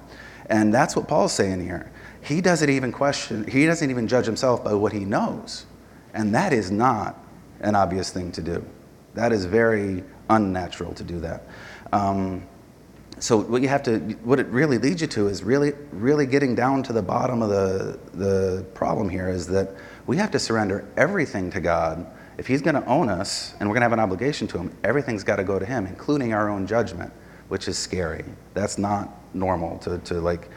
And 0.50 0.74
that's 0.74 0.96
what 0.96 1.08
Paul's 1.08 1.34
saying 1.34 1.62
here. 1.62 1.92
He 2.22 2.42
doesn't 2.42 2.70
even 2.70 2.92
question, 2.92 3.48
he 3.48 3.66
doesn't 3.66 3.90
even 3.90 4.08
judge 4.08 4.26
himself 4.26 4.64
by 4.64 4.74
what 4.74 4.94
he 4.94 5.06
knows. 5.06 5.66
And 6.14 6.34
that 6.34 6.54
is 6.54 6.72
not 6.72 7.24
an 7.60 7.76
obvious 7.76 8.12
thing 8.12 8.32
to 8.34 8.42
do. 8.42 8.66
That 9.14 9.32
is 9.32 9.46
very 9.46 10.04
unnatural 10.30 10.94
to 10.94 11.04
do 11.04 11.20
that. 11.20 11.44
Um, 11.92 12.48
so 13.20 13.40
what 13.40 13.62
you 13.62 13.70
have 13.70 13.84
to, 13.84 14.00
what 14.24 14.40
it 14.40 14.48
really 14.48 14.78
leads 14.78 15.02
you 15.02 15.08
to 15.08 15.28
is 15.28 15.44
really, 15.44 15.74
really 15.92 16.26
getting 16.26 16.54
down 16.54 16.84
to 16.84 16.94
the 16.94 17.02
bottom 17.02 17.42
of 17.42 17.50
the, 17.50 18.00
the 18.14 18.66
problem 18.74 19.08
here 19.10 19.30
is 19.30 19.48
that 19.48 19.72
we 20.06 20.18
have 20.18 20.32
to 20.32 20.40
surrender 20.40 20.86
everything 20.98 21.50
to 21.52 21.62
God. 21.62 22.06
If 22.38 22.48
He's 22.48 22.62
going 22.62 22.76
to 22.76 22.86
own 22.86 23.08
us 23.08 23.54
and 23.60 23.70
we're 23.70 23.76
going 23.76 23.82
to 23.82 23.86
have 23.86 23.94
an 23.94 24.02
obligation 24.02 24.48
to 24.50 24.58
Him, 24.58 24.78
everything's 24.84 25.24
got 25.24 25.38
to 25.38 25.46
go 25.46 25.58
to 25.58 25.66
Him, 25.66 25.88
including 25.88 26.34
our 26.34 26.50
own 26.50 26.68
judgment, 26.68 27.14
which 27.48 27.70
is 27.70 27.78
scary. 27.78 28.26
That's 28.54 28.78
not 28.78 29.18
normal 29.36 29.78
to, 29.80 29.98
to 30.00 30.16
like 30.16 30.50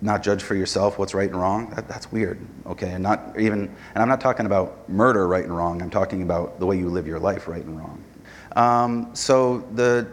not 0.00 0.22
judge 0.22 0.42
for 0.42 0.54
yourself 0.54 0.98
what's 0.98 1.12
right 1.14 1.28
and 1.28 1.40
wrong. 1.40 1.70
That, 1.70 1.88
that's 1.88 2.10
weird, 2.12 2.38
okay? 2.66 2.92
And 2.92 3.02
not 3.02 3.34
even, 3.38 3.62
and 3.94 4.02
I'm 4.02 4.08
not 4.08 4.20
talking 4.20 4.46
about 4.46 4.88
murder 4.88 5.26
right 5.26 5.44
and 5.44 5.54
wrong. 5.56 5.82
I'm 5.82 5.90
talking 5.90 6.22
about 6.22 6.60
the 6.60 6.66
way 6.66 6.78
you 6.78 6.88
live 6.88 7.06
your 7.06 7.18
life 7.18 7.48
right 7.48 7.64
and 7.64 7.76
wrong. 7.76 8.04
Um, 8.54 9.10
so 9.14 9.58
the 9.74 10.08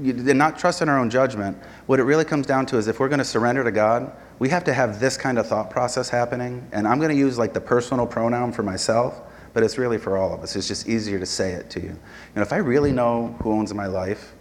you, 0.00 0.12
not 0.12 0.58
trust 0.58 0.82
in 0.82 0.88
our 0.88 0.98
own 0.98 1.08
judgment. 1.08 1.56
What 1.86 2.00
it 2.00 2.02
really 2.02 2.24
comes 2.24 2.46
down 2.46 2.66
to 2.66 2.78
is 2.78 2.88
if 2.88 2.98
we're 2.98 3.08
going 3.08 3.20
to 3.20 3.24
surrender 3.24 3.62
to 3.62 3.70
God, 3.70 4.12
we 4.38 4.48
have 4.48 4.64
to 4.64 4.74
have 4.74 4.98
this 4.98 5.16
kind 5.16 5.38
of 5.38 5.46
thought 5.46 5.70
process 5.70 6.08
happening. 6.08 6.66
And 6.72 6.88
I'm 6.88 6.98
going 6.98 7.10
to 7.10 7.16
use 7.16 7.38
like 7.38 7.52
the 7.52 7.60
personal 7.60 8.06
pronoun 8.06 8.52
for 8.52 8.62
myself, 8.62 9.20
but 9.52 9.62
it's 9.62 9.78
really 9.78 9.98
for 9.98 10.16
all 10.16 10.34
of 10.34 10.40
us. 10.40 10.56
It's 10.56 10.66
just 10.66 10.88
easier 10.88 11.18
to 11.20 11.26
say 11.26 11.52
it 11.52 11.70
to 11.70 11.80
you. 11.80 11.90
You 11.90 11.96
know, 12.34 12.42
if 12.42 12.52
I 12.52 12.56
really 12.56 12.90
know 12.90 13.36
who 13.42 13.52
owns 13.52 13.72
my 13.72 13.86
life, 13.86 14.33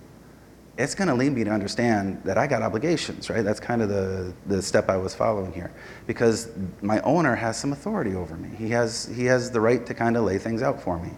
it's 0.78 0.96
going 0.96 1.08
to 1.08 1.14
lead 1.14 1.34
me 1.34 1.44
to 1.44 1.52
understand 1.52 2.22
that 2.24 2.38
I 2.38 2.48
got 2.48 2.64
obligations, 2.64 3.30
right? 3.30 3.44
That's 3.44 3.60
kind 3.60 3.82
of 3.82 3.90
the, 3.90 4.34
the 4.48 4.62
step 4.62 4.90
I 4.90 4.98
was 4.98 5.14
following 5.14 5.52
here. 5.52 5.72
Because 6.08 6.50
my 6.82 7.00
owner 7.02 7.36
has 7.36 7.60
some 7.60 7.74
authority 7.74 8.16
over 8.16 8.36
me. 8.36 8.50
He 8.58 8.70
has, 8.70 9.06
he 9.16 9.26
has 9.26 9.52
the 9.52 9.62
right 9.62 9.86
to 9.86 9.94
kind 9.94 10.18
of 10.18 10.24
lay 10.24 10.40
things 10.40 10.64
out 10.64 10.82
for 10.82 10.98
me. 10.98 11.12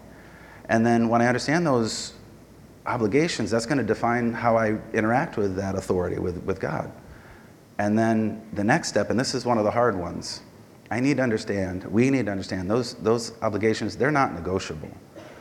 And 0.68 0.84
then 0.84 1.08
when 1.08 1.22
I 1.22 1.26
understand 1.26 1.66
those 1.66 2.12
obligations, 2.84 3.50
that's 3.50 3.64
going 3.64 3.78
to 3.78 3.84
define 3.84 4.32
how 4.32 4.58
I 4.58 4.78
interact 4.92 5.38
with 5.38 5.56
that 5.56 5.74
authority, 5.74 6.18
with, 6.18 6.42
with 6.44 6.60
God. 6.60 6.92
And 7.78 7.98
then 7.98 8.46
the 8.52 8.64
next 8.64 8.88
step, 8.88 9.08
and 9.10 9.18
this 9.18 9.34
is 9.34 9.46
one 9.46 9.56
of 9.58 9.64
the 9.64 9.70
hard 9.70 9.96
ones, 9.96 10.42
I 10.90 11.00
need 11.00 11.16
to 11.16 11.22
understand, 11.22 11.84
we 11.84 12.10
need 12.10 12.26
to 12.26 12.32
understand 12.32 12.70
those, 12.70 12.94
those 12.94 13.32
obligations, 13.42 13.96
they're 13.96 14.10
not 14.10 14.34
negotiable. 14.34 14.90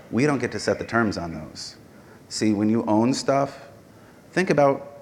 We 0.09 0.25
don't 0.25 0.39
get 0.39 0.51
to 0.53 0.59
set 0.59 0.79
the 0.79 0.85
terms 0.85 1.17
on 1.17 1.33
those. 1.33 1.75
See, 2.29 2.53
when 2.53 2.69
you 2.69 2.83
own 2.85 3.13
stuff, 3.13 3.64
think 4.35 4.49
about 4.49 4.97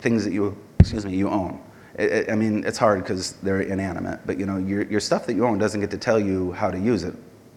things 0.00 0.24
that 0.24 0.32
you, 0.34 0.54
excuse 0.78 1.06
me, 1.06 1.16
you 1.16 1.30
own. 1.30 1.58
It, 1.98 2.30
I 2.30 2.34
mean, 2.34 2.64
it's 2.64 2.76
hard 2.76 3.02
because 3.02 3.32
they're 3.42 3.62
inanimate, 3.62 4.20
but 4.26 4.38
you 4.38 4.44
know, 4.44 4.58
your, 4.58 4.82
your 4.82 5.00
stuff 5.00 5.24
that 5.26 5.34
you 5.34 5.46
own 5.46 5.56
doesn't 5.56 5.80
get 5.80 5.90
to 5.92 5.96
tell 5.96 6.20
you 6.20 6.52
how 6.52 6.70
to 6.70 6.78
use 6.78 7.02
it 7.02 7.14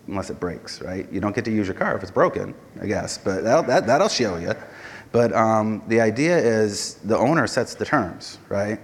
unless 0.08 0.30
it 0.30 0.40
breaks, 0.40 0.82
right? 0.82 1.12
You 1.12 1.20
don't 1.20 1.36
get 1.36 1.44
to 1.44 1.52
use 1.52 1.68
your 1.68 1.76
car 1.76 1.98
if 1.98 2.02
it's 2.02 2.12
broken, 2.12 2.56
I 2.82 2.86
guess, 2.86 3.18
but 3.18 3.44
that'll, 3.44 3.63
that, 3.63 3.86
that'll 3.86 4.08
show 4.08 4.38
you. 4.38 4.54
But 5.12 5.34
um, 5.34 5.84
the 5.90 6.00
idea 6.00 6.38
is 6.38 6.96
the 7.04 7.18
owner 7.18 7.46
sets 7.46 7.76
the 7.76 7.84
terms, 7.84 8.38
right? 8.48 8.80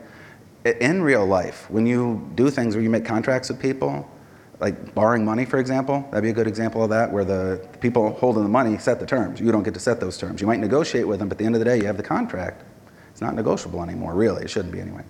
In 0.66 1.02
real 1.02 1.26
life, 1.26 1.70
when 1.70 1.86
you 1.86 2.30
do 2.36 2.50
things 2.50 2.76
where 2.76 2.84
you 2.84 2.90
make 2.90 3.06
contracts 3.06 3.48
with 3.48 3.62
people, 3.62 4.10
like 4.63 4.95
borrowing 4.95 5.26
money, 5.26 5.43
for 5.43 5.60
example, 5.60 6.08
that'd 6.10 6.23
be 6.23 6.30
a 6.30 6.34
good 6.34 6.47
example 6.47 6.82
of 6.86 6.89
that, 6.89 7.12
where 7.12 7.26
the 7.26 7.67
people 7.82 8.13
holding 8.13 8.43
the 8.43 8.49
money 8.49 8.78
set 8.78 8.97
the 8.97 9.06
terms. 9.06 9.41
You 9.41 9.52
don't 9.52 9.63
get 9.63 9.73
to 9.73 9.80
set 9.80 9.99
those 9.99 10.17
terms. 10.17 10.39
You 10.39 10.47
might 10.47 10.62
negotiate 10.62 11.06
with 11.06 11.19
them, 11.19 11.28
but 11.28 11.34
at 11.34 11.39
the 11.39 11.45
end 11.45 11.56
of 11.56 11.60
the 11.60 11.65
day, 11.65 11.76
you 11.76 11.86
have 11.86 11.97
the 11.97 12.04
contract. 12.04 12.63
It's 13.12 13.19
not 13.19 13.36
negotiable 13.36 13.84
anymore, 13.84 14.13
really. 14.13 14.45
It 14.45 14.49
shouldn't 14.49 14.71
be 14.71 14.80
anyway. 14.80 15.04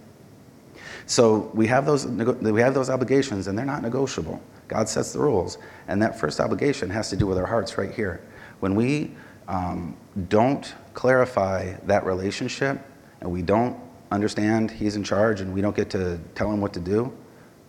So 1.05 1.51
we 1.53 1.67
have 1.67 1.85
those, 1.85 2.07
we 2.07 2.61
have 2.61 2.73
those 2.73 2.89
obligations, 2.89 3.45
and 3.45 3.55
they're 3.55 3.63
not 3.63 3.83
negotiable. 3.83 4.41
God 4.69 4.89
sets 4.89 5.13
the 5.13 5.19
rules. 5.19 5.59
And 5.87 6.01
that 6.01 6.19
first 6.19 6.39
obligation 6.39 6.89
has 6.89 7.11
to 7.11 7.15
do 7.15 7.27
with 7.27 7.37
our 7.37 7.45
hearts 7.45 7.77
right 7.77 7.93
here. 7.93 8.21
When 8.59 8.73
we 8.73 9.11
um, 9.47 9.95
don't 10.29 10.73
clarify 10.95 11.73
that 11.83 12.07
relationship 12.07 12.81
and 13.21 13.31
we 13.31 13.43
don't 13.43 13.79
understand 14.09 14.71
He's 14.71 14.95
in 14.95 15.03
charge 15.03 15.41
and 15.41 15.53
we 15.53 15.61
don't 15.61 15.75
get 15.75 15.91
to 15.91 16.19
tell 16.33 16.51
Him 16.51 16.59
what 16.59 16.73
to 16.73 16.79
do, 16.79 17.13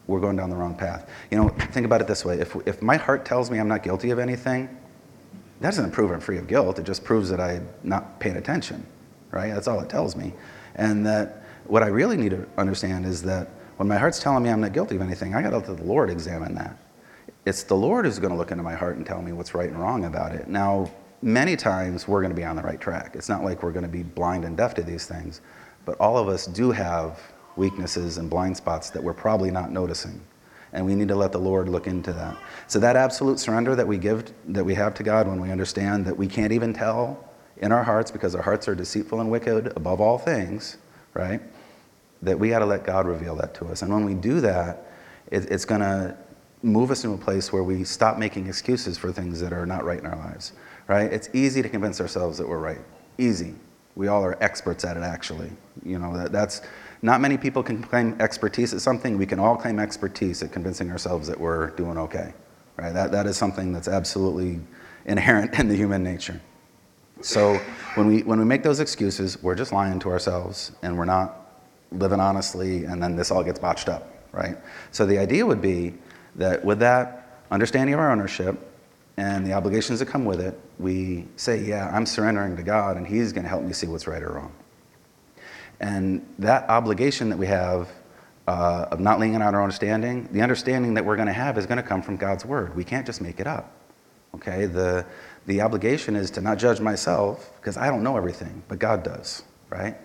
we're 0.06 0.20
going 0.20 0.36
down 0.36 0.50
the 0.50 0.56
wrong 0.56 0.74
path. 0.74 1.08
You 1.30 1.38
know, 1.38 1.48
think 1.48 1.86
about 1.86 2.00
it 2.00 2.06
this 2.06 2.24
way 2.24 2.38
if, 2.38 2.56
if 2.66 2.82
my 2.82 2.96
heart 2.96 3.24
tells 3.24 3.50
me 3.50 3.58
I'm 3.58 3.68
not 3.68 3.82
guilty 3.82 4.10
of 4.10 4.18
anything, 4.18 4.68
that 5.60 5.70
doesn't 5.70 5.92
prove 5.92 6.10
I'm 6.10 6.20
free 6.20 6.38
of 6.38 6.46
guilt. 6.46 6.78
It 6.78 6.84
just 6.84 7.04
proves 7.04 7.30
that 7.30 7.40
I'm 7.40 7.68
not 7.82 8.20
paying 8.20 8.36
attention, 8.36 8.86
right? 9.30 9.54
That's 9.54 9.68
all 9.68 9.80
it 9.80 9.88
tells 9.88 10.16
me. 10.16 10.32
And 10.74 11.06
that 11.06 11.44
what 11.66 11.82
I 11.82 11.86
really 11.86 12.16
need 12.16 12.30
to 12.30 12.46
understand 12.58 13.06
is 13.06 13.22
that 13.22 13.48
when 13.76 13.88
my 13.88 13.96
heart's 13.96 14.20
telling 14.20 14.42
me 14.42 14.50
I'm 14.50 14.60
not 14.60 14.72
guilty 14.72 14.96
of 14.96 15.02
anything, 15.02 15.34
I 15.34 15.42
got 15.42 15.50
to 15.50 15.58
let 15.58 15.66
the 15.66 15.84
Lord 15.84 16.10
examine 16.10 16.54
that. 16.56 16.76
It's 17.46 17.62
the 17.62 17.76
Lord 17.76 18.04
who's 18.04 18.18
going 18.18 18.32
to 18.32 18.36
look 18.36 18.50
into 18.50 18.62
my 18.62 18.74
heart 18.74 18.96
and 18.96 19.06
tell 19.06 19.20
me 19.20 19.32
what's 19.32 19.54
right 19.54 19.68
and 19.68 19.78
wrong 19.78 20.04
about 20.04 20.34
it. 20.34 20.48
Now, 20.48 20.90
many 21.22 21.56
times 21.56 22.06
we're 22.06 22.20
going 22.20 22.30
to 22.30 22.36
be 22.36 22.44
on 22.44 22.56
the 22.56 22.62
right 22.62 22.80
track. 22.80 23.14
It's 23.14 23.28
not 23.28 23.42
like 23.42 23.62
we're 23.62 23.72
going 23.72 23.84
to 23.84 23.90
be 23.90 24.02
blind 24.02 24.44
and 24.44 24.56
deaf 24.56 24.74
to 24.74 24.82
these 24.82 25.06
things, 25.06 25.40
but 25.84 25.98
all 25.98 26.16
of 26.16 26.28
us 26.28 26.46
do 26.46 26.70
have 26.70 27.20
weaknesses 27.56 28.18
and 28.18 28.28
blind 28.28 28.56
spots 28.56 28.90
that 28.90 29.02
we're 29.02 29.14
probably 29.14 29.50
not 29.50 29.70
noticing. 29.70 30.20
And 30.72 30.84
we 30.84 30.94
need 30.94 31.08
to 31.08 31.16
let 31.16 31.30
the 31.30 31.38
Lord 31.38 31.68
look 31.68 31.86
into 31.86 32.12
that. 32.12 32.36
So 32.66 32.80
that 32.80 32.96
absolute 32.96 33.38
surrender 33.38 33.76
that 33.76 33.86
we 33.86 33.96
give 33.96 34.32
that 34.48 34.64
we 34.64 34.74
have 34.74 34.94
to 34.94 35.02
God 35.02 35.28
when 35.28 35.40
we 35.40 35.50
understand 35.50 36.04
that 36.06 36.16
we 36.16 36.26
can't 36.26 36.52
even 36.52 36.72
tell 36.72 37.32
in 37.58 37.70
our 37.70 37.84
hearts 37.84 38.10
because 38.10 38.34
our 38.34 38.42
hearts 38.42 38.66
are 38.66 38.74
deceitful 38.74 39.20
and 39.20 39.30
wicked 39.30 39.72
above 39.76 40.00
all 40.00 40.18
things, 40.18 40.76
right? 41.14 41.40
That 42.22 42.38
we 42.38 42.48
got 42.48 42.58
to 42.58 42.66
let 42.66 42.84
God 42.84 43.06
reveal 43.06 43.36
that 43.36 43.54
to 43.54 43.66
us. 43.66 43.82
And 43.82 43.92
when 43.92 44.04
we 44.04 44.14
do 44.14 44.40
that, 44.40 44.86
it, 45.30 45.50
it's 45.50 45.64
going 45.64 45.80
to 45.80 46.16
move 46.62 46.90
us 46.90 47.04
into 47.04 47.14
a 47.14 47.18
place 47.24 47.52
where 47.52 47.62
we 47.62 47.84
stop 47.84 48.18
making 48.18 48.46
excuses 48.48 48.98
for 48.98 49.12
things 49.12 49.38
that 49.40 49.52
are 49.52 49.66
not 49.66 49.84
right 49.84 49.98
in 49.98 50.06
our 50.06 50.16
lives, 50.16 50.52
right? 50.88 51.12
It's 51.12 51.28
easy 51.34 51.62
to 51.62 51.68
convince 51.68 52.00
ourselves 52.00 52.38
that 52.38 52.48
we're 52.48 52.58
right. 52.58 52.80
Easy. 53.18 53.54
We 53.96 54.08
all 54.08 54.24
are 54.24 54.36
experts 54.42 54.84
at 54.84 54.96
it, 54.96 55.02
actually. 55.02 55.52
You 55.84 55.98
know, 55.98 56.16
that, 56.16 56.32
that's 56.32 56.62
not 57.04 57.20
many 57.20 57.36
people 57.36 57.62
can 57.62 57.82
claim 57.82 58.16
expertise 58.20 58.72
at 58.74 58.80
something. 58.80 59.18
We 59.18 59.26
can 59.26 59.38
all 59.38 59.56
claim 59.56 59.78
expertise 59.78 60.42
at 60.42 60.52
convincing 60.52 60.90
ourselves 60.90 61.28
that 61.28 61.38
we're 61.38 61.70
doing 61.70 61.98
okay, 61.98 62.32
right? 62.76 62.92
That, 62.92 63.12
that 63.12 63.26
is 63.26 63.36
something 63.36 63.72
that's 63.72 63.88
absolutely 63.88 64.60
inherent 65.04 65.58
in 65.58 65.68
the 65.68 65.76
human 65.76 66.02
nature. 66.02 66.40
So 67.20 67.60
when 67.94 68.06
we, 68.08 68.22
when 68.22 68.38
we 68.38 68.44
make 68.44 68.62
those 68.62 68.80
excuses, 68.80 69.42
we're 69.42 69.54
just 69.54 69.72
lying 69.72 69.98
to 70.00 70.10
ourselves 70.10 70.72
and 70.82 70.98
we're 70.98 71.04
not 71.04 71.62
living 71.92 72.20
honestly, 72.20 72.84
and 72.84 73.02
then 73.02 73.14
this 73.14 73.30
all 73.30 73.44
gets 73.44 73.58
botched 73.58 73.88
up 73.88 74.14
right? 74.34 74.56
So 74.90 75.06
the 75.06 75.18
idea 75.18 75.46
would 75.46 75.62
be 75.62 75.94
that 76.34 76.64
with 76.64 76.80
that 76.80 77.40
understanding 77.50 77.94
of 77.94 78.00
our 78.00 78.10
ownership 78.10 78.58
and 79.16 79.46
the 79.46 79.52
obligations 79.52 80.00
that 80.00 80.06
come 80.06 80.24
with 80.24 80.40
it, 80.40 80.58
we 80.78 81.26
say, 81.36 81.62
yeah, 81.62 81.90
I'm 81.94 82.04
surrendering 82.04 82.56
to 82.56 82.62
God 82.62 82.96
and 82.96 83.06
He's 83.06 83.32
going 83.32 83.44
to 83.44 83.48
help 83.48 83.62
me 83.62 83.72
see 83.72 83.86
what's 83.86 84.06
right 84.06 84.22
or 84.22 84.32
wrong. 84.32 84.52
And 85.80 86.26
that 86.38 86.68
obligation 86.68 87.28
that 87.30 87.38
we 87.38 87.46
have 87.46 87.88
uh, 88.46 88.86
of 88.90 89.00
not 89.00 89.18
leaning 89.20 89.36
on 89.36 89.54
our 89.54 89.62
understanding, 89.62 90.28
the 90.32 90.42
understanding 90.42 90.94
that 90.94 91.04
we're 91.04 91.16
going 91.16 91.28
to 91.28 91.32
have 91.32 91.56
is 91.58 91.66
going 91.66 91.76
to 91.76 91.82
come 91.82 92.02
from 92.02 92.16
God's 92.16 92.44
Word. 92.44 92.76
We 92.76 92.84
can't 92.84 93.06
just 93.06 93.20
make 93.20 93.40
it 93.40 93.46
up. 93.46 93.72
Okay? 94.34 94.66
The, 94.66 95.06
the 95.46 95.60
obligation 95.60 96.16
is 96.16 96.30
to 96.32 96.40
not 96.40 96.58
judge 96.58 96.80
myself 96.80 97.52
because 97.56 97.76
I 97.76 97.88
don't 97.88 98.02
know 98.02 98.16
everything, 98.16 98.62
but 98.68 98.78
God 98.78 99.02
does, 99.02 99.44
right? 99.70 99.96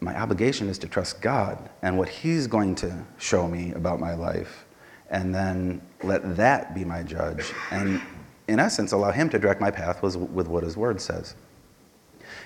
My 0.00 0.18
obligation 0.18 0.68
is 0.68 0.78
to 0.78 0.88
trust 0.88 1.20
God 1.20 1.68
and 1.82 1.98
what 1.98 2.08
He's 2.08 2.46
going 2.46 2.74
to 2.76 3.04
show 3.18 3.46
me 3.46 3.72
about 3.72 4.00
my 4.00 4.14
life, 4.14 4.64
and 5.10 5.34
then 5.34 5.82
let 6.02 6.36
that 6.36 6.74
be 6.74 6.84
my 6.84 7.02
judge. 7.02 7.52
And 7.70 8.00
in 8.48 8.58
essence, 8.58 8.92
allow 8.92 9.10
Him 9.10 9.28
to 9.30 9.38
direct 9.38 9.60
my 9.60 9.70
path 9.70 10.02
with, 10.02 10.16
with 10.16 10.48
what 10.48 10.62
His 10.62 10.76
Word 10.76 11.00
says. 11.00 11.34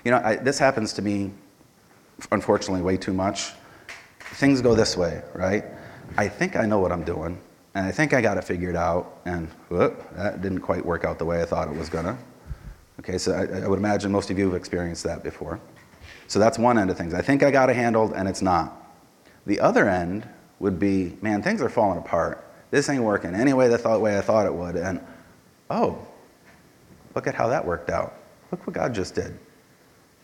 You 0.05 0.11
know, 0.11 0.21
I, 0.25 0.37
this 0.37 0.59
happens 0.59 0.93
to 0.95 1.03
me, 1.03 1.33
unfortunately, 2.31 2.83
way 2.83 2.97
too 2.97 3.13
much. 3.13 3.53
Things 4.21 4.61
go 4.61 4.75
this 4.75 4.97
way, 4.97 5.23
right? 5.35 5.65
I 6.17 6.29
think 6.29 6.57
I 6.57 6.67
know 6.67 6.79
what 6.79 6.93
I'm 6.93 7.05
doing, 7.05 7.41
and 7.75 7.87
I 7.87 7.93
think 7.93 8.13
I 8.13 8.21
got 8.21 8.37
it 8.37 8.45
figured 8.45 8.77
out, 8.77 9.21
and 9.25 9.49
whoop, 9.69 10.03
that 10.17 10.43
didn't 10.43 10.61
quite 10.61 10.85
work 10.85 11.05
out 11.05 11.19
the 11.19 11.25
way 11.25 11.43
I 11.43 11.45
thought 11.45 11.69
it 11.69 11.77
was 11.77 11.89
gonna. 11.89 12.17
Okay, 13.01 13.19
so 13.19 13.33
I, 13.33 13.65
I 13.65 13.69
would 13.69 13.79
imagine 13.79 14.13
most 14.13 14.31
of 14.31 14.39
you 14.39 14.47
have 14.47 14.55
experienced 14.55 15.05
that 15.05 15.23
before. 15.23 15.61
So 16.27 16.39
that's 16.39 16.59
one 16.59 16.79
end 16.79 16.91
of 16.91 16.97
things. 16.97 17.15
I 17.15 17.21
think 17.21 17.43
I 17.43 17.51
got 17.51 17.69
it 17.71 17.77
handled, 17.77 18.13
and 18.15 18.29
it's 18.29 18.43
not. 18.43 18.81
The 19.47 19.61
other 19.61 19.89
end 19.89 20.29
would 20.59 20.79
be, 20.79 21.17
man, 21.21 21.43
things 21.43 21.61
are 21.61 21.69
falling 21.69 21.99
apart. 21.99 22.45
This 22.71 22.89
ain't 22.89 23.03
working 23.03 23.35
any 23.35 23.53
way 23.53 23.69
the 23.69 23.79
thought, 23.79 24.01
way 24.01 24.17
I 24.17 24.21
thought 24.21 24.47
it 24.47 24.55
would, 24.55 24.77
and 24.77 25.01
oh, 25.71 25.99
look 27.15 27.27
at 27.27 27.35
how 27.35 27.49
that 27.49 27.65
worked 27.65 27.91
out. 27.91 28.15
Look 28.51 28.67
what 28.67 28.75
God 28.75 28.95
just 28.95 29.15
did. 29.15 29.39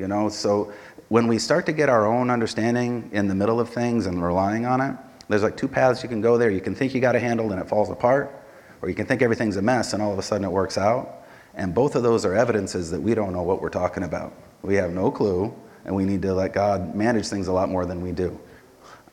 You 0.00 0.08
know, 0.08 0.30
so 0.30 0.72
when 1.10 1.26
we 1.28 1.38
start 1.38 1.66
to 1.66 1.72
get 1.72 1.90
our 1.90 2.06
own 2.06 2.30
understanding 2.30 3.10
in 3.12 3.28
the 3.28 3.34
middle 3.34 3.60
of 3.60 3.68
things 3.68 4.06
and 4.06 4.24
relying 4.24 4.64
on 4.64 4.80
it, 4.80 4.96
there's 5.28 5.42
like 5.42 5.58
two 5.58 5.68
paths 5.68 6.02
you 6.02 6.08
can 6.08 6.22
go 6.22 6.38
there. 6.38 6.48
You 6.50 6.62
can 6.62 6.74
think 6.74 6.94
you 6.94 7.02
got 7.02 7.14
it 7.14 7.20
handle 7.20 7.52
and 7.52 7.60
it 7.60 7.68
falls 7.68 7.90
apart, 7.90 8.34
or 8.80 8.88
you 8.88 8.94
can 8.94 9.04
think 9.04 9.20
everything's 9.20 9.58
a 9.58 9.62
mess 9.62 9.92
and 9.92 10.02
all 10.02 10.10
of 10.10 10.18
a 10.18 10.22
sudden 10.22 10.46
it 10.46 10.50
works 10.50 10.78
out. 10.78 11.26
And 11.54 11.74
both 11.74 11.96
of 11.96 12.02
those 12.02 12.24
are 12.24 12.34
evidences 12.34 12.90
that 12.92 13.00
we 13.02 13.14
don't 13.14 13.34
know 13.34 13.42
what 13.42 13.60
we're 13.60 13.68
talking 13.68 14.04
about. 14.04 14.32
We 14.62 14.74
have 14.76 14.90
no 14.90 15.10
clue, 15.10 15.54
and 15.84 15.94
we 15.94 16.06
need 16.06 16.22
to 16.22 16.32
let 16.32 16.54
God 16.54 16.94
manage 16.94 17.28
things 17.28 17.48
a 17.48 17.52
lot 17.52 17.68
more 17.68 17.84
than 17.84 18.00
we 18.00 18.12
do. 18.12 18.40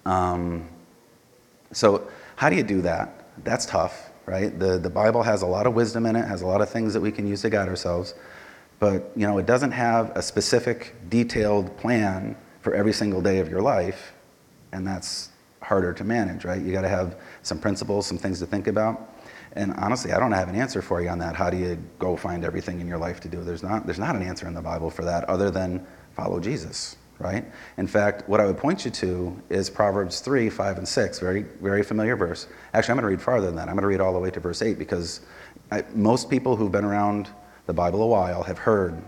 Um, 0.05 0.69
so, 1.73 2.07
how 2.37 2.49
do 2.49 2.55
you 2.55 2.63
do 2.63 2.81
that? 2.83 3.27
That's 3.43 3.65
tough, 3.65 4.09
right? 4.25 4.57
The, 4.57 4.77
the 4.77 4.89
Bible 4.89 5.21
has 5.23 5.41
a 5.41 5.47
lot 5.47 5.67
of 5.67 5.73
wisdom 5.73 6.05
in 6.05 6.15
it, 6.15 6.25
has 6.25 6.43
a 6.43 6.47
lot 6.47 6.61
of 6.61 6.69
things 6.69 6.93
that 6.93 7.01
we 7.01 7.11
can 7.11 7.27
use 7.27 7.41
to 7.41 7.49
guide 7.49 7.67
ourselves, 7.67 8.13
but 8.79 9.11
you 9.15 9.25
know, 9.27 9.37
it 9.37 9.45
doesn't 9.45 9.71
have 9.71 10.11
a 10.15 10.21
specific, 10.21 10.95
detailed 11.09 11.75
plan 11.77 12.35
for 12.61 12.73
every 12.73 12.93
single 12.93 13.21
day 13.21 13.39
of 13.39 13.49
your 13.49 13.61
life, 13.61 14.13
and 14.71 14.85
that's 14.85 15.29
harder 15.61 15.93
to 15.93 16.03
manage, 16.03 16.45
right? 16.45 16.61
You 16.61 16.71
got 16.71 16.81
to 16.81 16.89
have 16.89 17.17
some 17.41 17.59
principles, 17.59 18.05
some 18.05 18.17
things 18.17 18.39
to 18.39 18.45
think 18.45 18.67
about. 18.67 19.15
And 19.53 19.73
honestly, 19.73 20.11
I 20.13 20.19
don't 20.19 20.31
have 20.31 20.49
an 20.49 20.55
answer 20.55 20.81
for 20.81 21.01
you 21.01 21.09
on 21.09 21.17
that. 21.19 21.35
How 21.35 21.49
do 21.49 21.57
you 21.57 21.77
go 21.99 22.15
find 22.15 22.45
everything 22.45 22.79
in 22.79 22.87
your 22.87 22.97
life 22.97 23.19
to 23.21 23.27
do? 23.27 23.43
There's 23.43 23.63
not, 23.63 23.85
there's 23.85 23.99
not 23.99 24.15
an 24.15 24.21
answer 24.21 24.47
in 24.47 24.53
the 24.53 24.61
Bible 24.61 24.89
for 24.89 25.03
that 25.05 25.23
other 25.25 25.49
than 25.49 25.85
follow 26.15 26.39
Jesus, 26.39 26.95
right? 27.19 27.43
In 27.77 27.87
fact, 27.87 28.29
what 28.29 28.39
I 28.39 28.45
would 28.45 28.57
point 28.57 28.85
you 28.85 28.91
to 28.91 29.41
is 29.49 29.69
Proverbs 29.69 30.19
3, 30.19 30.49
5, 30.49 30.77
and 30.77 30.87
6, 30.87 31.19
very, 31.19 31.41
very 31.61 31.83
familiar 31.83 32.15
verse. 32.15 32.47
Actually, 32.73 32.91
I'm 32.91 32.97
going 32.97 33.03
to 33.03 33.17
read 33.17 33.21
farther 33.21 33.47
than 33.47 33.55
that. 33.55 33.67
I'm 33.67 33.75
going 33.75 33.81
to 33.81 33.87
read 33.87 33.99
all 33.99 34.13
the 34.13 34.19
way 34.19 34.29
to 34.29 34.39
verse 34.39 34.61
8 34.61 34.77
because 34.77 35.21
I, 35.71 35.83
most 35.93 36.29
people 36.29 36.55
who've 36.55 36.71
been 36.71 36.85
around 36.85 37.29
the 37.67 37.73
Bible 37.73 38.01
a 38.01 38.07
while 38.07 38.43
have 38.43 38.57
heard 38.57 38.99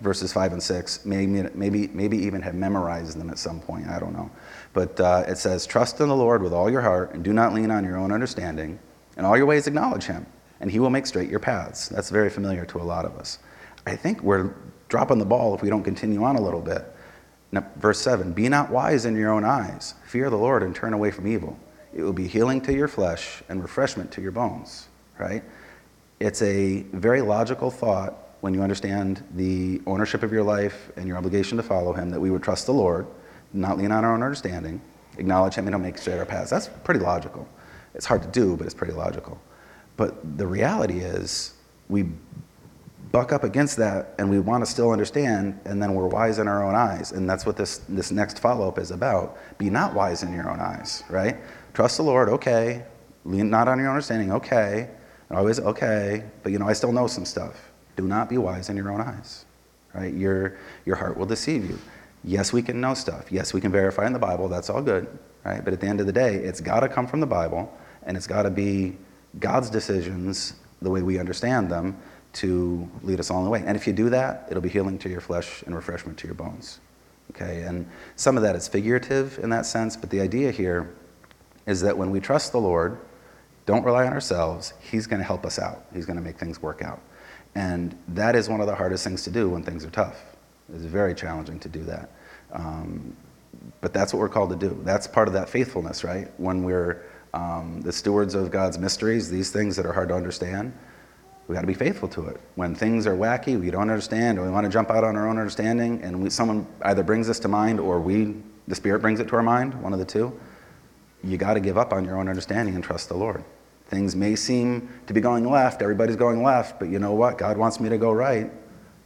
verses 0.00 0.32
5 0.32 0.52
and 0.52 0.62
6, 0.62 1.04
maybe, 1.04 1.42
maybe, 1.54 1.88
maybe 1.88 2.18
even 2.18 2.42
have 2.42 2.54
memorized 2.54 3.18
them 3.18 3.30
at 3.30 3.38
some 3.38 3.60
point. 3.60 3.86
I 3.88 3.98
don't 3.98 4.12
know. 4.12 4.30
But 4.72 4.98
uh, 5.00 5.24
it 5.28 5.38
says, 5.38 5.66
Trust 5.66 6.00
in 6.00 6.08
the 6.08 6.16
Lord 6.16 6.42
with 6.42 6.52
all 6.52 6.70
your 6.70 6.80
heart 6.80 7.14
and 7.14 7.22
do 7.22 7.32
not 7.32 7.54
lean 7.54 7.70
on 7.70 7.84
your 7.84 7.96
own 7.96 8.12
understanding. 8.12 8.78
In 9.16 9.24
all 9.24 9.36
your 9.36 9.46
ways, 9.46 9.66
acknowledge 9.66 10.04
him, 10.04 10.26
and 10.60 10.70
he 10.70 10.78
will 10.78 10.90
make 10.90 11.06
straight 11.06 11.30
your 11.30 11.40
paths. 11.40 11.88
That's 11.88 12.10
very 12.10 12.30
familiar 12.30 12.64
to 12.66 12.78
a 12.78 12.82
lot 12.82 13.04
of 13.04 13.16
us. 13.16 13.38
I 13.86 13.96
think 13.96 14.22
we're 14.22 14.54
dropping 14.88 15.18
the 15.18 15.24
ball 15.24 15.54
if 15.54 15.62
we 15.62 15.70
don't 15.70 15.82
continue 15.82 16.22
on 16.24 16.36
a 16.36 16.40
little 16.40 16.60
bit. 16.60 16.84
Now, 17.52 17.66
verse 17.76 18.00
7 18.00 18.32
Be 18.32 18.48
not 18.48 18.70
wise 18.70 19.04
in 19.04 19.16
your 19.16 19.30
own 19.30 19.44
eyes. 19.44 19.94
Fear 20.06 20.30
the 20.30 20.36
Lord 20.36 20.62
and 20.62 20.74
turn 20.74 20.94
away 20.94 21.10
from 21.10 21.26
evil. 21.26 21.58
It 21.94 22.02
will 22.02 22.12
be 22.12 22.26
healing 22.26 22.60
to 22.62 22.72
your 22.72 22.88
flesh 22.88 23.42
and 23.48 23.60
refreshment 23.60 24.12
to 24.12 24.22
your 24.22 24.32
bones, 24.32 24.88
right? 25.18 25.42
It's 26.20 26.42
a 26.42 26.82
very 26.92 27.22
logical 27.22 27.70
thought 27.70 28.14
when 28.42 28.52
you 28.52 28.62
understand 28.62 29.24
the 29.36 29.80
ownership 29.86 30.22
of 30.22 30.30
your 30.30 30.42
life 30.42 30.90
and 30.96 31.08
your 31.08 31.16
obligation 31.16 31.56
to 31.56 31.62
follow 31.62 31.94
Him 31.94 32.10
that 32.10 32.20
we 32.20 32.30
would 32.30 32.42
trust 32.42 32.66
the 32.66 32.74
Lord, 32.74 33.06
not 33.54 33.78
lean 33.78 33.90
on 33.90 34.04
our 34.04 34.12
own 34.12 34.22
understanding, 34.22 34.82
acknowledge 35.16 35.54
Him, 35.54 35.66
and 35.66 35.74
He'll 35.74 35.82
make 35.82 35.96
straight 35.96 36.18
our 36.18 36.26
paths. 36.26 36.50
That's 36.50 36.68
pretty 36.84 37.00
logical. 37.00 37.48
It's 37.94 38.04
hard 38.04 38.22
to 38.22 38.28
do, 38.28 38.54
but 38.54 38.66
it's 38.66 38.74
pretty 38.74 38.92
logical. 38.92 39.40
But 39.96 40.36
the 40.36 40.46
reality 40.46 40.98
is, 40.98 41.54
we 41.88 42.04
buck 43.12 43.32
up 43.32 43.42
against 43.42 43.76
that 43.78 44.14
and 44.18 44.30
we 44.30 44.38
want 44.38 44.62
to 44.62 44.70
still 44.70 44.90
understand, 44.90 45.58
and 45.64 45.82
then 45.82 45.94
we're 45.94 46.06
wise 46.06 46.38
in 46.38 46.46
our 46.46 46.62
own 46.62 46.74
eyes. 46.74 47.12
And 47.12 47.28
that's 47.28 47.46
what 47.46 47.56
this, 47.56 47.78
this 47.88 48.10
next 48.10 48.40
follow 48.40 48.68
up 48.68 48.78
is 48.78 48.90
about. 48.90 49.38
Be 49.56 49.70
not 49.70 49.94
wise 49.94 50.22
in 50.22 50.34
your 50.34 50.50
own 50.50 50.60
eyes, 50.60 51.02
right? 51.08 51.38
Trust 51.72 51.96
the 51.96 52.02
Lord, 52.02 52.28
okay. 52.28 52.84
Lean 53.24 53.48
not 53.48 53.68
on 53.68 53.78
your 53.78 53.88
own 53.88 53.94
understanding, 53.94 54.32
okay. 54.32 54.90
Oh, 55.30 55.36
Always 55.36 55.60
okay, 55.60 56.24
but 56.42 56.52
you 56.52 56.58
know, 56.58 56.68
I 56.68 56.72
still 56.72 56.92
know 56.92 57.06
some 57.06 57.24
stuff. 57.24 57.70
Do 57.96 58.06
not 58.06 58.28
be 58.28 58.38
wise 58.38 58.68
in 58.68 58.76
your 58.76 58.90
own 58.90 59.00
eyes, 59.00 59.44
right? 59.94 60.12
Your, 60.12 60.58
your 60.84 60.96
heart 60.96 61.16
will 61.16 61.26
deceive 61.26 61.68
you. 61.68 61.78
Yes, 62.24 62.52
we 62.52 62.62
can 62.62 62.80
know 62.80 62.94
stuff. 62.94 63.30
Yes, 63.30 63.54
we 63.54 63.60
can 63.60 63.72
verify 63.72 64.06
in 64.06 64.12
the 64.12 64.18
Bible. 64.18 64.48
That's 64.48 64.68
all 64.68 64.82
good, 64.82 65.06
right? 65.44 65.64
But 65.64 65.72
at 65.72 65.80
the 65.80 65.86
end 65.86 66.00
of 66.00 66.06
the 66.06 66.12
day, 66.12 66.36
it's 66.36 66.60
got 66.60 66.80
to 66.80 66.88
come 66.88 67.06
from 67.06 67.20
the 67.20 67.26
Bible, 67.26 67.72
and 68.02 68.16
it's 68.16 68.26
got 68.26 68.42
to 68.42 68.50
be 68.50 68.96
God's 69.38 69.70
decisions, 69.70 70.54
the 70.82 70.90
way 70.90 71.02
we 71.02 71.18
understand 71.18 71.70
them, 71.70 71.96
to 72.32 72.88
lead 73.02 73.20
us 73.20 73.30
along 73.30 73.44
the 73.44 73.50
way. 73.50 73.62
And 73.64 73.76
if 73.76 73.86
you 73.86 73.92
do 73.92 74.10
that, 74.10 74.46
it'll 74.50 74.62
be 74.62 74.68
healing 74.68 74.98
to 74.98 75.08
your 75.08 75.20
flesh 75.20 75.62
and 75.62 75.74
refreshment 75.74 76.18
to 76.18 76.26
your 76.26 76.34
bones. 76.34 76.80
Okay, 77.30 77.62
and 77.62 77.86
some 78.16 78.36
of 78.36 78.42
that 78.42 78.56
is 78.56 78.66
figurative 78.66 79.38
in 79.38 79.50
that 79.50 79.64
sense, 79.64 79.96
but 79.96 80.10
the 80.10 80.20
idea 80.20 80.50
here 80.50 80.92
is 81.66 81.80
that 81.82 81.96
when 81.96 82.10
we 82.10 82.18
trust 82.18 82.50
the 82.52 82.60
Lord, 82.60 82.98
don't 83.70 83.84
rely 83.84 84.06
on 84.06 84.12
ourselves, 84.12 84.74
He's 84.80 85.06
going 85.06 85.20
to 85.20 85.24
help 85.24 85.46
us 85.46 85.58
out. 85.58 85.86
He's 85.94 86.06
going 86.06 86.16
to 86.16 86.22
make 86.22 86.38
things 86.38 86.60
work 86.60 86.82
out. 86.82 87.00
And 87.54 87.96
that 88.08 88.34
is 88.34 88.48
one 88.48 88.60
of 88.60 88.66
the 88.66 88.74
hardest 88.74 89.04
things 89.04 89.22
to 89.24 89.30
do 89.30 89.48
when 89.50 89.62
things 89.62 89.84
are 89.84 89.90
tough. 89.90 90.20
It's 90.74 90.84
very 90.84 91.14
challenging 91.14 91.58
to 91.60 91.68
do 91.68 91.84
that. 91.84 92.10
Um, 92.52 93.16
but 93.80 93.92
that's 93.92 94.12
what 94.12 94.20
we're 94.20 94.28
called 94.28 94.50
to 94.50 94.56
do. 94.56 94.80
That's 94.84 95.06
part 95.06 95.28
of 95.28 95.34
that 95.34 95.48
faithfulness, 95.48 96.04
right? 96.04 96.28
When 96.38 96.64
we're 96.64 97.02
um, 97.32 97.80
the 97.82 97.92
stewards 97.92 98.34
of 98.34 98.50
God's 98.50 98.78
mysteries, 98.78 99.30
these 99.30 99.50
things 99.50 99.76
that 99.76 99.86
are 99.86 99.92
hard 99.92 100.08
to 100.08 100.14
understand, 100.14 100.72
we 101.46 101.54
got 101.54 101.62
to 101.62 101.66
be 101.66 101.74
faithful 101.74 102.08
to 102.08 102.26
it. 102.26 102.40
When 102.54 102.74
things 102.74 103.06
are 103.06 103.16
wacky, 103.16 103.58
we 103.58 103.70
don't 103.70 103.90
understand, 103.90 104.38
or 104.38 104.44
we 104.44 104.50
want 104.50 104.64
to 104.66 104.70
jump 104.70 104.90
out 104.90 105.04
on 105.04 105.16
our 105.16 105.28
own 105.28 105.38
understanding, 105.38 106.00
and 106.02 106.22
we, 106.22 106.30
someone 106.30 106.66
either 106.82 107.02
brings 107.02 107.26
this 107.26 107.40
to 107.40 107.48
mind 107.48 107.80
or 107.80 108.00
we, 108.00 108.36
the 108.68 108.74
Spirit 108.74 109.00
brings 109.00 109.18
it 109.20 109.28
to 109.28 109.36
our 109.36 109.42
mind, 109.42 109.80
one 109.82 109.92
of 109.92 109.98
the 109.98 110.04
two, 110.04 110.38
you 111.22 111.36
got 111.36 111.54
to 111.54 111.60
give 111.60 111.76
up 111.76 111.92
on 111.92 112.04
your 112.04 112.18
own 112.18 112.28
understanding 112.28 112.74
and 112.74 112.84
trust 112.84 113.08
the 113.08 113.16
Lord. 113.16 113.44
Things 113.90 114.14
may 114.14 114.36
seem 114.36 114.88
to 115.08 115.12
be 115.12 115.20
going 115.20 115.50
left, 115.50 115.82
everybody's 115.82 116.14
going 116.14 116.44
left, 116.44 116.78
but 116.78 116.88
you 116.88 117.00
know 117.00 117.12
what? 117.12 117.36
God 117.36 117.58
wants 117.58 117.80
me 117.80 117.88
to 117.88 117.98
go 117.98 118.12
right. 118.12 118.48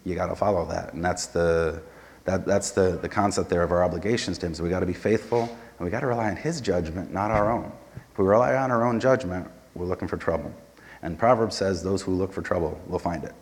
You 0.04 0.14
got 0.14 0.26
to 0.26 0.36
follow 0.36 0.66
that. 0.66 0.92
And 0.92 1.02
that's 1.02 1.26
the, 1.26 1.82
that, 2.24 2.44
that's 2.44 2.72
the, 2.72 2.98
the 3.00 3.08
concept 3.08 3.48
there 3.48 3.62
of 3.62 3.72
our 3.72 3.82
obligations 3.82 4.36
to 4.38 4.46
Him. 4.46 4.54
So 4.54 4.62
we 4.62 4.68
got 4.68 4.80
to 4.80 4.86
be 4.86 4.92
faithful, 4.92 5.42
and 5.42 5.84
we 5.84 5.90
got 5.90 6.00
to 6.00 6.06
rely 6.06 6.28
on 6.28 6.36
His 6.36 6.60
judgment, 6.60 7.10
not 7.14 7.30
our 7.30 7.50
own. 7.50 7.72
If 8.12 8.18
we 8.18 8.26
rely 8.26 8.54
on 8.56 8.70
our 8.70 8.86
own 8.86 9.00
judgment, 9.00 9.50
we're 9.74 9.86
looking 9.86 10.06
for 10.06 10.18
trouble. 10.18 10.52
And 11.00 11.18
Proverbs 11.18 11.56
says 11.56 11.82
those 11.82 12.02
who 12.02 12.12
look 12.12 12.30
for 12.30 12.42
trouble 12.42 12.78
will 12.86 12.98
find 12.98 13.24
it. 13.24 13.34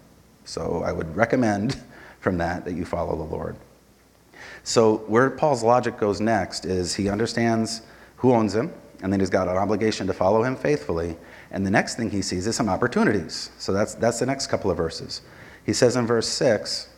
So 0.45 0.85
I 0.85 0.93
would 0.93 1.17
recommend 1.17 1.77
from 2.21 2.39
that 2.39 2.65
that 2.67 2.75
you 2.75 2.85
follow 2.85 3.17
the 3.17 3.35
Lord. 3.35 3.57
So 4.63 4.99
where 5.09 5.29
Paul's 5.29 5.65
logic 5.65 5.99
goes 5.99 6.21
next 6.21 6.65
is 6.65 6.95
he 6.95 7.09
understands 7.09 7.83
who 8.17 8.33
owns 8.33 8.55
him, 8.55 8.73
and 9.03 9.13
then 9.13 9.21
he's 9.21 9.31
got 9.31 9.49
an 9.49 9.57
obligation 9.57 10.07
to 10.07 10.13
follow 10.13 10.43
him 10.45 10.57
faithfully. 10.57 11.17
And 11.51 11.67
the 11.67 11.71
next 11.71 11.97
thing 11.97 12.11
he 12.11 12.23
sees 12.23 12.47
is 12.47 12.57
some 12.57 12.69
opportunities. 12.69 13.51
So 13.59 13.73
that's, 13.73 13.95
that's 13.97 14.21
the 14.21 14.27
next 14.27 14.47
couple 14.47 14.71
of 14.71 14.77
verses. 14.77 15.23
He 15.67 15.73
says 15.73 15.97
in 15.97 16.07
verse 16.07 16.29
6, 16.29 16.89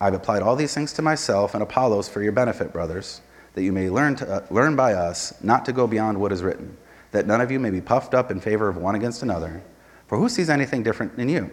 I've 0.00 0.14
applied 0.14 0.42
all 0.42 0.56
these 0.56 0.74
things 0.74 0.92
to 0.94 1.02
myself 1.02 1.54
and 1.54 1.62
Apollos 1.62 2.08
for 2.08 2.22
your 2.22 2.32
benefit, 2.32 2.72
brothers, 2.72 3.20
that 3.54 3.62
you 3.62 3.72
may 3.72 3.88
learn, 3.88 4.16
to, 4.16 4.28
uh, 4.28 4.46
learn 4.50 4.74
by 4.74 4.94
us 4.94 5.32
not 5.42 5.64
to 5.66 5.72
go 5.72 5.86
beyond 5.86 6.20
what 6.20 6.32
is 6.32 6.42
written, 6.42 6.76
that 7.12 7.26
none 7.26 7.40
of 7.40 7.50
you 7.52 7.60
may 7.60 7.70
be 7.70 7.80
puffed 7.80 8.12
up 8.12 8.30
in 8.30 8.40
favor 8.40 8.68
of 8.68 8.76
one 8.76 8.96
against 8.96 9.22
another. 9.22 9.62
For 10.08 10.18
who 10.18 10.28
sees 10.28 10.50
anything 10.50 10.82
different 10.82 11.16
in 11.18 11.28
you? 11.28 11.50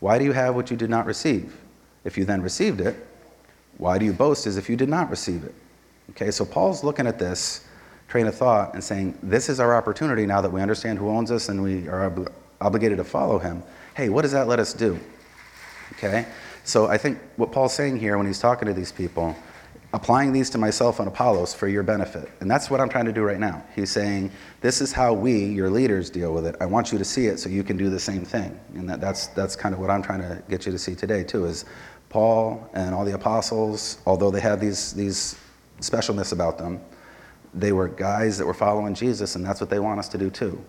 Why 0.00 0.18
do 0.18 0.24
you 0.24 0.32
have 0.32 0.54
what 0.54 0.70
you 0.70 0.76
did 0.76 0.90
not 0.90 1.06
receive? 1.06 1.60
If 2.04 2.16
you 2.16 2.24
then 2.24 2.42
received 2.42 2.80
it, 2.80 2.96
why 3.76 3.98
do 3.98 4.04
you 4.04 4.12
boast 4.12 4.46
as 4.46 4.56
if 4.56 4.68
you 4.70 4.76
did 4.76 4.88
not 4.88 5.10
receive 5.10 5.44
it? 5.44 5.54
Okay, 6.10 6.30
so 6.30 6.44
Paul's 6.44 6.82
looking 6.82 7.06
at 7.06 7.18
this, 7.18 7.64
train 8.12 8.26
of 8.26 8.34
thought 8.34 8.74
and 8.74 8.84
saying, 8.84 9.18
This 9.22 9.48
is 9.48 9.58
our 9.58 9.74
opportunity 9.74 10.26
now 10.26 10.42
that 10.42 10.52
we 10.52 10.60
understand 10.60 10.98
who 10.98 11.08
owns 11.08 11.30
us 11.30 11.48
and 11.48 11.62
we 11.62 11.88
are 11.88 12.04
ob- 12.04 12.30
obligated 12.60 12.98
to 12.98 13.04
follow 13.04 13.38
him. 13.38 13.62
Hey, 13.96 14.10
what 14.10 14.20
does 14.20 14.32
that 14.32 14.46
let 14.46 14.60
us 14.60 14.74
do? 14.74 15.00
Okay? 15.92 16.26
So 16.62 16.88
I 16.88 16.98
think 16.98 17.18
what 17.36 17.52
Paul's 17.52 17.72
saying 17.72 17.96
here 17.96 18.18
when 18.18 18.26
he's 18.26 18.38
talking 18.38 18.68
to 18.68 18.74
these 18.74 18.92
people, 18.92 19.34
applying 19.94 20.30
these 20.30 20.50
to 20.50 20.58
myself 20.58 21.00
and 21.00 21.08
Apollos 21.08 21.54
for 21.54 21.68
your 21.68 21.82
benefit. 21.82 22.28
And 22.40 22.50
that's 22.50 22.68
what 22.68 22.82
I'm 22.82 22.90
trying 22.90 23.06
to 23.06 23.14
do 23.14 23.22
right 23.22 23.40
now. 23.40 23.64
He's 23.74 23.90
saying, 23.90 24.30
This 24.60 24.82
is 24.82 24.92
how 24.92 25.14
we, 25.14 25.46
your 25.46 25.70
leaders, 25.70 26.10
deal 26.10 26.34
with 26.34 26.44
it. 26.44 26.54
I 26.60 26.66
want 26.66 26.92
you 26.92 26.98
to 26.98 27.06
see 27.06 27.28
it 27.28 27.38
so 27.38 27.48
you 27.48 27.64
can 27.64 27.78
do 27.78 27.88
the 27.88 27.98
same 27.98 28.26
thing. 28.26 28.60
And 28.74 28.90
that, 28.90 29.00
that's, 29.00 29.28
that's 29.28 29.56
kind 29.56 29.74
of 29.74 29.80
what 29.80 29.88
I'm 29.88 30.02
trying 30.02 30.20
to 30.20 30.42
get 30.50 30.66
you 30.66 30.72
to 30.72 30.78
see 30.78 30.94
today, 30.94 31.24
too, 31.24 31.46
is 31.46 31.64
Paul 32.10 32.68
and 32.74 32.94
all 32.94 33.06
the 33.06 33.14
apostles, 33.14 34.02
although 34.04 34.30
they 34.30 34.40
had 34.40 34.60
these, 34.60 34.92
these 34.92 35.34
specialness 35.80 36.34
about 36.34 36.58
them, 36.58 36.78
they 37.54 37.72
were 37.72 37.88
guys 37.88 38.38
that 38.38 38.46
were 38.46 38.54
following 38.54 38.94
Jesus, 38.94 39.36
and 39.36 39.44
that's 39.44 39.60
what 39.60 39.70
they 39.70 39.78
want 39.78 39.98
us 39.98 40.08
to 40.08 40.18
do 40.18 40.30
too. 40.30 40.62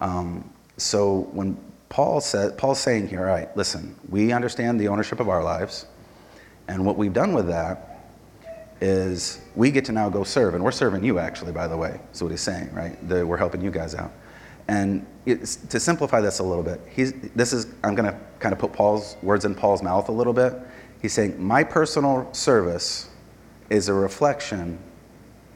Um, 0.00 0.52
so 0.76 1.28
when 1.32 1.58
Paul 1.88 2.20
said, 2.20 2.56
Paul's 2.56 2.80
saying 2.80 3.08
here, 3.08 3.20
all 3.20 3.26
right, 3.26 3.54
listen, 3.56 3.96
we 4.08 4.32
understand 4.32 4.80
the 4.80 4.88
ownership 4.88 5.20
of 5.20 5.28
our 5.28 5.42
lives, 5.42 5.86
and 6.68 6.84
what 6.84 6.96
we've 6.96 7.12
done 7.12 7.32
with 7.32 7.48
that 7.48 7.84
is 8.80 9.40
we 9.56 9.70
get 9.70 9.84
to 9.86 9.92
now 9.92 10.08
go 10.08 10.22
serve, 10.22 10.54
and 10.54 10.62
we're 10.62 10.70
serving 10.70 11.02
you 11.02 11.18
actually, 11.18 11.52
by 11.52 11.66
the 11.66 11.76
way. 11.76 12.00
That's 12.06 12.22
what 12.22 12.30
he's 12.30 12.40
saying, 12.40 12.72
right? 12.72 12.96
The, 13.08 13.26
we're 13.26 13.36
helping 13.36 13.60
you 13.60 13.70
guys 13.70 13.94
out. 13.94 14.12
And 14.68 15.06
to 15.24 15.80
simplify 15.80 16.20
this 16.20 16.40
a 16.40 16.44
little 16.44 16.62
bit, 16.62 16.80
he's, 16.94 17.14
this 17.34 17.52
is, 17.52 17.68
I'm 17.82 17.94
going 17.94 18.12
to 18.12 18.18
kind 18.38 18.52
of 18.52 18.58
put 18.58 18.72
Paul's 18.72 19.16
words 19.22 19.46
in 19.46 19.54
Paul's 19.54 19.82
mouth 19.82 20.10
a 20.10 20.12
little 20.12 20.34
bit. 20.34 20.54
He's 21.00 21.14
saying, 21.14 21.42
my 21.42 21.64
personal 21.64 22.28
service 22.32 23.08
is 23.70 23.88
a 23.88 23.94
reflection 23.94 24.78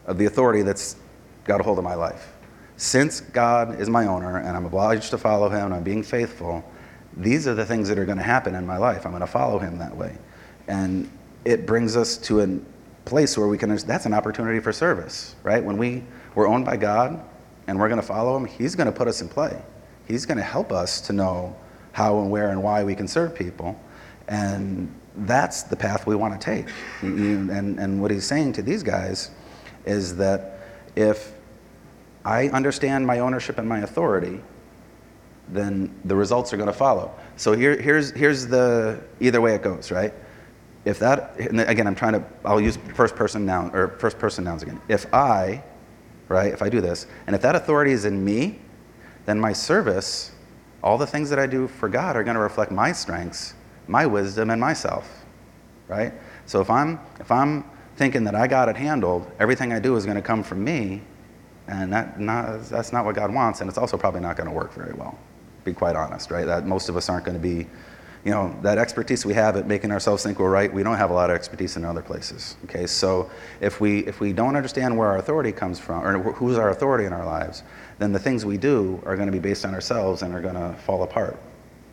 of 0.06 0.18
the 0.18 0.26
authority 0.26 0.62
that's 0.62 0.96
got 1.44 1.60
a 1.60 1.62
hold 1.62 1.78
of 1.78 1.84
my 1.84 1.94
life. 1.94 2.32
Since 2.76 3.20
God 3.20 3.80
is 3.80 3.88
my 3.88 4.06
owner 4.06 4.38
and 4.38 4.56
I'm 4.56 4.64
obliged 4.64 5.10
to 5.10 5.18
follow 5.18 5.48
him 5.48 5.66
and 5.66 5.74
I'm 5.74 5.82
being 5.82 6.02
faithful, 6.02 6.64
these 7.16 7.46
are 7.46 7.54
the 7.54 7.64
things 7.64 7.88
that 7.88 7.98
are 7.98 8.04
going 8.04 8.18
to 8.18 8.24
happen 8.24 8.54
in 8.54 8.66
my 8.66 8.78
life. 8.78 9.04
I'm 9.04 9.12
going 9.12 9.20
to 9.20 9.26
follow 9.26 9.58
him 9.58 9.78
that 9.78 9.96
way. 9.96 10.16
And 10.68 11.10
it 11.44 11.66
brings 11.66 11.96
us 11.96 12.16
to 12.18 12.40
a 12.40 12.58
place 13.04 13.36
where 13.36 13.48
we 13.48 13.58
can, 13.58 13.74
that's 13.76 14.06
an 14.06 14.14
opportunity 14.14 14.60
for 14.60 14.72
service, 14.72 15.36
right? 15.42 15.62
When 15.62 15.76
we, 15.76 16.04
we're 16.34 16.48
owned 16.48 16.64
by 16.64 16.76
God 16.76 17.22
and 17.66 17.78
we're 17.78 17.88
going 17.88 18.00
to 18.00 18.06
follow 18.06 18.36
him, 18.36 18.46
he's 18.46 18.74
going 18.74 18.86
to 18.86 18.92
put 18.92 19.08
us 19.08 19.20
in 19.20 19.28
play. 19.28 19.60
He's 20.06 20.26
going 20.26 20.38
to 20.38 20.44
help 20.44 20.72
us 20.72 21.00
to 21.02 21.12
know 21.12 21.56
how 21.92 22.20
and 22.20 22.30
where 22.30 22.50
and 22.50 22.62
why 22.62 22.82
we 22.84 22.94
can 22.94 23.06
serve 23.06 23.34
people. 23.34 23.78
And 24.28 24.92
that's 25.18 25.62
the 25.62 25.76
path 25.76 26.06
we 26.06 26.14
want 26.14 26.40
to 26.40 26.44
take. 26.44 26.66
And, 27.02 27.78
and 27.78 28.00
what 28.00 28.10
he's 28.10 28.26
saying 28.26 28.54
to 28.54 28.62
these 28.62 28.82
guys 28.82 29.30
is 29.86 30.16
that 30.16 30.58
if 30.96 31.32
I 32.24 32.48
understand 32.48 33.06
my 33.06 33.18
ownership 33.18 33.58
and 33.58 33.68
my 33.68 33.80
authority, 33.80 34.40
then 35.48 35.94
the 36.04 36.14
results 36.14 36.52
are 36.52 36.56
going 36.56 36.68
to 36.68 36.72
follow. 36.72 37.12
So 37.36 37.52
here, 37.52 37.80
here's, 37.80 38.10
here's 38.12 38.46
the 38.46 39.02
either 39.20 39.40
way 39.40 39.54
it 39.54 39.62
goes, 39.62 39.90
right? 39.90 40.14
If 40.84 40.98
that, 40.98 41.34
again, 41.38 41.86
I'm 41.86 41.94
trying 41.94 42.14
to, 42.14 42.24
I'll 42.44 42.60
use 42.60 42.78
first 42.94 43.14
person 43.14 43.46
noun 43.46 43.70
or 43.74 43.88
first 43.98 44.18
person 44.18 44.44
nouns 44.44 44.62
again. 44.62 44.80
If 44.88 45.12
I, 45.14 45.62
right, 46.28 46.52
if 46.52 46.62
I 46.62 46.68
do 46.68 46.80
this, 46.80 47.06
and 47.26 47.36
if 47.36 47.42
that 47.42 47.54
authority 47.54 47.92
is 47.92 48.04
in 48.04 48.24
me, 48.24 48.60
then 49.26 49.38
my 49.38 49.52
service, 49.52 50.32
all 50.82 50.98
the 50.98 51.06
things 51.06 51.30
that 51.30 51.38
I 51.38 51.46
do 51.46 51.68
for 51.68 51.88
God 51.88 52.16
are 52.16 52.24
going 52.24 52.34
to 52.34 52.40
reflect 52.40 52.72
my 52.72 52.92
strengths, 52.92 53.54
my 53.86 54.06
wisdom, 54.06 54.50
and 54.50 54.60
myself, 54.60 55.24
right? 55.86 56.12
So 56.46 56.60
if 56.60 56.70
I'm, 56.70 56.98
if 57.20 57.30
I'm 57.30 57.64
thinking 57.96 58.24
that 58.24 58.34
I 58.34 58.46
got 58.46 58.68
it 58.68 58.76
handled, 58.76 59.30
everything 59.38 59.72
I 59.72 59.78
do 59.78 59.96
is 59.96 60.04
going 60.04 60.16
to 60.16 60.22
come 60.22 60.42
from 60.42 60.64
me, 60.64 61.02
and 61.68 61.92
that 61.92 62.18
not, 62.18 62.64
that's 62.64 62.92
not 62.92 63.04
what 63.04 63.14
God 63.14 63.32
wants, 63.32 63.60
and 63.60 63.68
it's 63.68 63.78
also 63.78 63.96
probably 63.96 64.20
not 64.20 64.36
going 64.36 64.48
to 64.48 64.54
work 64.54 64.72
very 64.72 64.94
well. 64.94 65.18
Be 65.64 65.72
quite 65.72 65.96
honest, 65.96 66.30
right? 66.30 66.46
That 66.46 66.66
most 66.66 66.88
of 66.88 66.96
us 66.96 67.08
aren't 67.08 67.24
going 67.24 67.36
to 67.36 67.42
be, 67.42 67.68
you 68.24 68.30
know, 68.30 68.56
that 68.62 68.78
expertise 68.78 69.24
we 69.24 69.34
have 69.34 69.56
at 69.56 69.66
making 69.66 69.92
ourselves 69.92 70.22
think 70.22 70.38
we're 70.38 70.50
right. 70.50 70.72
We 70.72 70.82
don't 70.82 70.96
have 70.96 71.10
a 71.10 71.14
lot 71.14 71.30
of 71.30 71.36
expertise 71.36 71.76
in 71.76 71.84
other 71.84 72.02
places. 72.02 72.56
Okay, 72.64 72.86
so 72.86 73.30
if 73.60 73.80
we 73.80 74.00
if 74.06 74.20
we 74.20 74.32
don't 74.32 74.56
understand 74.56 74.96
where 74.96 75.08
our 75.08 75.18
authority 75.18 75.52
comes 75.52 75.78
from, 75.78 76.04
or 76.04 76.32
who's 76.32 76.58
our 76.58 76.70
authority 76.70 77.04
in 77.04 77.12
our 77.12 77.24
lives, 77.24 77.62
then 77.98 78.12
the 78.12 78.18
things 78.18 78.44
we 78.44 78.56
do 78.56 79.00
are 79.06 79.14
going 79.16 79.26
to 79.26 79.32
be 79.32 79.38
based 79.38 79.64
on 79.64 79.74
ourselves 79.74 80.22
and 80.22 80.34
are 80.34 80.40
going 80.40 80.54
to 80.54 80.74
fall 80.82 81.02
apart. 81.02 81.38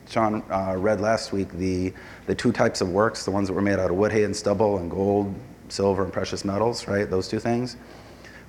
Sean 0.08 0.42
uh, 0.50 0.74
read 0.76 1.00
last 1.00 1.32
week 1.32 1.52
the 1.52 1.92
the 2.26 2.34
two 2.34 2.50
types 2.50 2.80
of 2.80 2.90
works, 2.90 3.24
the 3.24 3.30
ones 3.30 3.46
that 3.46 3.54
were 3.54 3.62
made 3.62 3.78
out 3.78 3.90
of 3.90 3.96
wood, 3.96 4.10
hay, 4.10 4.24
and 4.24 4.34
stubble, 4.34 4.78
and 4.78 4.90
gold, 4.90 5.32
silver, 5.72 6.04
and 6.04 6.12
precious 6.12 6.44
metals, 6.44 6.86
right? 6.86 7.08
Those 7.08 7.28
two 7.28 7.38
things. 7.38 7.76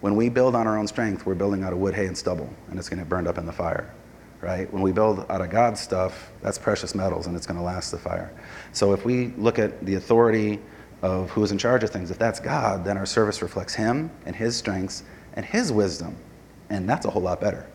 When 0.01 0.15
we 0.15 0.29
build 0.29 0.55
on 0.55 0.67
our 0.67 0.77
own 0.77 0.87
strength, 0.87 1.25
we're 1.25 1.35
building 1.35 1.63
out 1.63 1.73
of 1.73 1.79
wood, 1.79 1.93
hay, 1.93 2.07
and 2.07 2.17
stubble, 2.17 2.49
and 2.69 2.79
it's 2.79 2.89
going 2.89 2.97
to 2.97 3.03
get 3.03 3.09
burned 3.09 3.27
up 3.27 3.37
in 3.37 3.45
the 3.45 3.51
fire, 3.51 3.93
right? 4.41 4.71
When 4.73 4.81
we 4.81 4.91
build 4.91 5.25
out 5.29 5.41
of 5.41 5.49
God's 5.51 5.79
stuff, 5.79 6.31
that's 6.41 6.57
precious 6.57 6.95
metals, 6.95 7.27
and 7.27 7.35
it's 7.35 7.45
going 7.45 7.57
to 7.57 7.63
last 7.63 7.91
the 7.91 7.99
fire. 7.99 8.33
So 8.71 8.93
if 8.93 9.05
we 9.05 9.27
look 9.37 9.59
at 9.59 9.85
the 9.85 9.95
authority 9.95 10.59
of 11.03 11.29
who's 11.29 11.51
in 11.51 11.57
charge 11.57 11.83
of 11.83 11.91
things, 11.91 12.09
if 12.09 12.17
that's 12.17 12.39
God, 12.39 12.83
then 12.83 12.97
our 12.97 13.05
service 13.05 13.41
reflects 13.41 13.75
Him 13.75 14.09
and 14.25 14.35
His 14.35 14.55
strengths 14.55 15.03
and 15.33 15.45
His 15.45 15.71
wisdom, 15.71 16.15
and 16.69 16.89
that's 16.89 17.05
a 17.05 17.09
whole 17.09 17.21
lot 17.21 17.39
better. 17.39 17.67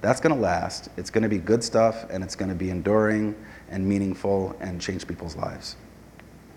That's 0.00 0.20
going 0.20 0.34
to 0.34 0.40
last. 0.40 0.88
It's 0.96 1.10
going 1.10 1.22
to 1.22 1.28
be 1.28 1.38
good 1.38 1.62
stuff, 1.62 2.06
and 2.10 2.22
it's 2.22 2.36
going 2.36 2.48
to 2.48 2.54
be 2.54 2.70
enduring 2.70 3.34
and 3.68 3.86
meaningful 3.86 4.56
and 4.60 4.80
change 4.80 5.06
people's 5.06 5.36
lives. 5.36 5.76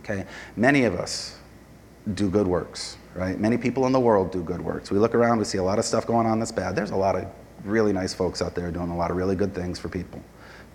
Okay? 0.04 0.26
Many 0.56 0.84
of 0.84 0.96
us 0.96 1.38
do 2.14 2.30
good 2.30 2.48
works, 2.48 2.98
right? 3.14 3.40
Many 3.40 3.58
people 3.58 3.86
in 3.86 3.92
the 3.92 4.00
world 4.00 4.32
do 4.32 4.42
good 4.44 4.62
works. 4.62 4.92
We 4.92 4.98
look 4.98 5.16
around, 5.16 5.38
we 5.38 5.46
see 5.46 5.60
a 5.60 5.64
lot 5.64 5.80
of 5.80 5.86
stuff 5.86 6.08
going 6.08 6.26
on 6.26 6.40
that's 6.40 6.52
bad. 6.52 6.76
There's 6.76 6.92
a 6.92 6.96
lot 6.96 7.16
of 7.16 7.26
really 7.64 7.94
nice 7.94 8.14
folks 8.14 8.42
out 8.42 8.56
there 8.56 8.72
doing 8.72 8.90
a 8.90 8.98
lot 8.98 9.12
of 9.12 9.18
really 9.18 9.36
good 9.36 9.54
things 9.54 9.78
for 9.78 9.90
people. 9.90 10.22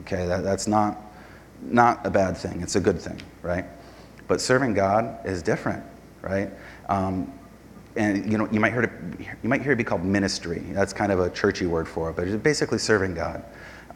Okay, 0.00 0.26
that, 0.26 0.44
that's 0.44 0.66
not, 0.66 0.98
not 1.62 2.04
a 2.06 2.10
bad 2.10 2.36
thing, 2.36 2.60
it's 2.60 2.76
a 2.76 2.80
good 2.80 3.00
thing, 3.00 3.20
right? 3.42 3.64
But 4.28 4.40
serving 4.40 4.74
God 4.74 5.24
is 5.26 5.42
different, 5.42 5.84
right? 6.22 6.50
Um, 6.88 7.32
and 7.96 8.30
you 8.30 8.36
know, 8.38 8.48
you 8.50 8.60
might 8.60 8.72
hear 8.72 8.82
it, 8.82 8.90
you 9.42 9.48
might 9.48 9.62
hear 9.62 9.72
it 9.72 9.76
be 9.76 9.84
called 9.84 10.04
ministry. 10.04 10.58
That's 10.70 10.92
kind 10.92 11.10
of 11.10 11.18
a 11.18 11.30
churchy 11.30 11.66
word 11.66 11.88
for 11.88 12.10
it, 12.10 12.16
but 12.16 12.28
it's 12.28 12.42
basically 12.42 12.78
serving 12.78 13.14
God. 13.14 13.42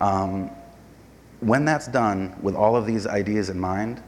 Um, 0.01 0.51
when 1.41 1.65
that's 1.65 1.87
done 1.87 2.37
with 2.43 2.55
all 2.55 2.77
of 2.77 2.87
these 2.87 3.07
ideas 3.07 3.51
in 3.51 3.61
mind, 3.61 4.03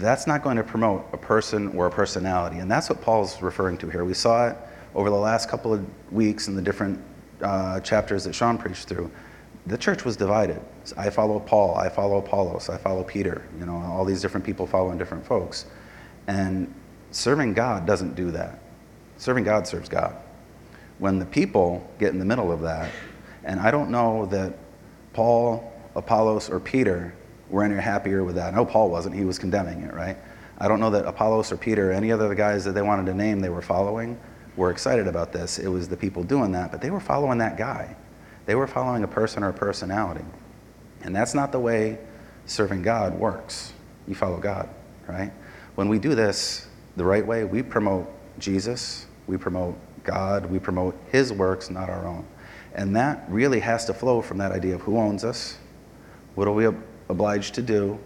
that's 0.00 0.26
not 0.26 0.42
going 0.42 0.56
to 0.56 0.62
promote 0.62 1.08
a 1.12 1.16
person 1.16 1.68
or 1.76 1.86
a 1.86 1.90
personality. 1.90 2.58
And 2.58 2.70
that's 2.70 2.88
what 2.88 3.00
Paul's 3.00 3.40
referring 3.42 3.78
to 3.78 3.90
here. 3.90 4.04
We 4.04 4.14
saw 4.14 4.48
it 4.48 4.56
over 4.94 5.10
the 5.10 5.16
last 5.16 5.48
couple 5.48 5.72
of 5.72 5.84
weeks 6.12 6.48
in 6.48 6.54
the 6.54 6.62
different 6.62 7.02
uh, 7.42 7.80
chapters 7.80 8.24
that 8.24 8.34
Sean 8.34 8.58
preached 8.58 8.88
through. 8.88 9.10
The 9.66 9.78
church 9.78 10.04
was 10.04 10.16
divided. 10.16 10.60
I 10.96 11.10
follow 11.10 11.38
Paul, 11.38 11.76
I 11.76 11.88
follow 11.88 12.18
Apollos, 12.18 12.68
I 12.68 12.76
follow 12.76 13.04
Peter, 13.04 13.42
you 13.58 13.66
know, 13.66 13.76
all 13.76 14.04
these 14.04 14.20
different 14.20 14.44
people 14.44 14.66
following 14.66 14.98
different 14.98 15.24
folks. 15.24 15.66
And 16.26 16.72
serving 17.12 17.54
God 17.54 17.86
doesn't 17.86 18.14
do 18.14 18.30
that. 18.32 18.58
Serving 19.18 19.44
God 19.44 19.66
serves 19.66 19.88
God. 19.88 20.16
When 20.98 21.18
the 21.18 21.26
people 21.26 21.88
get 21.98 22.12
in 22.12 22.18
the 22.18 22.24
middle 22.24 22.50
of 22.50 22.60
that, 22.62 22.90
and 23.44 23.60
I 23.60 23.70
don't 23.70 23.90
know 23.90 24.26
that 24.26 24.54
Paul, 25.12 25.72
Apollos, 25.94 26.48
or 26.48 26.58
Peter 26.58 27.14
were 27.52 27.62
any 27.62 27.76
happier 27.76 28.24
with 28.24 28.34
that. 28.34 28.54
Know 28.54 28.64
Paul 28.64 28.90
wasn't, 28.90 29.14
he 29.14 29.24
was 29.24 29.38
condemning 29.38 29.82
it, 29.82 29.94
right? 29.94 30.16
I 30.58 30.68
don't 30.68 30.80
know 30.80 30.90
that 30.90 31.06
Apollos 31.06 31.52
or 31.52 31.56
Peter 31.56 31.90
or 31.90 31.92
any 31.92 32.10
other 32.10 32.34
guys 32.34 32.64
that 32.64 32.72
they 32.72 32.82
wanted 32.82 33.06
to 33.06 33.14
name 33.14 33.40
they 33.40 33.50
were 33.50 33.62
following 33.62 34.18
were 34.56 34.70
excited 34.70 35.06
about 35.06 35.32
this. 35.32 35.58
It 35.58 35.68
was 35.68 35.88
the 35.88 35.96
people 35.96 36.24
doing 36.24 36.52
that, 36.52 36.72
but 36.72 36.80
they 36.80 36.90
were 36.90 37.00
following 37.00 37.38
that 37.38 37.56
guy. 37.56 37.94
They 38.46 38.54
were 38.54 38.66
following 38.66 39.04
a 39.04 39.08
person 39.08 39.44
or 39.44 39.50
a 39.50 39.52
personality. 39.52 40.24
And 41.02 41.14
that's 41.14 41.34
not 41.34 41.52
the 41.52 41.60
way 41.60 41.98
serving 42.46 42.82
God 42.82 43.18
works. 43.18 43.72
You 44.08 44.14
follow 44.14 44.38
God, 44.38 44.68
right? 45.06 45.30
When 45.74 45.88
we 45.88 45.98
do 45.98 46.14
this 46.14 46.66
the 46.96 47.04
right 47.04 47.26
way, 47.26 47.44
we 47.44 47.62
promote 47.62 48.10
Jesus, 48.38 49.06
we 49.26 49.36
promote 49.36 49.76
God, 50.04 50.46
we 50.46 50.58
promote 50.58 50.98
His 51.10 51.32
works, 51.32 51.70
not 51.70 51.88
our 51.88 52.06
own. 52.06 52.26
And 52.74 52.96
that 52.96 53.24
really 53.28 53.60
has 53.60 53.84
to 53.86 53.94
flow 53.94 54.22
from 54.22 54.38
that 54.38 54.52
idea 54.52 54.74
of 54.74 54.80
who 54.80 54.96
owns 54.96 55.24
us, 55.24 55.58
what 56.34 56.48
are 56.48 56.52
we 56.52 56.66
obliged 57.12 57.54
to 57.54 57.62
do, 57.62 57.98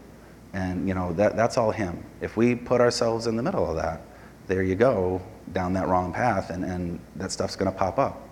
and 0.52 0.86
you 0.86 0.94
know 0.94 1.12
that, 1.14 1.36
that's 1.36 1.56
all 1.56 1.70
him. 1.70 2.04
If 2.20 2.36
we 2.36 2.54
put 2.54 2.80
ourselves 2.80 3.26
in 3.26 3.36
the 3.36 3.42
middle 3.42 3.68
of 3.68 3.76
that, 3.76 4.02
there 4.46 4.62
you 4.62 4.74
go 4.74 5.22
down 5.52 5.72
that 5.72 5.88
wrong 5.88 6.12
path, 6.12 6.50
and, 6.50 6.64
and 6.64 7.00
that 7.16 7.32
stuff's 7.32 7.56
going 7.56 7.72
to 7.72 7.76
pop 7.76 7.98
up. 7.98 8.22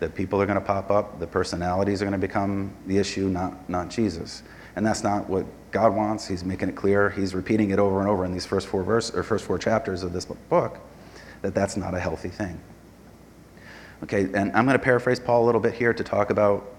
The 0.00 0.08
people 0.08 0.40
are 0.42 0.46
going 0.46 0.58
to 0.58 0.64
pop 0.64 0.90
up. 0.90 1.18
The 1.18 1.26
personalities 1.26 2.02
are 2.02 2.04
going 2.04 2.20
to 2.20 2.26
become 2.26 2.72
the 2.86 2.98
issue, 2.98 3.28
not 3.28 3.68
not 3.68 3.88
Jesus. 3.88 4.42
And 4.76 4.84
that's 4.84 5.02
not 5.02 5.26
what 5.26 5.46
God 5.70 5.94
wants. 5.94 6.28
He's 6.28 6.44
making 6.44 6.68
it 6.68 6.76
clear. 6.76 7.08
He's 7.08 7.34
repeating 7.34 7.70
it 7.70 7.78
over 7.78 8.00
and 8.00 8.08
over 8.08 8.26
in 8.26 8.32
these 8.32 8.44
first 8.44 8.66
four 8.66 8.82
verse 8.82 9.10
or 9.10 9.22
first 9.22 9.46
four 9.46 9.58
chapters 9.58 10.02
of 10.02 10.12
this 10.12 10.26
book 10.26 10.78
that 11.42 11.54
that's 11.54 11.76
not 11.76 11.94
a 11.94 12.00
healthy 12.00 12.28
thing. 12.28 12.60
Okay, 14.02 14.24
and 14.34 14.52
I'm 14.52 14.66
going 14.66 14.78
to 14.78 14.84
paraphrase 14.84 15.18
Paul 15.18 15.44
a 15.44 15.46
little 15.46 15.60
bit 15.60 15.72
here 15.72 15.94
to 15.94 16.04
talk 16.04 16.30
about 16.30 16.74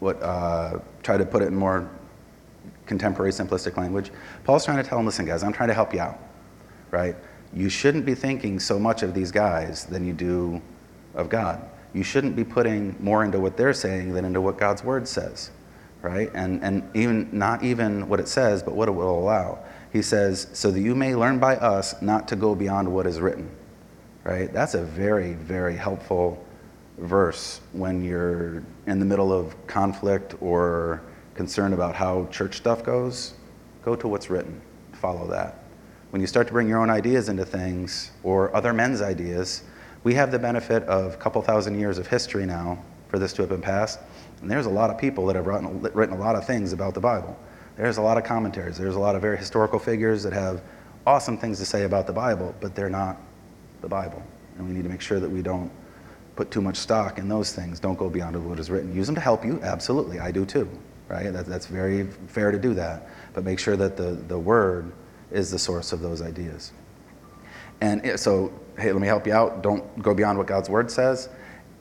what 0.00 0.20
uh, 0.20 0.80
try 1.02 1.16
to 1.16 1.24
put 1.24 1.42
it 1.42 1.46
in 1.46 1.54
more 1.54 1.88
contemporary 2.92 3.32
simplistic 3.32 3.78
language. 3.78 4.10
Paul's 4.44 4.66
trying 4.66 4.76
to 4.76 4.86
tell 4.86 4.98
them, 4.98 5.06
listen, 5.06 5.24
guys, 5.24 5.42
I'm 5.42 5.52
trying 5.52 5.68
to 5.68 5.74
help 5.74 5.94
you 5.94 6.00
out, 6.00 6.18
right? 6.90 7.16
You 7.54 7.70
shouldn't 7.70 8.04
be 8.04 8.14
thinking 8.14 8.60
so 8.60 8.78
much 8.78 9.02
of 9.02 9.14
these 9.14 9.30
guys 9.32 9.86
than 9.86 10.06
you 10.06 10.12
do 10.12 10.60
of 11.14 11.30
God. 11.30 11.58
You 11.94 12.02
shouldn't 12.02 12.36
be 12.36 12.44
putting 12.44 12.94
more 13.00 13.24
into 13.24 13.40
what 13.40 13.56
they're 13.56 13.72
saying 13.72 14.12
than 14.12 14.26
into 14.26 14.42
what 14.42 14.58
God's 14.58 14.84
word 14.84 15.08
says, 15.08 15.50
right? 16.02 16.30
And, 16.34 16.62
and 16.62 16.82
even 16.94 17.30
not 17.32 17.64
even 17.64 18.08
what 18.08 18.20
it 18.20 18.28
says, 18.28 18.62
but 18.62 18.74
what 18.74 18.88
it 18.88 18.92
will 18.92 19.18
allow. 19.18 19.58
He 19.90 20.02
says, 20.02 20.48
so 20.52 20.70
that 20.70 20.80
you 20.80 20.94
may 20.94 21.14
learn 21.14 21.38
by 21.38 21.56
us 21.56 22.00
not 22.02 22.28
to 22.28 22.36
go 22.36 22.54
beyond 22.54 22.92
what 22.92 23.06
is 23.06 23.20
written, 23.20 23.50
right? 24.24 24.52
That's 24.52 24.74
a 24.74 24.84
very, 24.84 25.32
very 25.32 25.76
helpful 25.76 26.44
verse 26.98 27.60
when 27.72 28.04
you're 28.04 28.62
in 28.86 28.98
the 28.98 29.06
middle 29.06 29.32
of 29.32 29.54
conflict 29.66 30.34
or 30.40 31.02
concerned 31.34 31.74
about 31.74 31.94
how 31.94 32.26
church 32.26 32.56
stuff 32.56 32.84
goes. 32.84 33.34
Go 33.84 33.96
to 33.96 34.08
what's 34.08 34.30
written, 34.30 34.60
follow 34.92 35.26
that. 35.28 35.64
When 36.10 36.20
you 36.20 36.26
start 36.26 36.46
to 36.46 36.52
bring 36.52 36.68
your 36.68 36.78
own 36.78 36.90
ideas 36.90 37.28
into 37.28 37.44
things 37.44 38.12
or 38.22 38.54
other 38.54 38.72
men's 38.72 39.00
ideas, 39.00 39.62
we 40.04 40.14
have 40.14 40.30
the 40.30 40.38
benefit 40.38 40.82
of 40.84 41.14
a 41.14 41.16
couple 41.16 41.40
thousand 41.42 41.78
years 41.78 41.98
of 41.98 42.06
history 42.06 42.44
now 42.44 42.82
for 43.08 43.18
this 43.18 43.32
to 43.34 43.42
have 43.42 43.48
been 43.48 43.62
passed. 43.62 43.98
And 44.40 44.50
there's 44.50 44.66
a 44.66 44.70
lot 44.70 44.90
of 44.90 44.98
people 44.98 45.26
that 45.26 45.36
have 45.36 45.46
written, 45.46 45.80
written 45.80 46.14
a 46.14 46.18
lot 46.18 46.36
of 46.36 46.46
things 46.46 46.72
about 46.72 46.94
the 46.94 47.00
Bible. 47.00 47.38
There's 47.76 47.96
a 47.96 48.02
lot 48.02 48.18
of 48.18 48.24
commentaries. 48.24 48.76
There's 48.76 48.96
a 48.96 49.00
lot 49.00 49.14
of 49.14 49.22
very 49.22 49.38
historical 49.38 49.78
figures 49.78 50.22
that 50.24 50.32
have 50.32 50.60
awesome 51.06 51.38
things 51.38 51.58
to 51.58 51.64
say 51.64 51.84
about 51.84 52.06
the 52.06 52.12
Bible, 52.12 52.54
but 52.60 52.74
they're 52.74 52.90
not 52.90 53.16
the 53.80 53.88
Bible. 53.88 54.22
And 54.58 54.66
we 54.66 54.74
need 54.74 54.82
to 54.82 54.90
make 54.90 55.00
sure 55.00 55.18
that 55.20 55.30
we 55.30 55.42
don't 55.42 55.70
put 56.36 56.50
too 56.50 56.60
much 56.60 56.76
stock 56.76 57.18
in 57.18 57.28
those 57.28 57.52
things. 57.52 57.80
Don't 57.80 57.98
go 57.98 58.10
beyond 58.10 58.36
what 58.48 58.58
is 58.58 58.70
written. 58.70 58.94
Use 58.94 59.06
them 59.06 59.14
to 59.14 59.20
help 59.20 59.44
you. 59.44 59.60
Absolutely. 59.62 60.18
I 60.18 60.30
do 60.30 60.44
too. 60.44 60.68
Right? 61.12 61.30
That, 61.30 61.44
that's 61.44 61.66
very 61.66 62.06
fair 62.26 62.50
to 62.50 62.58
do 62.58 62.72
that. 62.74 63.06
But 63.34 63.44
make 63.44 63.58
sure 63.58 63.76
that 63.76 63.98
the, 63.98 64.12
the 64.12 64.38
Word 64.38 64.90
is 65.30 65.50
the 65.50 65.58
source 65.58 65.92
of 65.92 66.00
those 66.00 66.22
ideas. 66.22 66.72
And 67.82 68.18
so, 68.18 68.50
hey, 68.78 68.92
let 68.92 69.00
me 69.00 69.06
help 69.06 69.26
you 69.26 69.34
out. 69.34 69.62
Don't 69.62 70.02
go 70.02 70.14
beyond 70.14 70.38
what 70.38 70.46
God's 70.46 70.70
Word 70.70 70.90
says. 70.90 71.28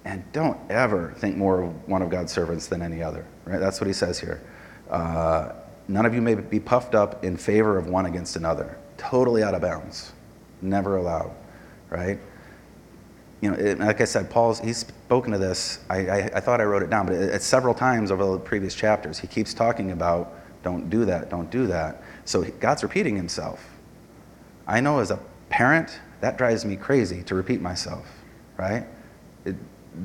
And 0.04 0.30
don't 0.34 0.60
ever 0.70 1.14
think 1.18 1.38
more 1.38 1.64
of 1.64 1.88
one 1.88 2.02
of 2.02 2.10
God's 2.10 2.34
servants 2.34 2.68
than 2.68 2.82
any 2.82 3.02
other. 3.02 3.26
Right? 3.46 3.60
That's 3.60 3.80
what 3.80 3.88
he 3.88 3.94
says 3.94 4.20
here. 4.20 4.42
Uh, 4.90 5.54
none 5.88 6.06
of 6.06 6.14
you 6.14 6.22
may 6.22 6.36
be 6.36 6.60
puffed 6.60 6.94
up 6.94 7.24
in 7.24 7.38
favor 7.38 7.78
of 7.78 7.88
one 7.88 8.08
against 8.08 8.36
another. 8.36 8.78
Totally 8.98 9.44
out 9.44 9.56
of 9.56 9.62
bounds. 9.62 10.12
Never 10.62 10.98
allowed. 10.98 11.32
Right? 11.90 12.20
You 13.42 13.50
know, 13.50 13.58
it, 13.58 13.80
like 13.80 14.02
I 14.02 14.06
said, 14.06 14.30
Paul's 14.30 14.60
he's 14.60 14.78
spoken 14.78 15.32
to 15.32 15.40
this. 15.40 15.80
I, 15.90 16.08
I, 16.08 16.18
I 16.36 16.40
thought 16.40 16.62
I 16.62 16.64
wrote 16.64 16.84
it 16.84 16.90
down, 16.90 17.08
but 17.08 17.16
it's 17.16 17.46
several 17.46 17.74
times 17.74 18.12
over 18.12 18.24
the 18.24 18.40
previous 18.40 18.76
chapters. 18.76 19.18
He 19.18 19.28
keeps 19.28 19.54
talking 19.54 19.92
about 19.92 20.34
don't 20.64 20.90
do 20.90 21.06
that, 21.06 21.30
don't 21.30 21.50
do 21.50 21.66
that. 21.68 22.04
So 22.26 22.44
God's 22.44 22.84
repeating 22.84 23.16
himself. 23.16 23.68
I 24.68 24.80
know 24.80 25.00
as 25.00 25.10
a 25.10 25.20
parent 25.50 26.00
that 26.22 26.38
drives 26.38 26.66
me 26.66 26.76
crazy 26.76 27.24
to 27.24 27.36
repeat 27.36 27.62
myself, 27.62 28.06
right? 28.58 28.86
It, 29.44 29.56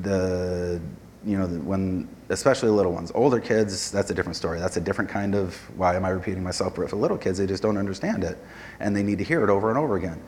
the 0.01 0.81
you 1.23 1.37
know 1.37 1.45
when 1.45 2.09
especially 2.29 2.69
little 2.69 2.91
ones, 2.91 3.11
older 3.13 3.39
kids, 3.39 3.91
that's 3.91 4.09
a 4.09 4.15
different 4.15 4.35
story. 4.35 4.59
That's 4.59 4.77
a 4.77 4.81
different 4.81 5.11
kind 5.11 5.35
of 5.35 5.55
why 5.77 5.95
am 5.95 6.05
I 6.05 6.09
repeating 6.09 6.43
myself? 6.43 6.75
But 6.75 6.89
for 6.89 6.95
little 6.95 7.17
kids, 7.17 7.37
they 7.37 7.45
just 7.45 7.61
don't 7.61 7.77
understand 7.77 8.23
it, 8.23 8.37
and 8.79 8.95
they 8.95 9.03
need 9.03 9.19
to 9.19 9.23
hear 9.23 9.43
it 9.43 9.49
over 9.51 9.69
and 9.69 9.77
over 9.77 9.95
again. 9.95 10.19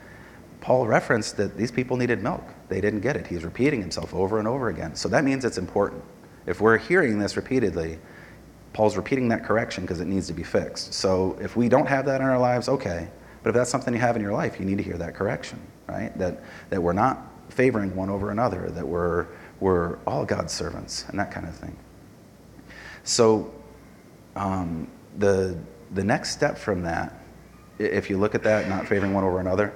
Paul 0.60 0.86
referenced 0.86 1.36
that 1.38 1.56
these 1.56 1.70
people 1.70 1.96
needed 1.96 2.22
milk. 2.22 2.44
They 2.68 2.80
didn't 2.80 3.00
get 3.00 3.16
it. 3.16 3.26
He's 3.26 3.44
repeating 3.44 3.80
himself 3.80 4.14
over 4.14 4.38
and 4.38 4.46
over 4.46 4.68
again. 4.68 4.94
So 4.94 5.08
that 5.08 5.24
means 5.24 5.44
it's 5.44 5.58
important. 5.58 6.04
If 6.46 6.60
we're 6.60 6.76
hearing 6.76 7.18
this 7.18 7.36
repeatedly, 7.36 7.98
Paul's 8.72 8.96
repeating 8.96 9.28
that 9.28 9.44
correction 9.44 9.84
because 9.84 10.00
it 10.00 10.06
needs 10.06 10.26
to 10.28 10.32
be 10.32 10.42
fixed. 10.42 10.94
So 10.94 11.36
if 11.40 11.56
we 11.56 11.68
don't 11.68 11.86
have 11.86 12.04
that 12.06 12.20
in 12.20 12.26
our 12.26 12.38
lives, 12.38 12.68
okay. 12.68 13.08
But 13.42 13.50
if 13.50 13.54
that's 13.54 13.70
something 13.70 13.94
you 13.94 14.00
have 14.00 14.16
in 14.16 14.22
your 14.22 14.32
life, 14.32 14.60
you 14.60 14.66
need 14.66 14.76
to 14.78 14.84
hear 14.84 14.98
that 14.98 15.14
correction, 15.14 15.60
right? 15.88 16.16
That, 16.18 16.42
that 16.68 16.82
we're 16.82 16.92
not 16.92 17.26
favoring 17.48 17.96
one 17.96 18.10
over 18.10 18.30
another, 18.30 18.70
that 18.70 18.86
we're, 18.86 19.26
we're 19.60 19.96
all 20.06 20.24
God's 20.24 20.52
servants, 20.52 21.06
and 21.08 21.18
that 21.18 21.30
kind 21.30 21.46
of 21.46 21.54
thing. 21.54 21.76
So 23.02 23.52
um, 24.36 24.88
the, 25.18 25.58
the 25.94 26.04
next 26.04 26.30
step 26.30 26.58
from 26.58 26.82
that, 26.82 27.18
if 27.78 28.10
you 28.10 28.18
look 28.18 28.34
at 28.34 28.42
that, 28.42 28.68
not 28.68 28.86
favoring 28.86 29.14
one 29.14 29.24
over 29.24 29.40
another, 29.40 29.72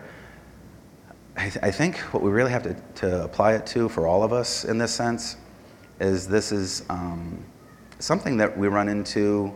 I, 1.37 1.49
th- 1.49 1.59
I, 1.63 1.71
think 1.71 1.99
what 2.13 2.23
we 2.23 2.31
really 2.31 2.53
have 2.53 2.63
to, 2.63 2.75
to 3.01 3.25
apply 3.25 3.55
it 3.55 3.67
to 3.69 3.89
for 3.89 4.07
all 4.07 4.23
of 4.23 4.33
us 4.33 4.65
in 4.65 4.79
this 4.79 4.95
sense 4.95 5.37
is 5.99 6.29
this 6.29 6.53
is 6.53 6.85
um, 6.89 7.45
something 7.99 8.37
that 8.37 8.57
we 8.57 8.69
run 8.69 8.89
into 8.89 9.53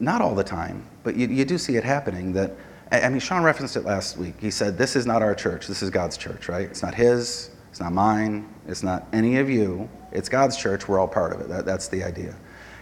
not 0.00 0.20
all 0.20 0.34
the 0.34 0.44
time, 0.44 0.86
but 1.02 1.16
you, 1.16 1.28
you 1.28 1.44
do 1.44 1.56
see 1.56 1.76
it 1.76 1.84
happening. 1.84 2.32
That 2.32 2.56
I, 2.90 3.02
I 3.02 3.08
mean, 3.08 3.20
Sean 3.20 3.42
referenced 3.42 3.76
it 3.76 3.84
last 3.84 4.18
week. 4.18 4.34
He 4.38 4.50
said, 4.50 4.76
This 4.76 4.96
is 4.96 5.06
not 5.06 5.22
our 5.22 5.34
church, 5.34 5.66
this 5.66 5.82
is 5.82 5.90
God's 5.90 6.16
church, 6.16 6.48
right? 6.48 6.68
It's 6.68 6.82
not 6.82 6.94
his, 6.94 7.50
it's 7.70 7.80
not 7.80 7.92
mine, 7.92 8.52
it's 8.68 8.82
not 8.82 9.06
any 9.12 9.38
of 9.38 9.48
you. 9.48 9.88
It's 10.12 10.28
God's 10.28 10.56
church, 10.56 10.88
we're 10.88 10.98
all 10.98 11.08
part 11.08 11.32
of 11.32 11.40
it. 11.40 11.48
That, 11.48 11.64
that's 11.64 11.88
the 11.88 12.04
idea. 12.04 12.36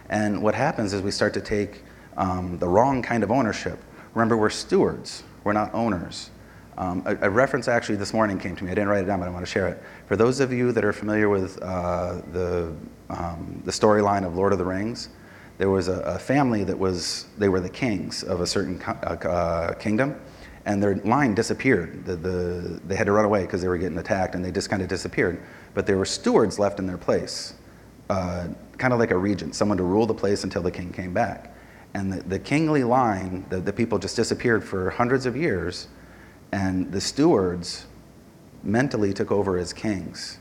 And 0.09 0.43
what 0.43 0.53
happens 0.53 0.93
is 0.93 1.01
we 1.01 1.11
start 1.11 1.33
to 1.35 1.41
take 1.41 1.83
um, 2.17 2.57
the 2.59 2.67
wrong 2.67 3.01
kind 3.01 3.23
of 3.23 3.31
ownership. 3.31 3.79
Remember, 4.13 4.35
we're 4.35 4.49
stewards, 4.49 5.23
we're 5.45 5.53
not 5.53 5.73
owners. 5.73 6.29
Um, 6.77 7.03
a, 7.05 7.27
a, 7.27 7.29
reference 7.29 7.67
actually 7.67 7.97
this 7.97 8.13
morning 8.13 8.39
came 8.39 8.55
to 8.55 8.63
me. 8.63 8.71
I 8.71 8.73
didn't 8.73 8.89
write 8.89 9.03
it 9.03 9.07
down, 9.07 9.19
but 9.19 9.27
I 9.27 9.31
want 9.31 9.45
to 9.45 9.51
share 9.51 9.67
it. 9.67 9.83
For 10.07 10.15
those 10.15 10.39
of 10.39 10.53
you 10.53 10.71
that 10.71 10.85
are 10.85 10.93
familiar 10.93 11.27
with 11.27 11.61
uh, 11.61 12.21
the, 12.31 12.73
um, 13.09 13.61
the 13.65 13.71
storyline 13.71 14.25
of 14.25 14.35
Lord 14.35 14.53
of 14.53 14.57
the 14.57 14.65
Rings, 14.65 15.09
there 15.57 15.69
was 15.69 15.89
a, 15.89 15.99
a, 16.01 16.17
family 16.17 16.63
that 16.63 16.77
was, 16.77 17.25
they 17.37 17.49
were 17.49 17.59
the 17.59 17.69
kings 17.69 18.23
of 18.23 18.41
a 18.41 18.47
certain 18.47 18.79
co- 18.79 18.97
uh, 19.03 19.27
uh 19.27 19.73
kingdom, 19.73 20.19
and 20.65 20.81
their 20.81 20.95
line 20.95 21.35
disappeared. 21.35 22.05
The, 22.05 22.15
the, 22.15 22.81
they 22.87 22.95
had 22.95 23.05
to 23.07 23.11
run 23.11 23.25
away 23.25 23.41
because 23.41 23.61
they 23.61 23.67
were 23.67 23.77
getting 23.77 23.97
attacked, 23.97 24.33
and 24.35 24.43
they 24.43 24.51
just 24.51 24.69
kind 24.69 24.81
of 24.81 24.87
disappeared. 24.87 25.43
But 25.73 25.85
there 25.85 25.97
were 25.97 26.05
stewards 26.05 26.57
left 26.57 26.79
in 26.79 26.87
their 26.87 26.97
place, 26.97 27.53
uh, 28.09 28.47
kind 28.77 28.93
of 28.93 28.99
like 28.99 29.11
a 29.11 29.17
regent, 29.17 29.55
someone 29.55 29.77
to 29.77 29.83
rule 29.83 30.05
the 30.05 30.13
place 30.13 30.45
until 30.45 30.61
the 30.61 30.71
king 30.71 30.91
came 30.91 31.13
back. 31.13 31.53
And 31.93 32.13
the, 32.13 32.23
the 32.23 32.39
kingly 32.39 32.85
line, 32.85 33.45
the, 33.49 33.59
the 33.59 33.73
people 33.73 33.99
just 33.99 34.15
disappeared 34.15 34.63
for 34.63 34.89
hundreds 34.89 35.25
of 35.25 35.35
years 35.35 35.89
and 36.51 36.91
the 36.91 37.01
stewards 37.01 37.85
mentally 38.63 39.13
took 39.13 39.31
over 39.31 39.57
as 39.57 39.73
kings. 39.73 40.37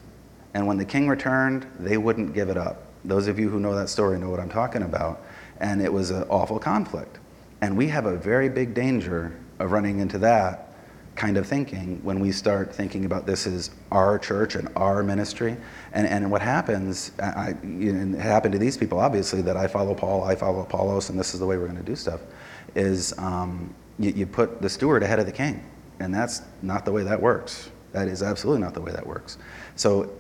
And 0.55 0.67
when 0.67 0.77
the 0.77 0.85
king 0.85 1.09
returned, 1.09 1.67
they 1.79 1.97
wouldn't 1.97 2.35
give 2.35 2.49
it 2.49 2.57
up. 2.57 2.83
Those 3.05 3.29
of 3.29 3.39
you 3.39 3.49
who 3.49 3.61
know 3.61 3.75
that 3.75 3.89
story 3.89 4.19
know 4.19 4.29
what 4.29 4.41
I'm 4.41 4.51
talking 4.51 4.83
about. 4.83 5.23
And 5.61 5.81
it 5.81 5.93
was 5.93 6.11
an 6.11 6.25
awful 6.25 6.59
conflict. 6.59 7.19
And 7.61 7.77
we 7.77 7.89
have 7.89 8.07
a 8.07 8.17
very 8.17 8.49
big 8.49 8.75
danger 8.75 9.37
of 9.59 9.73
running 9.73 10.01
into 10.01 10.19
that 10.19 10.75
kind 11.17 11.37
of 11.37 11.47
thinking 11.47 12.01
when 12.03 12.19
we 12.19 12.33
start 12.33 12.75
thinking 12.75 13.05
about 13.05 13.27
this 13.27 13.47
as 13.47 13.71
our 13.93 14.19
church 14.19 14.55
and 14.55 14.69
our 14.77 15.03
ministry. 15.03 15.57
And, 15.93 16.07
and 16.07 16.31
what 16.31 16.41
happens, 16.41 17.13
I, 17.21 17.55
you 17.63 17.93
know, 17.93 18.19
it 18.19 18.23
happened 18.23 18.53
to 18.53 18.59
these 18.59 18.77
people, 18.77 18.99
obviously, 18.99 19.43
that 19.43 19.57
I 19.57 19.67
follow 19.67 19.95
Paul, 19.95 20.25
I 20.25 20.35
follow 20.35 20.61
Apollos, 20.61 21.11
and 21.11 21.21
this 21.21 21.35
is 21.35 21.41
the 21.41 21.47
way 21.47 21.59
we're 21.59 21.67
going 21.67 21.77
to 21.77 21.83
do 21.83 21.97
stuff, 21.97 22.21
is 22.75 23.17
um, 23.19 23.75
you, 23.99 24.13
you 24.13 24.27
put 24.27 24.63
the 24.63 24.69
steward 24.69 25.03
ahead 25.03 25.19
of 25.19 25.27
the 25.27 25.33
king. 25.33 25.63
And 26.01 26.13
that's 26.15 26.43
not 26.63 26.85
the 26.85 26.93
way 26.93 27.03
that 27.05 27.21
works. 27.21 27.71
That 27.93 28.09
is 28.09 28.23
absolutely 28.23 28.63
not 28.63 28.75
the 28.75 28.81
way 28.81 28.93
that 28.93 29.07
works. 29.07 29.39
So 29.77 30.11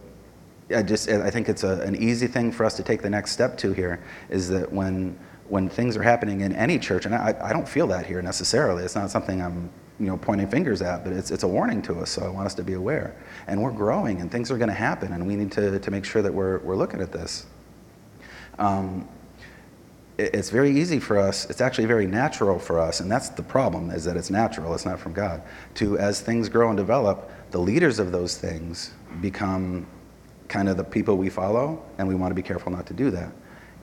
I 0.74 0.82
just 0.82 1.08
I 1.08 1.30
think 1.30 1.48
it's 1.48 1.64
a, 1.64 1.80
an 1.80 1.96
easy 1.96 2.26
thing 2.26 2.52
for 2.52 2.64
us 2.64 2.76
to 2.76 2.82
take 2.82 3.02
the 3.02 3.10
next 3.10 3.32
step 3.32 3.58
to 3.58 3.72
here 3.72 4.02
is 4.28 4.48
that 4.50 4.70
when 4.72 5.18
when 5.48 5.68
things 5.68 5.96
are 5.96 6.02
happening 6.02 6.42
in 6.42 6.54
any 6.54 6.78
church, 6.78 7.06
and 7.06 7.14
I, 7.14 7.34
I 7.42 7.52
don't 7.52 7.68
feel 7.68 7.88
that 7.88 8.06
here 8.06 8.22
necessarily. 8.22 8.84
It's 8.84 8.94
not 8.94 9.10
something 9.10 9.42
I'm 9.42 9.68
you 9.98 10.06
know 10.06 10.16
pointing 10.16 10.48
fingers 10.48 10.80
at, 10.82 11.02
but 11.02 11.12
it's 11.12 11.30
it's 11.30 11.42
a 11.42 11.48
warning 11.48 11.82
to 11.82 12.00
us. 12.00 12.10
So 12.10 12.22
I 12.22 12.28
want 12.28 12.46
us 12.46 12.54
to 12.54 12.62
be 12.62 12.74
aware. 12.74 13.16
And 13.46 13.60
we're 13.62 13.72
growing, 13.72 14.20
and 14.20 14.30
things 14.30 14.50
are 14.50 14.58
going 14.58 14.68
to 14.68 14.74
happen, 14.74 15.12
and 15.12 15.26
we 15.26 15.36
need 15.36 15.50
to 15.52 15.78
to 15.78 15.90
make 15.90 16.04
sure 16.04 16.22
that 16.22 16.32
we're 16.32 16.58
we're 16.58 16.76
looking 16.76 17.00
at 17.00 17.12
this. 17.12 17.46
Um, 18.58 19.08
it's 20.20 20.50
very 20.50 20.70
easy 20.70 20.98
for 20.98 21.18
us 21.18 21.48
it's 21.50 21.61
actually 21.61 21.87
very 21.87 22.06
natural 22.06 22.59
for 22.59 22.78
us 22.78 23.00
and 23.00 23.11
that's 23.11 23.28
the 23.30 23.42
problem 23.42 23.90
is 23.90 24.04
that 24.04 24.16
it's 24.16 24.30
natural 24.30 24.74
it's 24.74 24.85
not 24.85 24.98
from 24.98 25.12
god 25.12 25.42
to 25.74 25.98
as 25.98 26.20
things 26.20 26.48
grow 26.48 26.68
and 26.68 26.76
develop 26.76 27.30
the 27.50 27.59
leaders 27.59 27.98
of 27.98 28.12
those 28.12 28.37
things 28.37 28.92
become 29.20 29.87
kind 30.50 30.68
of 30.68 30.76
the 30.76 30.85
people 30.85 31.16
we 31.16 31.30
follow 31.30 31.82
and 31.99 32.07
we 32.07 32.14
want 32.14 32.30
to 32.30 32.34
be 32.34 32.42
careful 32.42 32.72
not 32.72 32.84
to 32.86 32.92
do 32.92 33.11
that. 33.11 33.32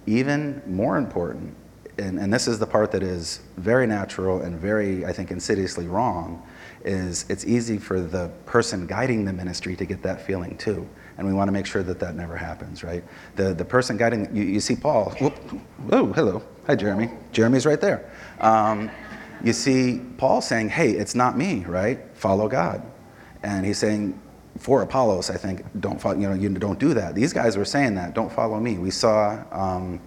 Even 0.06 0.62
more 0.68 0.98
important 0.98 1.56
and, 1.98 2.20
and 2.20 2.32
this 2.32 2.48
is 2.48 2.60
the 2.60 2.68
part 2.68 2.92
that 2.92 3.02
is 3.02 3.40
very 3.58 3.88
natural 3.88 4.42
and 4.42 4.60
very 4.60 5.04
i 5.06 5.12
think 5.12 5.32
insidiously 5.32 5.88
wrong 5.88 6.46
is 6.86 7.26
it's 7.28 7.44
easy 7.46 7.78
for 7.80 8.00
the 8.00 8.30
person 8.46 8.86
guiding 8.86 9.26
the 9.26 9.34
ministry 9.34 9.76
to 9.76 9.86
get 9.86 10.04
that 10.04 10.22
feeling 10.22 10.56
too 10.58 10.88
and 11.18 11.26
we 11.26 11.34
want 11.34 11.48
to 11.48 11.52
make 11.52 11.66
sure 11.66 11.84
that 11.84 12.00
that 12.00 12.16
never 12.16 12.36
happens, 12.36 12.84
right? 12.84 13.04
The, 13.36 13.54
the 13.54 13.66
person 13.66 13.98
guiding, 13.98 14.36
you, 14.36 14.44
you 14.44 14.60
see 14.60 14.76
Paul, 14.76 15.12
whoop, 15.20 15.36
oh, 15.92 16.14
hello, 16.14 16.44
hi, 16.68 16.76
Jeremy. 16.76 17.10
Jeremy's 17.32 17.66
right 17.66 17.82
there. 17.82 18.12
Um, 18.40 18.92
you 19.44 19.54
see 19.54 20.02
Paul 20.18 20.42
saying, 20.42 20.70
hey, 20.70 20.92
it's 20.92 21.16
not 21.16 21.38
me, 21.38 21.66
right? 21.66 22.00
Follow 22.14 22.48
God. 22.48 22.84
And 23.44 23.66
he's 23.66 23.78
saying, 23.78 24.20
for 24.58 24.82
Apollos, 24.82 25.30
I 25.30 25.38
think, 25.38 25.64
don't 25.80 26.02
follow, 26.02 26.18
you 26.18 26.28
know, 26.28 26.34
you 26.34 26.50
don't 26.50 26.80
do 26.80 26.94
that. 26.94 27.14
These 27.14 27.34
guys 27.34 27.58
were 27.58 27.66
saying 27.66 27.96
that, 27.96 28.14
don't 28.14 28.32
follow 28.32 28.60
me. 28.60 28.78
We 28.78 28.92
saw 28.92 29.44
um, 29.52 30.02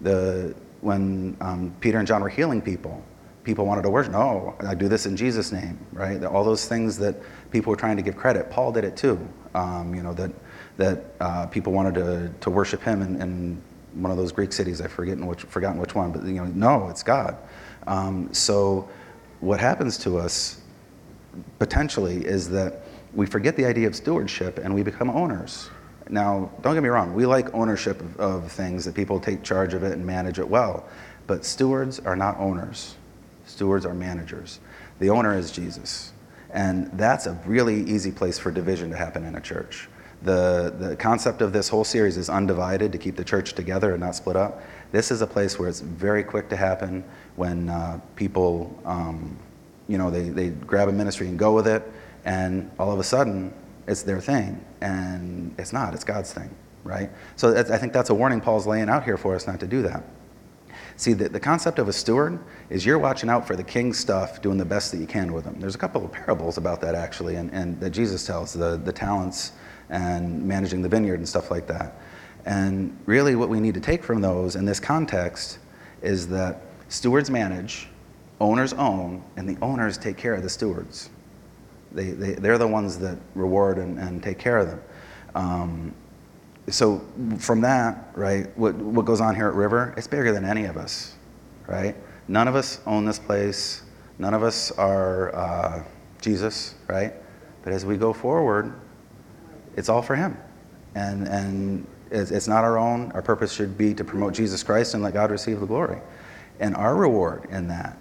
the, 0.00 0.54
when 0.80 1.36
um, 1.40 1.74
Peter 1.80 1.98
and 1.98 2.06
John 2.06 2.22
were 2.22 2.28
healing 2.28 2.62
people, 2.62 3.04
people 3.42 3.66
wanted 3.66 3.82
to 3.82 3.90
worship. 3.90 4.12
No, 4.12 4.56
I 4.66 4.74
do 4.74 4.88
this 4.88 5.06
in 5.06 5.16
Jesus' 5.16 5.52
name, 5.52 5.78
right? 5.92 6.22
All 6.24 6.44
those 6.44 6.68
things 6.68 6.98
that 6.98 7.16
people 7.50 7.70
were 7.70 7.76
trying 7.76 7.96
to 7.96 8.02
give 8.02 8.16
credit. 8.16 8.50
Paul 8.50 8.72
did 8.72 8.84
it 8.84 8.96
too. 8.96 9.18
Um, 9.54 9.94
you 9.94 10.02
know, 10.02 10.12
that 10.14 10.30
that 10.76 11.04
uh, 11.20 11.46
people 11.46 11.72
wanted 11.72 11.94
to, 11.94 12.32
to 12.40 12.50
worship 12.50 12.82
him 12.82 13.02
in, 13.02 13.20
in 13.20 13.62
one 13.94 14.10
of 14.10 14.16
those 14.16 14.32
Greek 14.32 14.52
cities. 14.52 14.80
I've 14.80 14.92
forgotten 14.92 15.26
which, 15.26 15.42
forgotten 15.42 15.80
which 15.80 15.94
one, 15.94 16.12
but 16.12 16.24
you 16.24 16.34
know, 16.34 16.46
no, 16.46 16.88
it's 16.88 17.02
God. 17.02 17.36
Um, 17.86 18.32
so 18.32 18.88
what 19.40 19.60
happens 19.60 19.96
to 19.98 20.18
us 20.18 20.60
potentially 21.58 22.24
is 22.24 22.48
that 22.50 22.82
we 23.14 23.26
forget 23.26 23.56
the 23.56 23.64
idea 23.64 23.86
of 23.86 23.96
stewardship 23.96 24.58
and 24.58 24.74
we 24.74 24.82
become 24.82 25.08
owners. 25.10 25.70
Now, 26.08 26.50
don't 26.62 26.74
get 26.74 26.82
me 26.82 26.88
wrong, 26.88 27.14
we 27.14 27.26
like 27.26 27.52
ownership 27.54 28.00
of, 28.00 28.20
of 28.20 28.52
things 28.52 28.84
that 28.84 28.94
people 28.94 29.18
take 29.18 29.42
charge 29.42 29.74
of 29.74 29.82
it 29.82 29.92
and 29.92 30.04
manage 30.04 30.38
it 30.38 30.48
well. 30.48 30.84
But 31.26 31.44
stewards 31.44 31.98
are 32.00 32.14
not 32.14 32.38
owners, 32.38 32.94
stewards 33.46 33.84
are 33.84 33.94
managers. 33.94 34.60
The 34.98 35.10
owner 35.10 35.36
is 35.36 35.50
Jesus. 35.50 36.12
And 36.50 36.90
that's 36.92 37.26
a 37.26 37.32
really 37.44 37.82
easy 37.82 38.12
place 38.12 38.38
for 38.38 38.50
division 38.50 38.90
to 38.90 38.96
happen 38.96 39.24
in 39.24 39.34
a 39.34 39.40
church. 39.40 39.88
The, 40.26 40.74
the 40.76 40.96
concept 40.96 41.40
of 41.40 41.52
this 41.52 41.68
whole 41.68 41.84
series 41.84 42.16
is 42.16 42.28
undivided 42.28 42.90
to 42.90 42.98
keep 42.98 43.14
the 43.14 43.22
church 43.22 43.52
together 43.52 43.92
and 43.92 44.00
not 44.00 44.16
split 44.16 44.34
up. 44.34 44.60
This 44.90 45.12
is 45.12 45.22
a 45.22 45.26
place 45.26 45.56
where 45.56 45.68
it's 45.68 45.78
very 45.78 46.24
quick 46.24 46.48
to 46.48 46.56
happen 46.56 47.04
when 47.36 47.68
uh, 47.68 48.00
people, 48.16 48.76
um, 48.84 49.38
you 49.86 49.98
know, 49.98 50.10
they, 50.10 50.28
they 50.30 50.48
grab 50.48 50.88
a 50.88 50.92
ministry 50.92 51.28
and 51.28 51.38
go 51.38 51.54
with 51.54 51.68
it, 51.68 51.84
and 52.24 52.68
all 52.76 52.90
of 52.90 52.98
a 52.98 53.04
sudden 53.04 53.54
it's 53.86 54.02
their 54.02 54.20
thing. 54.20 54.64
And 54.80 55.54
it's 55.60 55.72
not, 55.72 55.94
it's 55.94 56.02
God's 56.02 56.32
thing, 56.32 56.50
right? 56.82 57.08
So 57.36 57.56
I 57.56 57.78
think 57.78 57.92
that's 57.92 58.10
a 58.10 58.14
warning 58.14 58.40
Paul's 58.40 58.66
laying 58.66 58.88
out 58.88 59.04
here 59.04 59.16
for 59.16 59.36
us 59.36 59.46
not 59.46 59.60
to 59.60 59.66
do 59.68 59.82
that. 59.82 60.02
See, 60.96 61.12
the, 61.12 61.28
the 61.28 61.38
concept 61.38 61.78
of 61.78 61.86
a 61.86 61.92
steward 61.92 62.40
is 62.68 62.84
you're 62.84 62.98
watching 62.98 63.30
out 63.30 63.46
for 63.46 63.54
the 63.54 63.62
king's 63.62 63.96
stuff, 63.96 64.42
doing 64.42 64.58
the 64.58 64.64
best 64.64 64.90
that 64.90 64.98
you 64.98 65.06
can 65.06 65.32
with 65.32 65.44
them. 65.44 65.60
There's 65.60 65.76
a 65.76 65.78
couple 65.78 66.04
of 66.04 66.10
parables 66.10 66.58
about 66.58 66.80
that 66.80 66.96
actually, 66.96 67.36
and, 67.36 67.48
and 67.52 67.78
that 67.78 67.90
Jesus 67.90 68.26
tells 68.26 68.52
the, 68.52 68.76
the 68.76 68.92
talents 68.92 69.52
and 69.90 70.42
managing 70.42 70.82
the 70.82 70.88
vineyard 70.88 71.18
and 71.18 71.28
stuff 71.28 71.50
like 71.50 71.66
that. 71.66 71.94
And 72.44 72.96
really, 73.06 73.34
what 73.34 73.48
we 73.48 73.60
need 73.60 73.74
to 73.74 73.80
take 73.80 74.04
from 74.04 74.20
those 74.20 74.56
in 74.56 74.64
this 74.64 74.78
context 74.78 75.58
is 76.02 76.28
that 76.28 76.62
stewards 76.88 77.30
manage, 77.30 77.88
owners 78.40 78.72
own, 78.74 79.22
and 79.36 79.48
the 79.48 79.56
owners 79.62 79.98
take 79.98 80.16
care 80.16 80.34
of 80.34 80.42
the 80.42 80.50
stewards. 80.50 81.10
They, 81.92 82.10
they, 82.10 82.34
they're 82.34 82.58
the 82.58 82.68
ones 82.68 82.98
that 82.98 83.18
reward 83.34 83.78
and, 83.78 83.98
and 83.98 84.22
take 84.22 84.38
care 84.38 84.58
of 84.58 84.68
them. 84.68 84.82
Um, 85.34 85.94
so 86.68 87.04
from 87.38 87.60
that, 87.62 88.10
right, 88.14 88.56
what, 88.58 88.74
what 88.74 89.04
goes 89.04 89.20
on 89.20 89.34
here 89.34 89.48
at 89.48 89.54
River, 89.54 89.94
it's 89.96 90.06
bigger 90.06 90.32
than 90.32 90.44
any 90.44 90.64
of 90.64 90.76
us, 90.76 91.14
right? 91.66 91.96
None 92.28 92.48
of 92.48 92.56
us 92.56 92.80
own 92.86 93.04
this 93.04 93.18
place. 93.18 93.82
None 94.18 94.34
of 94.34 94.42
us 94.42 94.72
are 94.72 95.34
uh, 95.34 95.84
Jesus, 96.20 96.74
right? 96.88 97.12
But 97.62 97.72
as 97.72 97.84
we 97.84 97.96
go 97.96 98.12
forward, 98.12 98.72
it's 99.76 99.88
all 99.88 100.02
for 100.02 100.16
Him. 100.16 100.36
And, 100.94 101.28
and 101.28 101.86
it's, 102.10 102.30
it's 102.30 102.48
not 102.48 102.64
our 102.64 102.78
own. 102.78 103.12
Our 103.12 103.22
purpose 103.22 103.52
should 103.52 103.76
be 103.76 103.94
to 103.94 104.04
promote 104.04 104.34
Jesus 104.34 104.62
Christ 104.62 104.94
and 104.94 105.02
let 105.02 105.14
God 105.14 105.30
receive 105.30 105.60
the 105.60 105.66
glory. 105.66 106.00
And 106.58 106.74
our 106.74 106.96
reward 106.96 107.48
in 107.50 107.68
that 107.68 107.98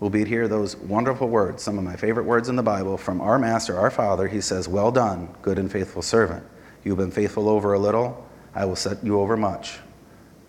will 0.00 0.10
be 0.10 0.24
to 0.24 0.28
hear 0.28 0.48
those 0.48 0.76
wonderful 0.76 1.28
words, 1.28 1.62
some 1.62 1.76
of 1.76 1.84
my 1.84 1.96
favorite 1.96 2.24
words 2.24 2.48
in 2.48 2.56
the 2.56 2.62
Bible 2.62 2.96
from 2.96 3.20
our 3.20 3.38
Master, 3.38 3.78
our 3.78 3.90
Father. 3.90 4.28
He 4.28 4.40
says, 4.40 4.68
Well 4.68 4.90
done, 4.90 5.28
good 5.42 5.58
and 5.58 5.70
faithful 5.70 6.02
servant. 6.02 6.44
You've 6.84 6.98
been 6.98 7.10
faithful 7.10 7.48
over 7.48 7.74
a 7.74 7.78
little, 7.78 8.26
I 8.54 8.64
will 8.64 8.76
set 8.76 9.04
you 9.04 9.20
over 9.20 9.36
much. 9.36 9.78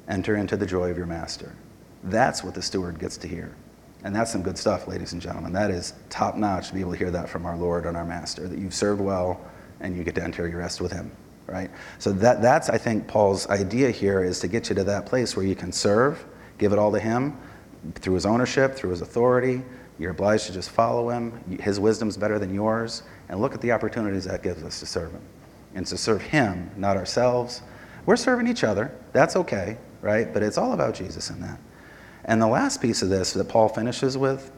Enter 0.08 0.36
into 0.36 0.58
the 0.58 0.66
joy 0.66 0.90
of 0.90 0.98
your 0.98 1.06
master. 1.06 1.54
That's 2.04 2.44
what 2.44 2.56
the 2.56 2.62
steward 2.62 3.00
gets 3.00 3.18
to 3.18 3.28
hear. 3.28 3.56
And 4.04 4.16
that's 4.16 4.32
some 4.32 4.42
good 4.42 4.58
stuff, 4.58 4.88
ladies 4.88 5.14
and 5.14 5.22
gentlemen. 5.22 5.52
That 5.52 5.72
is 5.72 5.94
top 6.10 6.36
notch 6.36 6.70
to 6.70 6.74
be 6.74 6.80
able 6.80 6.94
to 6.94 6.98
hear 6.98 7.12
that 7.12 7.30
from 7.30 7.46
our 7.46 7.58
Lord 7.58 7.86
and 7.86 7.98
our 7.98 8.06
Master, 8.06 8.48
that 8.48 8.58
you've 8.58 8.74
served 8.74 9.02
well 9.02 9.42
and 9.82 9.96
you 9.96 10.04
get 10.04 10.16
to 10.16 10.24
enter 10.24 10.48
your 10.48 10.60
rest 10.60 10.82
with 10.82 10.92
Him, 10.92 11.12
right? 11.48 11.70
So 11.98 12.12
that, 12.14 12.42
that's, 12.42 12.70
I 12.70 12.78
think, 12.78 13.08
Paul's 13.08 13.48
idea 13.48 13.92
here 13.92 14.24
is 14.24 14.40
to 14.42 14.48
get 14.48 14.70
you 14.70 14.76
to 14.76 14.84
that 14.86 15.06
place 15.06 15.36
where 15.36 15.46
you 15.46 15.56
can 15.56 15.72
serve, 15.72 16.26
give 16.58 16.74
it 16.74 16.80
all 16.80 16.92
to 16.92 17.00
Him 17.00 17.38
through 17.96 18.16
His 18.16 18.26
ownership, 18.26 18.76
through 18.76 18.92
His 18.92 19.02
authority. 19.02 19.62
You're 19.98 20.12
obliged 20.12 20.48
to 20.48 20.54
just 20.54 20.70
follow 20.70 21.10
Him. 21.10 21.60
His 21.60 21.80
wisdom's 21.80 22.18
better 22.18 22.40
than 22.40 22.54
yours. 22.54 23.04
And 23.30 23.40
look 23.40 23.54
at 23.54 23.62
the 23.62 23.72
opportunities 23.72 24.26
that 24.26 24.44
gives 24.44 24.64
us 24.64 24.80
to 24.80 24.86
serve 24.86 25.12
Him 25.12 25.22
and 25.76 25.86
to 25.88 25.98
serve 25.98 26.22
Him, 26.22 26.72
not 26.78 26.98
ourselves. 26.98 27.62
We're 28.06 28.16
serving 28.16 28.48
each 28.48 28.64
other. 28.64 28.96
That's 29.14 29.36
okay, 29.36 29.78
right? 30.02 30.34
But 30.34 30.42
it's 30.42 30.58
all 30.58 30.74
about 30.74 30.96
Jesus 30.96 31.30
in 31.30 31.40
that. 31.42 31.60
And 32.26 32.42
the 32.42 32.48
last 32.48 32.82
piece 32.82 33.02
of 33.02 33.10
this 33.10 33.34
that 33.34 33.50
Paul 33.50 33.70
finishes 33.70 34.18
with 34.18 34.52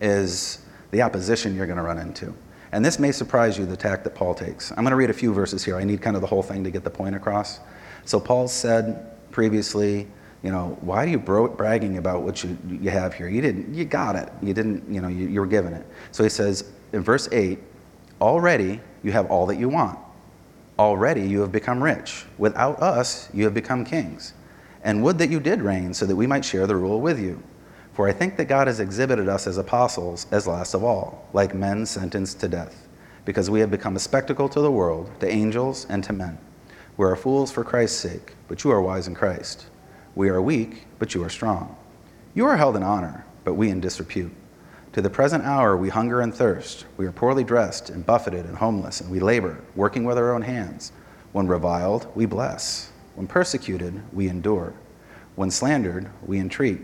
is 0.00 0.64
the 0.90 1.02
opposition 1.02 1.54
you're 1.56 1.66
going 1.66 1.78
to 1.78 1.82
run 1.82 1.98
into. 1.98 2.34
And 2.74 2.84
this 2.84 2.98
may 2.98 3.12
surprise 3.12 3.56
you, 3.56 3.66
the 3.66 3.76
tack 3.76 4.02
that 4.02 4.16
Paul 4.16 4.34
takes. 4.34 4.72
I'm 4.72 4.78
going 4.78 4.90
to 4.90 4.96
read 4.96 5.08
a 5.08 5.14
few 5.14 5.32
verses 5.32 5.64
here. 5.64 5.76
I 5.76 5.84
need 5.84 6.02
kind 6.02 6.16
of 6.16 6.22
the 6.22 6.26
whole 6.26 6.42
thing 6.42 6.64
to 6.64 6.72
get 6.72 6.82
the 6.82 6.90
point 6.90 7.14
across. 7.14 7.60
So 8.04 8.18
Paul 8.18 8.48
said 8.48 9.12
previously, 9.30 10.08
you 10.42 10.50
know, 10.50 10.76
why 10.80 11.04
are 11.04 11.06
you 11.06 11.20
bro- 11.20 11.46
bragging 11.46 11.98
about 11.98 12.22
what 12.22 12.42
you, 12.42 12.58
you 12.68 12.90
have 12.90 13.14
here? 13.14 13.28
You 13.28 13.40
didn't, 13.40 13.72
you 13.72 13.84
got 13.84 14.16
it. 14.16 14.28
You 14.42 14.52
didn't, 14.52 14.92
you 14.92 15.00
know, 15.00 15.06
you, 15.06 15.28
you 15.28 15.38
were 15.38 15.46
given 15.46 15.72
it. 15.72 15.86
So 16.10 16.24
he 16.24 16.28
says 16.28 16.64
in 16.92 17.00
verse 17.00 17.28
8, 17.30 17.60
already 18.20 18.80
you 19.04 19.12
have 19.12 19.26
all 19.30 19.46
that 19.46 19.56
you 19.56 19.68
want. 19.68 19.96
Already 20.76 21.22
you 21.22 21.42
have 21.42 21.52
become 21.52 21.80
rich. 21.80 22.24
Without 22.38 22.82
us, 22.82 23.28
you 23.32 23.44
have 23.44 23.54
become 23.54 23.84
kings. 23.84 24.34
And 24.82 25.00
would 25.04 25.18
that 25.18 25.30
you 25.30 25.38
did 25.38 25.62
reign, 25.62 25.94
so 25.94 26.06
that 26.06 26.16
we 26.16 26.26
might 26.26 26.44
share 26.44 26.66
the 26.66 26.74
rule 26.74 27.00
with 27.00 27.20
you. 27.20 27.40
For 27.94 28.08
I 28.08 28.12
think 28.12 28.36
that 28.36 28.46
God 28.46 28.66
has 28.66 28.80
exhibited 28.80 29.28
us 29.28 29.46
as 29.46 29.56
apostles 29.56 30.26
as 30.32 30.48
last 30.48 30.74
of 30.74 30.82
all, 30.82 31.28
like 31.32 31.54
men 31.54 31.86
sentenced 31.86 32.40
to 32.40 32.48
death, 32.48 32.88
because 33.24 33.48
we 33.48 33.60
have 33.60 33.70
become 33.70 33.94
a 33.94 34.00
spectacle 34.00 34.48
to 34.48 34.60
the 34.60 34.70
world, 34.70 35.08
to 35.20 35.30
angels, 35.30 35.86
and 35.88 36.02
to 36.02 36.12
men. 36.12 36.36
We 36.96 37.06
are 37.06 37.14
fools 37.14 37.52
for 37.52 37.62
Christ's 37.62 38.00
sake, 38.00 38.34
but 38.48 38.64
you 38.64 38.72
are 38.72 38.82
wise 38.82 39.06
in 39.06 39.14
Christ. 39.14 39.66
We 40.16 40.28
are 40.28 40.42
weak, 40.42 40.86
but 40.98 41.14
you 41.14 41.22
are 41.22 41.28
strong. 41.28 41.76
You 42.34 42.46
are 42.46 42.56
held 42.56 42.74
in 42.74 42.82
honor, 42.82 43.24
but 43.44 43.54
we 43.54 43.70
in 43.70 43.80
disrepute. 43.80 44.32
To 44.94 45.00
the 45.00 45.10
present 45.10 45.44
hour 45.44 45.76
we 45.76 45.88
hunger 45.88 46.20
and 46.20 46.34
thirst. 46.34 46.86
We 46.96 47.06
are 47.06 47.12
poorly 47.12 47.44
dressed 47.44 47.90
and 47.90 48.04
buffeted 48.04 48.44
and 48.44 48.56
homeless, 48.56 49.00
and 49.00 49.10
we 49.10 49.20
labor, 49.20 49.60
working 49.76 50.02
with 50.02 50.18
our 50.18 50.34
own 50.34 50.42
hands. 50.42 50.90
When 51.30 51.46
reviled, 51.46 52.08
we 52.16 52.26
bless. 52.26 52.90
When 53.14 53.28
persecuted, 53.28 54.02
we 54.12 54.28
endure. 54.28 54.72
When 55.36 55.52
slandered, 55.52 56.10
we 56.26 56.40
entreat. 56.40 56.80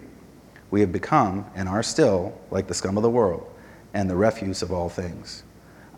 We 0.71 0.81
have 0.81 0.93
become, 0.93 1.47
and 1.55 1.69
are 1.69 1.83
still, 1.83 2.39
like 2.51 2.67
the 2.69 2.75
scum 2.75 2.97
of 2.97 3.03
the 3.03 3.11
world, 3.11 3.47
and 3.95 4.09
the 4.09 4.17
refuse 4.17 4.63
of 4.63 4.73
all 4.73 4.89
things. 4.89 5.43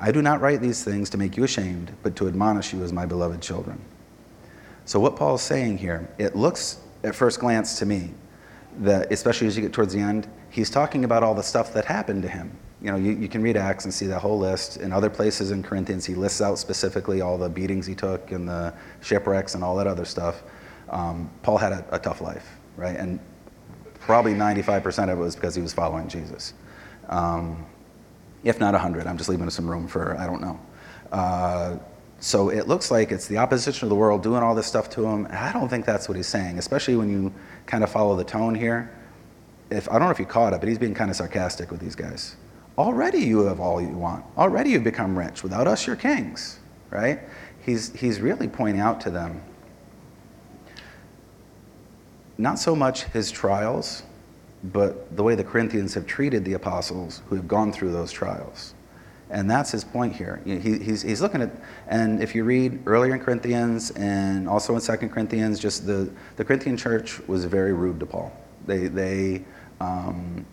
I 0.00 0.10
do 0.10 0.22
not 0.22 0.40
write 0.40 0.60
these 0.60 0.82
things 0.82 1.10
to 1.10 1.18
make 1.18 1.36
you 1.36 1.44
ashamed, 1.44 1.92
but 2.02 2.16
to 2.16 2.26
admonish 2.26 2.72
you 2.72 2.82
as 2.82 2.92
my 2.92 3.06
beloved 3.06 3.40
children. 3.40 3.80
So, 4.84 4.98
what 4.98 5.14
Paul 5.16 5.36
is 5.36 5.42
saying 5.42 5.78
here, 5.78 6.08
it 6.18 6.34
looks 6.34 6.80
at 7.04 7.14
first 7.14 7.38
glance 7.38 7.78
to 7.78 7.86
me 7.86 8.10
that, 8.78 9.12
especially 9.12 9.46
as 9.46 9.56
you 9.56 9.62
get 9.62 9.72
towards 9.72 9.92
the 9.92 10.00
end, 10.00 10.26
he's 10.50 10.70
talking 10.70 11.04
about 11.04 11.22
all 11.22 11.34
the 11.34 11.42
stuff 11.42 11.72
that 11.74 11.84
happened 11.84 12.22
to 12.22 12.28
him. 12.28 12.50
You 12.80 12.90
know, 12.90 12.96
you, 12.96 13.12
you 13.12 13.28
can 13.28 13.42
read 13.42 13.56
Acts 13.56 13.84
and 13.84 13.94
see 13.94 14.06
that 14.06 14.18
whole 14.18 14.38
list. 14.38 14.78
In 14.78 14.92
other 14.92 15.08
places 15.08 15.52
in 15.52 15.62
Corinthians, 15.62 16.04
he 16.04 16.14
lists 16.14 16.40
out 16.40 16.58
specifically 16.58 17.20
all 17.20 17.38
the 17.38 17.48
beatings 17.48 17.86
he 17.86 17.94
took 17.94 18.32
and 18.32 18.48
the 18.48 18.74
shipwrecks 19.02 19.54
and 19.54 19.62
all 19.62 19.76
that 19.76 19.86
other 19.86 20.04
stuff. 20.04 20.42
Um, 20.90 21.30
Paul 21.42 21.58
had 21.58 21.72
a, 21.72 21.84
a, 21.92 21.98
tough 21.98 22.20
life, 22.20 22.56
right? 22.76 22.96
And 22.96 23.20
probably 24.02 24.34
95% 24.34 25.04
of 25.04 25.18
it 25.18 25.20
was 25.20 25.34
because 25.34 25.54
he 25.54 25.62
was 25.62 25.72
following 25.72 26.08
Jesus. 26.08 26.54
Um, 27.08 27.66
if 28.44 28.60
not 28.60 28.72
100, 28.72 29.06
I'm 29.06 29.16
just 29.16 29.28
leaving 29.28 29.48
some 29.50 29.68
room 29.68 29.88
for, 29.88 30.16
I 30.18 30.26
don't 30.26 30.40
know. 30.40 30.60
Uh, 31.10 31.76
so 32.20 32.50
it 32.50 32.68
looks 32.68 32.90
like 32.90 33.10
it's 33.10 33.26
the 33.26 33.38
opposition 33.38 33.86
of 33.86 33.90
the 33.90 33.96
world 33.96 34.22
doing 34.22 34.42
all 34.42 34.54
this 34.54 34.66
stuff 34.66 34.88
to 34.90 35.04
him. 35.04 35.26
I 35.30 35.52
don't 35.52 35.68
think 35.68 35.84
that's 35.84 36.08
what 36.08 36.16
he's 36.16 36.28
saying, 36.28 36.58
especially 36.58 36.96
when 36.96 37.10
you 37.10 37.32
kind 37.66 37.82
of 37.82 37.90
follow 37.90 38.16
the 38.16 38.24
tone 38.24 38.54
here 38.54 38.92
if 39.72 39.88
I 39.88 39.92
don't 39.92 40.02
know 40.02 40.10
if 40.10 40.18
you 40.18 40.26
caught 40.26 40.52
it, 40.52 40.60
but 40.60 40.68
he's 40.68 40.78
being 40.78 40.94
kind 40.94 41.10
of 41.10 41.16
sarcastic 41.16 41.70
with 41.70 41.80
these 41.80 41.96
guys. 41.96 42.36
Already 42.78 43.18
you 43.18 43.40
have 43.46 43.60
all 43.60 43.80
you 43.80 43.88
want. 43.88 44.24
Already 44.36 44.70
you've 44.70 44.84
become 44.84 45.18
rich. 45.18 45.42
Without 45.42 45.66
us, 45.66 45.86
you're 45.86 45.96
kings, 45.96 46.60
right? 46.90 47.20
He's, 47.64 47.92
he's 47.92 48.20
really 48.20 48.48
pointing 48.48 48.80
out 48.80 49.00
to 49.02 49.10
them 49.10 49.42
not 52.42 52.58
so 52.58 52.74
much 52.74 53.04
his 53.04 53.30
trials, 53.30 54.02
but 54.64 55.16
the 55.16 55.22
way 55.22 55.36
the 55.36 55.44
Corinthians 55.44 55.94
have 55.94 56.08
treated 56.08 56.44
the 56.44 56.54
apostles 56.54 57.22
who 57.28 57.36
have 57.36 57.46
gone 57.46 57.72
through 57.72 57.92
those 57.92 58.10
trials. 58.10 58.74
And 59.30 59.48
that's 59.48 59.70
his 59.70 59.84
point 59.84 60.14
here. 60.14 60.42
He, 60.44 60.58
he's, 60.58 61.02
he's 61.02 61.22
looking 61.22 61.40
at, 61.40 61.50
and 61.86 62.20
if 62.20 62.34
you 62.34 62.42
read 62.42 62.82
earlier 62.84 63.14
in 63.14 63.20
Corinthians 63.20 63.92
and 63.92 64.48
also 64.48 64.74
in 64.74 64.80
Second 64.80 65.10
Corinthians, 65.10 65.60
just 65.60 65.86
the, 65.86 66.10
the 66.34 66.44
Corinthian 66.44 66.76
church 66.76 67.20
was 67.28 67.44
very 67.44 67.72
rude 67.72 68.00
to 68.00 68.06
Paul. 68.06 68.32
They, 68.66 68.88
they 68.88 69.44
um, 69.80 70.44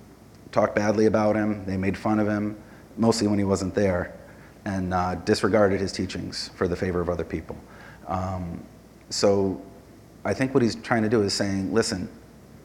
talked 0.51 0.75
badly 0.75 1.07
about 1.07 1.35
him. 1.35 1.65
They 1.65 1.75
made 1.75 1.97
fun 1.97 2.19
of 2.19 2.27
him, 2.27 2.55
mostly 2.97 3.27
when 3.27 3.39
he 3.39 3.45
wasn't 3.45 3.73
there, 3.73 4.15
and 4.63 4.93
uh, 4.93 5.15
disregarded 5.15 5.81
his 5.81 5.91
teachings 5.91 6.51
for 6.55 6.67
the 6.67 6.75
favor 6.75 7.01
of 7.01 7.09
other 7.09 7.25
people. 7.25 7.57
Um, 8.07 8.63
so 9.09 9.59
I 10.25 10.33
think 10.33 10.53
what 10.53 10.63
he's 10.63 10.75
trying 10.75 11.03
to 11.03 11.09
do 11.09 11.21
is 11.21 11.33
saying, 11.33 11.73
listen, 11.73 12.09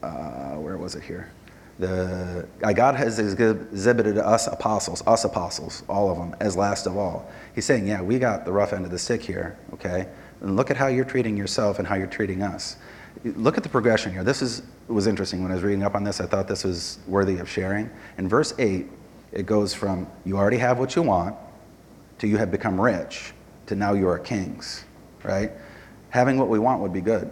uh, 0.03 0.55
where 0.55 0.77
was 0.77 0.95
it 0.95 1.03
here? 1.03 1.31
The, 1.77 2.47
uh, 2.63 2.71
God 2.71 2.95
has 2.95 3.19
exhibited 3.19 4.17
us 4.17 4.47
apostles, 4.47 5.05
us 5.05 5.25
apostles, 5.25 5.83
all 5.89 6.09
of 6.09 6.17
them, 6.17 6.35
as 6.39 6.55
last 6.55 6.85
of 6.85 6.95
all. 6.95 7.29
He's 7.53 7.65
saying, 7.65 7.87
yeah, 7.87 8.01
we 8.01 8.17
got 8.17 8.45
the 8.45 8.51
rough 8.51 8.71
end 8.71 8.85
of 8.85 8.91
the 8.91 8.99
stick 8.99 9.21
here, 9.21 9.57
okay? 9.73 10.07
And 10.41 10.55
look 10.55 10.71
at 10.71 10.77
how 10.77 10.87
you're 10.87 11.05
treating 11.05 11.35
yourself 11.35 11.79
and 11.79 11.87
how 11.87 11.95
you're 11.95 12.07
treating 12.07 12.43
us. 12.43 12.77
Look 13.23 13.57
at 13.57 13.63
the 13.63 13.69
progression 13.69 14.11
here. 14.11 14.23
This 14.23 14.41
is, 14.41 14.61
was 14.87 15.07
interesting. 15.07 15.41
When 15.41 15.51
I 15.51 15.55
was 15.55 15.63
reading 15.63 15.83
up 15.83 15.95
on 15.95 16.03
this, 16.03 16.21
I 16.21 16.27
thought 16.27 16.47
this 16.47 16.63
was 16.63 16.99
worthy 17.07 17.39
of 17.39 17.49
sharing. 17.49 17.89
In 18.17 18.29
verse 18.29 18.53
8, 18.57 18.87
it 19.31 19.45
goes 19.45 19.73
from 19.73 20.07
you 20.23 20.37
already 20.37 20.57
have 20.57 20.79
what 20.79 20.95
you 20.95 21.01
want 21.01 21.35
to 22.19 22.27
you 22.27 22.37
have 22.37 22.51
become 22.51 22.79
rich 22.79 23.33
to 23.67 23.75
now 23.75 23.93
you 23.93 24.07
are 24.07 24.19
kings, 24.19 24.85
right? 25.23 25.51
Having 26.09 26.37
what 26.37 26.47
we 26.47 26.59
want 26.59 26.81
would 26.81 26.93
be 26.93 27.01
good, 27.01 27.29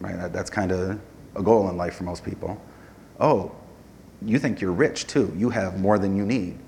right? 0.00 0.16
That, 0.16 0.32
that's 0.32 0.50
kind 0.50 0.72
of 0.72 1.00
a 1.36 1.42
goal 1.42 1.68
in 1.68 1.76
life 1.76 1.94
for 1.96 2.04
most 2.04 2.24
people. 2.24 2.60
Oh, 3.20 3.52
you 4.22 4.38
think 4.38 4.60
you're 4.60 4.72
rich 4.72 5.06
too. 5.06 5.32
You 5.36 5.50
have 5.50 5.80
more 5.80 5.98
than 5.98 6.16
you 6.16 6.24
need. 6.24 6.58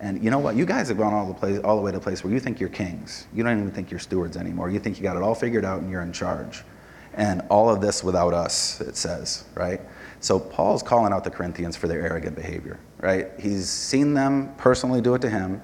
And 0.00 0.22
you 0.22 0.30
know 0.30 0.38
what? 0.38 0.56
You 0.56 0.66
guys 0.66 0.88
have 0.88 0.98
gone 0.98 1.14
all 1.14 1.26
the, 1.26 1.34
place, 1.34 1.60
all 1.60 1.76
the 1.76 1.82
way 1.82 1.92
to 1.92 1.98
a 1.98 2.00
place 2.00 2.24
where 2.24 2.32
you 2.32 2.40
think 2.40 2.58
you're 2.58 2.68
kings. 2.68 3.28
You 3.32 3.44
don't 3.44 3.58
even 3.58 3.70
think 3.70 3.90
you're 3.90 4.00
stewards 4.00 4.36
anymore. 4.36 4.68
You 4.68 4.80
think 4.80 4.96
you 4.96 5.04
got 5.04 5.16
it 5.16 5.22
all 5.22 5.34
figured 5.34 5.64
out 5.64 5.80
and 5.80 5.90
you're 5.90 6.02
in 6.02 6.12
charge. 6.12 6.64
And 7.14 7.42
all 7.50 7.70
of 7.70 7.80
this 7.80 8.02
without 8.02 8.34
us, 8.34 8.80
it 8.80 8.96
says, 8.96 9.44
right? 9.54 9.80
So 10.20 10.40
Paul's 10.40 10.82
calling 10.82 11.12
out 11.12 11.24
the 11.24 11.30
Corinthians 11.30 11.76
for 11.76 11.86
their 11.86 12.00
arrogant 12.00 12.34
behavior, 12.34 12.80
right? 12.98 13.28
He's 13.38 13.68
seen 13.68 14.14
them 14.14 14.54
personally 14.56 15.00
do 15.00 15.14
it 15.14 15.20
to 15.20 15.30
him. 15.30 15.62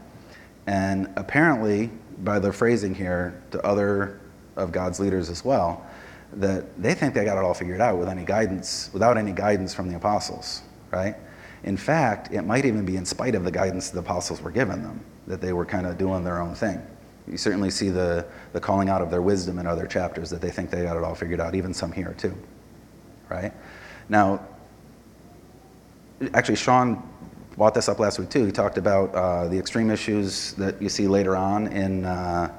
And 0.66 1.08
apparently, 1.16 1.90
by 2.18 2.38
the 2.38 2.52
phrasing 2.52 2.94
here, 2.94 3.42
to 3.52 3.64
other 3.64 4.20
of 4.56 4.70
God's 4.72 5.00
leaders 5.00 5.30
as 5.30 5.44
well, 5.44 5.86
that 6.34 6.80
they 6.80 6.94
think 6.94 7.14
they 7.14 7.24
got 7.24 7.38
it 7.38 7.44
all 7.44 7.54
figured 7.54 7.80
out 7.80 7.98
with 7.98 8.08
any 8.08 8.24
guidance, 8.24 8.90
without 8.92 9.16
any 9.16 9.32
guidance 9.32 9.74
from 9.74 9.88
the 9.88 9.96
apostles, 9.96 10.62
right? 10.90 11.16
In 11.64 11.76
fact, 11.76 12.32
it 12.32 12.42
might 12.42 12.64
even 12.64 12.84
be 12.84 12.96
in 12.96 13.04
spite 13.04 13.34
of 13.34 13.44
the 13.44 13.50
guidance 13.50 13.90
the 13.90 14.00
apostles 14.00 14.40
were 14.40 14.50
giving 14.50 14.82
them, 14.82 15.00
that 15.26 15.40
they 15.40 15.52
were 15.52 15.64
kind 15.64 15.86
of 15.86 15.98
doing 15.98 16.24
their 16.24 16.40
own 16.40 16.54
thing. 16.54 16.80
You 17.26 17.36
certainly 17.36 17.70
see 17.70 17.88
the, 17.88 18.26
the 18.52 18.60
calling 18.60 18.88
out 18.88 19.02
of 19.02 19.10
their 19.10 19.22
wisdom 19.22 19.58
in 19.58 19.66
other 19.66 19.86
chapters, 19.86 20.30
that 20.30 20.40
they 20.40 20.50
think 20.50 20.70
they 20.70 20.82
got 20.82 20.96
it 20.96 21.02
all 21.02 21.14
figured 21.14 21.40
out, 21.40 21.54
even 21.54 21.74
some 21.74 21.92
here 21.92 22.14
too, 22.18 22.34
right? 23.28 23.52
Now, 24.08 24.46
actually, 26.34 26.56
Sean 26.56 27.02
brought 27.56 27.74
this 27.74 27.88
up 27.88 27.98
last 27.98 28.18
week 28.18 28.30
too. 28.30 28.46
He 28.46 28.52
talked 28.52 28.78
about 28.78 29.14
uh, 29.14 29.48
the 29.48 29.58
extreme 29.58 29.90
issues 29.90 30.52
that 30.54 30.80
you 30.80 30.88
see 30.88 31.08
later 31.08 31.36
on 31.36 31.68
in. 31.68 32.04
Uh, 32.04 32.52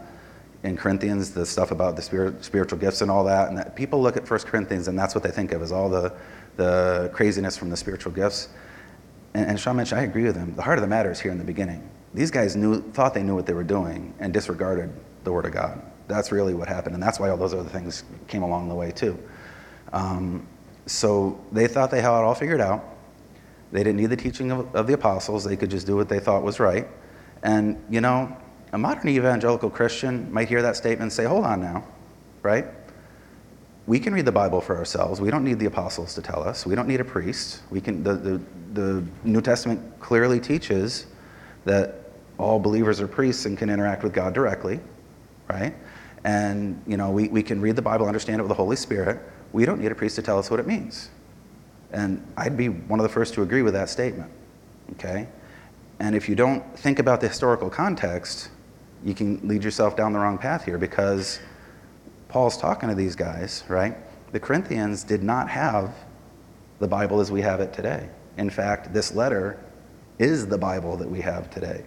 in 0.64 0.76
Corinthians, 0.76 1.32
the 1.32 1.46
stuff 1.46 1.72
about 1.72 1.96
the 1.96 2.02
spirit, 2.02 2.44
spiritual 2.44 2.78
gifts 2.78 3.02
and 3.02 3.10
all 3.10 3.24
that. 3.24 3.48
And 3.50 3.58
that 3.58 3.76
people 3.76 4.02
look 4.02 4.18
at 4.18 4.30
1 4.30 4.40
Corinthians 4.42 4.88
and 4.88 4.98
that's 4.98 5.16
what 5.16 5.24
they 5.24 5.32
think 5.32 5.52
of 5.52 5.62
is 5.62 5.72
all 5.72 5.90
the, 5.90 6.14
the 6.58 7.10
craziness 7.14 7.58
from 7.58 7.70
the 7.70 7.78
spiritual 7.78 8.12
gifts. 8.12 8.50
And, 9.34 9.52
and 9.52 9.60
Sean 9.60 9.78
mentioned, 9.78 10.02
I 10.02 10.04
agree 10.04 10.24
with 10.24 10.36
him. 10.36 10.56
The 10.56 10.62
heart 10.62 10.78
of 10.78 10.82
the 10.82 10.88
matter 10.88 11.12
is 11.12 11.20
here 11.20 11.32
in 11.32 11.38
the 11.38 11.44
beginning. 11.44 11.90
These 12.14 12.32
guys 12.32 12.56
knew, 12.56 12.82
thought 12.92 13.14
they 13.14 13.24
knew 13.24 13.36
what 13.36 13.46
they 13.46 13.54
were 13.54 13.64
doing 13.64 14.14
and 14.20 14.34
disregarded 14.34 14.92
the 15.24 15.32
Word 15.32 15.46
of 15.46 15.54
God. 15.54 15.82
That's 16.08 16.32
really 16.32 16.54
what 16.54 16.68
happened. 16.68 16.96
And 16.96 17.04
that's 17.04 17.20
why 17.20 17.30
all 17.30 17.38
those 17.38 17.54
other 17.54 17.70
things 17.70 18.04
came 18.28 18.42
along 18.42 18.68
the 18.68 18.76
way, 18.76 18.92
too. 18.92 19.18
Um, 19.94 20.48
so 20.88 21.40
they 21.52 21.68
thought 21.68 21.92
they 21.92 22.02
had 22.02 22.10
it 22.10 22.24
all 22.24 22.34
figured 22.34 22.62
out. 22.62 22.84
They 23.72 23.84
didn't 23.84 23.98
need 23.98 24.08
the 24.08 24.18
teaching 24.18 24.52
of, 24.52 24.76
of 24.76 24.88
the 24.88 24.94
apostles, 24.94 25.44
they 25.44 25.56
could 25.56 25.70
just 25.70 25.86
do 25.86 25.96
what 25.96 26.10
they 26.10 26.20
thought 26.20 26.42
was 26.42 26.60
right. 26.60 26.88
And, 27.44 27.82
you 27.90 28.02
know, 28.02 28.36
a 28.72 28.78
modern 28.78 29.10
evangelical 29.10 29.70
Christian 29.70 30.32
might 30.32 30.48
hear 30.48 30.62
that 30.62 30.76
statement 30.76 31.04
and 31.04 31.14
say, 31.14 31.26
hold 31.26 31.46
on 31.46 31.62
now, 31.62 31.84
right? 32.44 32.66
We 33.88 34.00
can 34.00 34.14
read 34.14 34.26
the 34.26 34.32
Bible 34.32 34.62
for 34.62 34.78
ourselves. 34.78 35.20
We 35.20 35.32
don't 35.32 35.44
need 35.44 35.58
the 35.58 35.66
apostles 35.66 36.14
to 36.16 36.22
tell 36.22 36.44
us. 36.44 36.66
We 36.66 36.76
don't 36.76 36.88
need 36.88 37.02
a 37.02 37.06
priest. 37.06 37.62
We 37.72 37.82
can, 37.82 38.04
the, 38.04 38.14
the, 38.14 38.42
the 38.74 39.04
New 39.24 39.42
Testament 39.42 40.00
clearly 40.00 40.40
teaches 40.40 41.08
that 41.66 41.96
all 42.38 42.60
believers 42.60 43.02
are 43.02 43.08
priests 43.08 43.46
and 43.46 43.58
can 43.58 43.70
interact 43.70 44.04
with 44.04 44.14
God 44.14 44.34
directly, 44.34 44.80
right? 45.50 45.74
And, 46.24 46.82
you 46.86 46.98
know, 46.98 47.10
we, 47.10 47.28
we 47.30 47.42
can 47.42 47.60
read 47.60 47.76
the 47.76 47.82
Bible, 47.82 48.06
understand 48.06 48.40
it 48.40 48.44
with 48.44 48.50
the 48.50 48.56
Holy 48.56 48.76
Spirit. 48.76 49.20
We 49.52 49.66
don't 49.66 49.82
need 49.82 49.92
a 49.92 49.96
priest 49.96 50.16
to 50.18 50.22
tell 50.22 50.38
us 50.38 50.52
what 50.52 50.60
it 50.60 50.68
means. 50.68 51.10
And 51.92 52.26
I'd 52.38 52.56
be 52.56 52.70
one 52.70 53.00
of 53.00 53.04
the 53.04 53.10
first 53.10 53.34
to 53.34 53.42
agree 53.42 53.64
with 53.64 53.74
that 53.74 53.90
statement, 53.90 54.32
okay? 54.92 55.28
And 56.00 56.16
if 56.16 56.30
you 56.30 56.36
don't 56.36 56.78
think 56.78 57.00
about 57.00 57.20
the 57.20 57.28
historical 57.28 57.70
context, 57.70 58.50
you 59.04 59.14
can 59.14 59.40
lead 59.48 59.64
yourself 59.64 59.96
down 59.96 60.14
the 60.14 60.20
wrong 60.20 60.38
path 60.38 60.66
here 60.66 60.78
because 60.78 61.40
Paul's 62.28 62.58
talking 62.58 62.90
to 62.90 62.96
these 62.96 63.16
guys, 63.16 63.64
right? 63.68 63.96
The 64.32 64.40
Corinthians 64.40 65.04
did 65.04 65.24
not 65.24 65.50
have 65.50 65.94
the 66.80 66.88
Bible 66.88 67.20
as 67.20 67.32
we 67.32 67.42
have 67.42 67.60
it 67.60 67.74
today. 67.74 68.10
In 68.38 68.50
fact, 68.50 68.94
this 68.94 69.14
letter 69.14 69.60
is 70.18 70.48
the 70.48 70.58
Bible 70.58 70.98
that 70.98 71.10
we 71.10 71.22
have 71.22 71.50
today. 71.50 71.84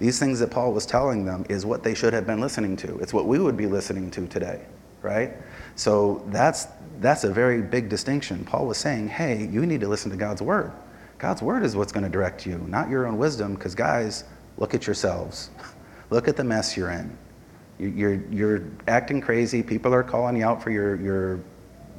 These 0.00 0.18
things 0.18 0.38
that 0.40 0.50
Paul 0.50 0.72
was 0.72 0.86
telling 0.86 1.24
them 1.24 1.44
is 1.48 1.66
what 1.66 1.82
they 1.82 1.94
should 1.94 2.12
have 2.12 2.26
been 2.26 2.40
listening 2.40 2.76
to. 2.78 2.98
It's 2.98 3.12
what 3.12 3.26
we 3.26 3.38
would 3.38 3.56
be 3.56 3.66
listening 3.66 4.10
to 4.12 4.26
today, 4.26 4.64
right? 5.02 5.32
So 5.76 6.24
that's 6.28 6.68
that's 7.00 7.24
a 7.24 7.32
very 7.32 7.62
big 7.62 7.88
distinction. 7.88 8.44
Paul 8.44 8.66
was 8.66 8.78
saying, 8.78 9.08
"Hey, 9.08 9.46
you 9.46 9.66
need 9.66 9.80
to 9.80 9.88
listen 9.88 10.10
to 10.10 10.16
God's 10.16 10.42
word. 10.42 10.72
God's 11.18 11.42
word 11.42 11.64
is 11.64 11.74
what's 11.74 11.92
going 11.92 12.04
to 12.04 12.10
direct 12.10 12.46
you, 12.46 12.58
not 12.68 12.88
your 12.88 13.06
own 13.06 13.18
wisdom 13.18 13.54
because 13.54 13.74
guys, 13.74 14.24
look 14.56 14.74
at 14.74 14.86
yourselves. 14.86 15.50
Look 16.10 16.28
at 16.28 16.36
the 16.36 16.44
mess 16.44 16.76
you're 16.76 16.90
in. 16.90 17.16
You're, 17.78 18.22
you're 18.30 18.64
acting 18.88 19.20
crazy. 19.20 19.62
People 19.62 19.94
are 19.94 20.02
calling 20.02 20.36
you 20.36 20.44
out 20.44 20.62
for 20.62 20.70
your, 20.70 20.96
your 20.96 21.40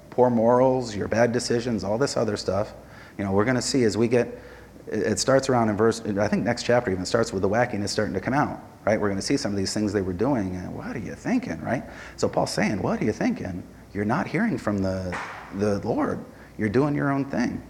poor 0.09 0.29
morals, 0.29 0.95
your 0.95 1.07
bad 1.07 1.31
decisions, 1.31 1.83
all 1.83 1.97
this 1.97 2.17
other 2.17 2.35
stuff. 2.35 2.73
You 3.17 3.23
know, 3.23 3.31
we're 3.31 3.45
going 3.45 3.55
to 3.55 3.61
see 3.61 3.83
as 3.83 3.95
we 3.95 4.07
get, 4.07 4.39
it 4.87 5.19
starts 5.19 5.47
around 5.49 5.69
in 5.69 5.77
verse, 5.77 6.01
I 6.01 6.27
think 6.27 6.43
next 6.43 6.63
chapter 6.63 6.91
even 6.91 7.05
starts 7.05 7.31
with 7.31 7.41
the 7.41 7.49
wackiness 7.49 7.89
starting 7.89 8.13
to 8.13 8.19
come 8.19 8.33
out, 8.33 8.61
right? 8.85 8.99
We're 8.99 9.07
going 9.07 9.19
to 9.19 9.25
see 9.25 9.37
some 9.37 9.51
of 9.51 9.57
these 9.57 9.73
things 9.73 9.93
they 9.93 10.01
were 10.01 10.13
doing, 10.13 10.55
and 10.55 10.75
what 10.75 10.95
are 10.95 10.99
you 10.99 11.15
thinking, 11.15 11.61
right? 11.61 11.83
So 12.17 12.27
Paul's 12.27 12.51
saying, 12.51 12.81
what 12.81 13.01
are 13.01 13.05
you 13.05 13.13
thinking? 13.13 13.63
You're 13.93 14.05
not 14.05 14.27
hearing 14.27 14.57
from 14.57 14.79
the, 14.79 15.17
the 15.55 15.79
Lord. 15.87 16.23
You're 16.57 16.69
doing 16.69 16.95
your 16.95 17.11
own 17.11 17.25
thing. 17.25 17.63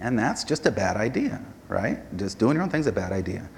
And 0.00 0.18
that's 0.18 0.42
just 0.44 0.66
a 0.66 0.70
bad 0.70 0.96
idea, 0.96 1.44
right? 1.68 2.00
Just 2.16 2.38
doing 2.38 2.54
your 2.54 2.62
own 2.62 2.70
thing 2.70 2.80
is 2.80 2.86
a 2.86 2.92
bad 2.92 3.12
idea. 3.12 3.48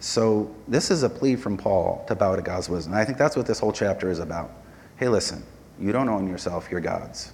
So 0.00 0.54
this 0.66 0.90
is 0.90 1.02
a 1.02 1.10
plea 1.10 1.36
from 1.36 1.58
Paul 1.58 2.04
to 2.08 2.14
bow 2.14 2.34
to 2.34 2.42
God's 2.42 2.70
wisdom. 2.70 2.94
I 2.94 3.04
think 3.04 3.18
that's 3.18 3.36
what 3.36 3.46
this 3.46 3.60
whole 3.60 3.72
chapter 3.72 4.10
is 4.10 4.18
about. 4.18 4.50
Hey, 4.96 5.08
listen, 5.08 5.44
you 5.78 5.92
don't 5.92 6.08
own 6.08 6.26
yourself, 6.26 6.68
you're 6.70 6.80
God's. 6.80 7.32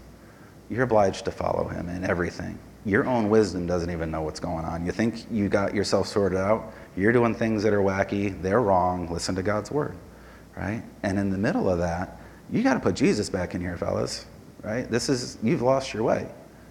You're 0.68 0.82
obliged 0.82 1.24
to 1.26 1.30
follow 1.30 1.68
him 1.68 1.88
in 1.88 2.04
everything. 2.04 2.58
Your 2.84 3.06
own 3.06 3.30
wisdom 3.30 3.66
doesn't 3.66 3.90
even 3.90 4.10
know 4.10 4.22
what's 4.22 4.40
going 4.40 4.64
on. 4.64 4.84
You 4.84 4.90
think 4.90 5.26
you 5.30 5.48
got 5.48 5.74
yourself 5.74 6.08
sorted 6.08 6.38
out, 6.38 6.72
you're 6.96 7.12
doing 7.12 7.34
things 7.34 7.62
that 7.62 7.72
are 7.72 7.80
wacky, 7.80 8.40
they're 8.42 8.60
wrong. 8.60 9.08
Listen 9.12 9.36
to 9.36 9.42
God's 9.42 9.70
word, 9.70 9.96
right? 10.56 10.82
And 11.04 11.20
in 11.20 11.30
the 11.30 11.38
middle 11.38 11.70
of 11.70 11.78
that, 11.78 12.20
you 12.50 12.64
got 12.64 12.74
to 12.74 12.80
put 12.80 12.96
Jesus 12.96 13.30
back 13.30 13.54
in 13.54 13.60
here, 13.60 13.76
fellas, 13.76 14.26
right? 14.62 14.90
This 14.90 15.08
is, 15.08 15.38
you've 15.40 15.62
lost 15.62 15.94
your 15.94 16.02
way. 16.02 16.28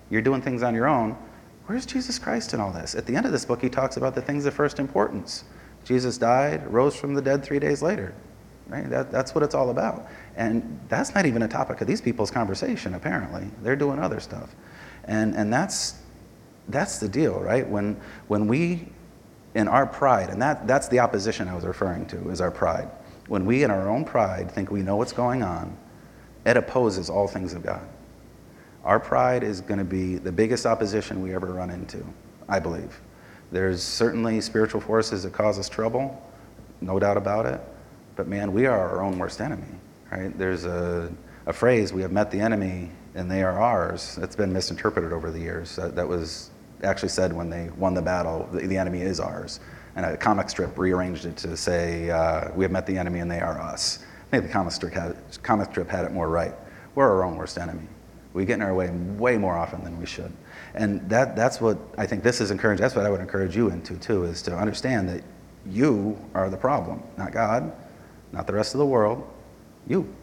You're 0.09 0.21
doing 0.21 0.41
things 0.41 0.61
on 0.61 0.75
your 0.75 0.87
own. 0.87 1.17
Where's 1.67 1.85
Jesus 1.85 2.19
Christ 2.19 2.53
in 2.53 2.59
all 2.59 2.71
this? 2.71 2.95
At 2.95 3.05
the 3.05 3.15
end 3.15 3.25
of 3.25 3.31
this 3.31 3.45
book, 3.45 3.61
he 3.61 3.69
talks 3.69 3.95
about 3.97 4.13
the 4.13 4.21
things 4.21 4.45
of 4.45 4.53
first 4.53 4.79
importance 4.79 5.45
Jesus 5.85 6.17
died, 6.17 6.67
rose 6.67 6.95
from 6.95 7.13
the 7.13 7.21
dead 7.21 7.43
three 7.43 7.59
days 7.59 7.81
later. 7.81 8.13
Right? 8.67 8.89
That, 8.89 9.11
that's 9.11 9.35
what 9.35 9.43
it's 9.43 9.53
all 9.53 9.69
about. 9.69 10.07
And 10.35 10.79
that's 10.89 11.13
not 11.13 11.25
even 11.27 11.43
a 11.43 11.47
topic 11.47 11.79
of 11.81 11.87
these 11.87 12.01
people's 12.01 12.31
conversation, 12.31 12.95
apparently. 12.95 13.47
They're 13.61 13.75
doing 13.75 13.99
other 13.99 14.19
stuff. 14.19 14.55
And, 15.05 15.35
and 15.35 15.53
that's, 15.53 15.99
that's 16.67 16.97
the 16.97 17.07
deal, 17.07 17.39
right? 17.39 17.67
When, 17.67 18.01
when 18.27 18.47
we, 18.47 18.87
in 19.53 19.67
our 19.67 19.85
pride, 19.85 20.29
and 20.29 20.41
that, 20.41 20.65
that's 20.65 20.87
the 20.87 20.99
opposition 20.99 21.47
I 21.47 21.53
was 21.53 21.63
referring 21.63 22.07
to, 22.07 22.31
is 22.31 22.41
our 22.41 22.49
pride. 22.49 22.89
When 23.27 23.45
we, 23.45 23.63
in 23.63 23.69
our 23.69 23.87
own 23.87 24.03
pride, 24.03 24.51
think 24.51 24.71
we 24.71 24.81
know 24.81 24.95
what's 24.95 25.13
going 25.13 25.43
on, 25.43 25.77
it 26.45 26.57
opposes 26.57 27.09
all 27.09 27.27
things 27.27 27.53
of 27.53 27.63
God. 27.63 27.87
Our 28.83 28.99
pride 28.99 29.43
is 29.43 29.61
going 29.61 29.79
to 29.79 29.85
be 29.85 30.17
the 30.17 30.31
biggest 30.31 30.65
opposition 30.65 31.21
we 31.21 31.33
ever 31.33 31.53
run 31.53 31.69
into, 31.69 32.03
I 32.49 32.59
believe. 32.59 32.99
There's 33.55 33.81
certainly 33.81 34.41
spiritual 34.41 34.81
forces 34.81 35.23
that 35.23 35.31
cause 35.31 35.57
us 35.57 35.69
trouble, 35.69 36.21
no 36.81 36.99
doubt 36.99 37.15
about 37.15 37.45
it. 37.45 37.61
But 38.17 38.27
man, 38.27 38.51
we 38.51 38.65
are 38.65 38.77
our 38.77 39.01
own 39.01 39.17
worst 39.17 39.39
enemy, 39.39 39.63
right? 40.11 40.37
There's 40.37 40.65
a, 40.65 41.09
a 41.45 41.53
phrase, 41.53 41.93
we 41.93 42.01
have 42.01 42.11
met 42.11 42.31
the 42.31 42.41
enemy 42.41 42.91
and 43.13 43.31
they 43.31 43.43
are 43.43 43.57
ours. 43.57 44.17
That's 44.17 44.35
been 44.35 44.51
misinterpreted 44.51 45.13
over 45.13 45.31
the 45.31 45.39
years. 45.39 45.77
That, 45.77 45.95
that 45.95 46.05
was 46.05 46.49
actually 46.83 47.07
said 47.07 47.31
when 47.31 47.49
they 47.49 47.69
won 47.77 47.93
the 47.93 48.01
battle, 48.01 48.49
the, 48.51 48.67
the, 48.67 48.77
enemy 48.77 49.03
is 49.03 49.21
ours. 49.21 49.61
And 49.95 50.05
a 50.05 50.17
comic 50.17 50.49
strip 50.49 50.77
rearranged 50.77 51.23
it 51.23 51.37
to 51.37 51.55
say, 51.55 52.09
uh, 52.09 52.51
we 52.55 52.65
have 52.65 52.73
met 52.73 52.85
the 52.85 52.97
enemy 52.97 53.19
and 53.19 53.31
they 53.31 53.39
are 53.39 53.57
us. 53.61 53.99
I 54.27 54.31
think 54.31 54.43
the 54.43 54.51
comic 54.51 54.73
strip, 54.73 54.91
had, 54.91 55.15
comic 55.43 55.71
strip 55.71 55.87
had 55.87 56.03
it 56.03 56.11
more 56.11 56.27
right. 56.27 56.55
We're 56.93 57.09
our 57.09 57.23
own 57.23 57.37
worst 57.37 57.57
enemy. 57.57 57.87
We 58.33 58.43
get 58.43 58.55
in 58.55 58.63
our 58.63 58.73
way 58.73 58.89
way 58.89 59.37
more 59.37 59.55
often 59.55 59.81
than 59.81 59.97
we 59.97 60.05
should. 60.05 60.33
And 60.75 61.09
that, 61.09 61.35
that's 61.35 61.61
what 61.61 61.77
I 61.97 62.05
think 62.05 62.21
this 62.21 62.41
is 62.41 62.51
encouraging. 62.51 62.81
That's 62.81 62.95
what 62.95 63.05
I 63.05 63.09
would 63.09 63.21
encourage 63.21 63.55
you 63.55 63.69
into, 63.69 63.95
too, 63.97 64.25
is 64.25 64.41
to 64.43 64.55
understand 64.55 65.07
that 65.09 65.23
you 65.65 66.19
are 66.33 66.49
the 66.49 66.57
problem, 66.57 67.01
not 67.17 67.31
God, 67.31 67.71
not 68.33 68.45
the 68.45 68.53
rest 68.53 68.75
of 68.75 68.79
the 68.79 68.85
world, 68.85 69.27
you. 69.87 70.13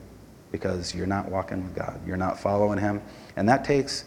Because 0.50 0.94
you're 0.94 1.07
not 1.07 1.30
walking 1.30 1.64
with 1.64 1.74
God, 1.74 1.98
you're 2.07 2.18
not 2.18 2.38
following 2.38 2.78
Him. 2.78 3.00
And 3.36 3.48
that 3.48 3.64
takes, 3.64 4.05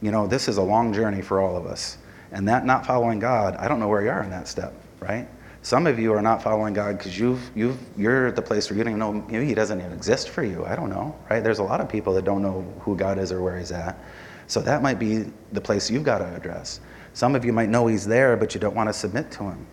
you 0.00 0.10
know, 0.10 0.26
this 0.26 0.48
is 0.48 0.56
a 0.56 0.62
long 0.62 0.94
journey 0.94 1.20
for 1.20 1.40
all 1.40 1.56
of 1.56 1.66
us. 1.66 1.98
And 2.32 2.48
that 2.48 2.64
not 2.64 2.86
following 2.86 3.18
God, 3.18 3.54
I 3.56 3.68
don't 3.68 3.78
know 3.78 3.88
where 3.88 4.02
you 4.02 4.08
are 4.08 4.22
in 4.22 4.30
that 4.30 4.48
step, 4.48 4.72
right? 5.00 5.28
Some 5.60 5.86
of 5.86 5.98
you 5.98 6.14
are 6.14 6.22
not 6.22 6.42
following 6.42 6.72
God 6.72 6.96
because 6.96 7.18
you've, 7.18 7.50
you've, 7.54 7.78
you're 7.96 8.28
at 8.28 8.36
the 8.36 8.42
place 8.42 8.70
where 8.70 8.78
you 8.78 8.84
don't 8.84 8.92
even 8.92 8.98
know, 8.98 9.12
maybe 9.12 9.44
He 9.44 9.54
doesn't 9.54 9.78
even 9.78 9.92
exist 9.92 10.30
for 10.30 10.42
you. 10.42 10.64
I 10.64 10.74
don't 10.74 10.88
know, 10.88 11.14
right? 11.28 11.44
There's 11.44 11.58
a 11.58 11.62
lot 11.62 11.82
of 11.82 11.88
people 11.90 12.14
that 12.14 12.24
don't 12.24 12.42
know 12.42 12.62
who 12.80 12.96
God 12.96 13.18
is 13.18 13.30
or 13.30 13.42
where 13.42 13.58
He's 13.58 13.72
at. 13.72 13.98
So 14.46 14.60
that 14.60 14.82
might 14.82 14.98
be 14.98 15.26
the 15.52 15.60
place 15.60 15.90
you've 15.90 16.04
got 16.04 16.18
to 16.18 16.34
address. 16.34 16.80
Some 17.12 17.34
of 17.34 17.44
you 17.44 17.52
might 17.52 17.68
know 17.68 17.86
He's 17.86 18.06
there, 18.06 18.36
but 18.36 18.54
you 18.54 18.60
don't 18.60 18.74
want 18.74 18.88
to 18.88 18.92
submit 18.92 19.30
to 19.32 19.44
Him. 19.44 19.66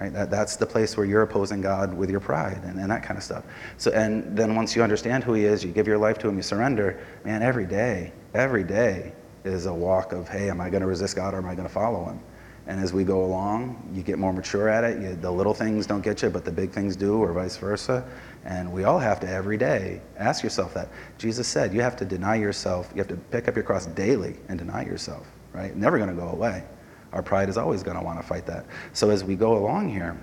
Right? 0.00 0.12
That, 0.12 0.30
that's 0.30 0.56
the 0.56 0.66
place 0.66 0.96
where 0.96 1.06
you're 1.06 1.22
opposing 1.22 1.60
God 1.60 1.92
with 1.92 2.08
your 2.08 2.20
pride 2.20 2.62
and, 2.64 2.78
and 2.78 2.90
that 2.90 3.02
kind 3.02 3.18
of 3.18 3.24
stuff. 3.24 3.44
So, 3.78 3.90
and 3.90 4.36
then 4.36 4.54
once 4.54 4.76
you 4.76 4.82
understand 4.82 5.24
who 5.24 5.34
He 5.34 5.44
is, 5.44 5.64
you 5.64 5.72
give 5.72 5.86
your 5.86 5.98
life 5.98 6.18
to 6.18 6.28
Him, 6.28 6.36
you 6.36 6.42
surrender, 6.42 7.04
man, 7.24 7.42
every 7.42 7.66
day, 7.66 8.12
every 8.34 8.64
day 8.64 9.12
is 9.44 9.66
a 9.66 9.74
walk 9.74 10.12
of, 10.12 10.28
hey, 10.28 10.50
am 10.50 10.60
I 10.60 10.70
going 10.70 10.82
to 10.82 10.86
resist 10.86 11.16
God 11.16 11.34
or 11.34 11.38
am 11.38 11.46
I 11.46 11.54
going 11.54 11.66
to 11.66 11.72
follow 11.72 12.04
Him? 12.04 12.20
And 12.68 12.78
as 12.80 12.92
we 12.92 13.02
go 13.02 13.24
along, 13.24 13.90
you 13.94 14.02
get 14.02 14.18
more 14.18 14.32
mature 14.32 14.68
at 14.68 14.84
it. 14.84 15.00
You, 15.00 15.16
the 15.16 15.30
little 15.30 15.54
things 15.54 15.86
don't 15.86 16.02
get 16.02 16.22
you, 16.22 16.28
but 16.28 16.44
the 16.44 16.52
big 16.52 16.70
things 16.70 16.96
do, 16.96 17.16
or 17.16 17.32
vice 17.32 17.56
versa. 17.56 18.06
And 18.48 18.72
we 18.72 18.84
all 18.84 18.98
have 18.98 19.20
to 19.20 19.28
every 19.28 19.56
day 19.58 20.00
ask 20.16 20.42
yourself 20.42 20.72
that. 20.74 20.88
Jesus 21.18 21.46
said 21.46 21.72
you 21.72 21.82
have 21.82 21.96
to 21.96 22.04
deny 22.04 22.34
yourself. 22.34 22.90
You 22.94 22.98
have 22.98 23.08
to 23.08 23.16
pick 23.16 23.46
up 23.46 23.54
your 23.54 23.62
cross 23.62 23.86
daily 23.86 24.38
and 24.48 24.58
deny 24.58 24.84
yourself, 24.84 25.26
right? 25.52 25.76
Never 25.76 25.98
going 25.98 26.10
to 26.10 26.16
go 26.16 26.30
away. 26.30 26.64
Our 27.12 27.22
pride 27.22 27.48
is 27.48 27.56
always 27.56 27.82
going 27.82 27.96
to 27.96 28.02
want 28.02 28.20
to 28.20 28.26
fight 28.26 28.46
that. 28.46 28.66
So 28.94 29.10
as 29.10 29.22
we 29.22 29.36
go 29.36 29.56
along 29.56 29.90
here, 29.90 30.18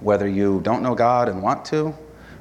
whether 0.00 0.28
you 0.28 0.60
don't 0.62 0.82
know 0.82 0.94
God 0.94 1.28
and 1.28 1.42
want 1.42 1.64
to, 1.66 1.92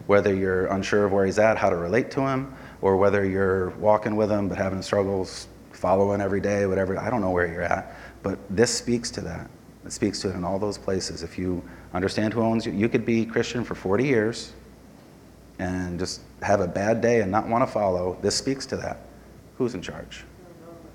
whether 0.06 0.34
you're 0.34 0.68
unsure 0.68 1.06
of 1.06 1.12
where 1.12 1.26
He's 1.26 1.40
at, 1.40 1.58
how 1.58 1.70
to 1.70 1.76
relate 1.76 2.12
to 2.12 2.22
Him, 2.22 2.54
or 2.82 2.96
whether 2.96 3.26
you're 3.26 3.72
walking 3.72 4.16
with 4.16 4.32
Him 4.32 4.48
but 4.48 4.58
having 4.58 4.82
struggles, 4.82 5.48
following 5.72 6.22
every 6.22 6.42
day, 6.42 6.66
whatever, 6.66 6.98
I 6.98 7.10
don't 7.10 7.22
know 7.22 7.32
where 7.32 7.48
you're 7.48 7.64
at 7.64 7.96
but 8.28 8.40
this 8.50 8.76
speaks 8.76 9.10
to 9.12 9.22
that. 9.22 9.50
It 9.86 9.92
speaks 9.94 10.20
to 10.20 10.30
it 10.30 10.36
in 10.36 10.44
all 10.44 10.60
those 10.60 10.78
places. 10.78 11.24
If 11.24 11.38
you 11.38 11.64
understand 11.94 12.34
who 12.34 12.42
owns 12.42 12.66
you, 12.66 12.74
you 12.74 12.90
could 12.90 13.06
be 13.06 13.26
Christian 13.26 13.64
for 13.64 13.74
40 13.74 14.04
years 14.04 14.52
and 15.60 16.00
just 16.00 16.22
have 16.42 16.60
a 16.62 16.68
bad 16.68 17.02
day 17.02 17.22
and 17.22 17.32
not 17.32 17.48
want 17.48 17.66
to 17.66 17.72
follow. 17.72 18.18
This 18.22 18.36
speaks 18.36 18.66
to 18.68 18.78
that. 18.78 19.02
Who's 19.58 19.74
in 19.74 19.82
charge? 19.82 20.24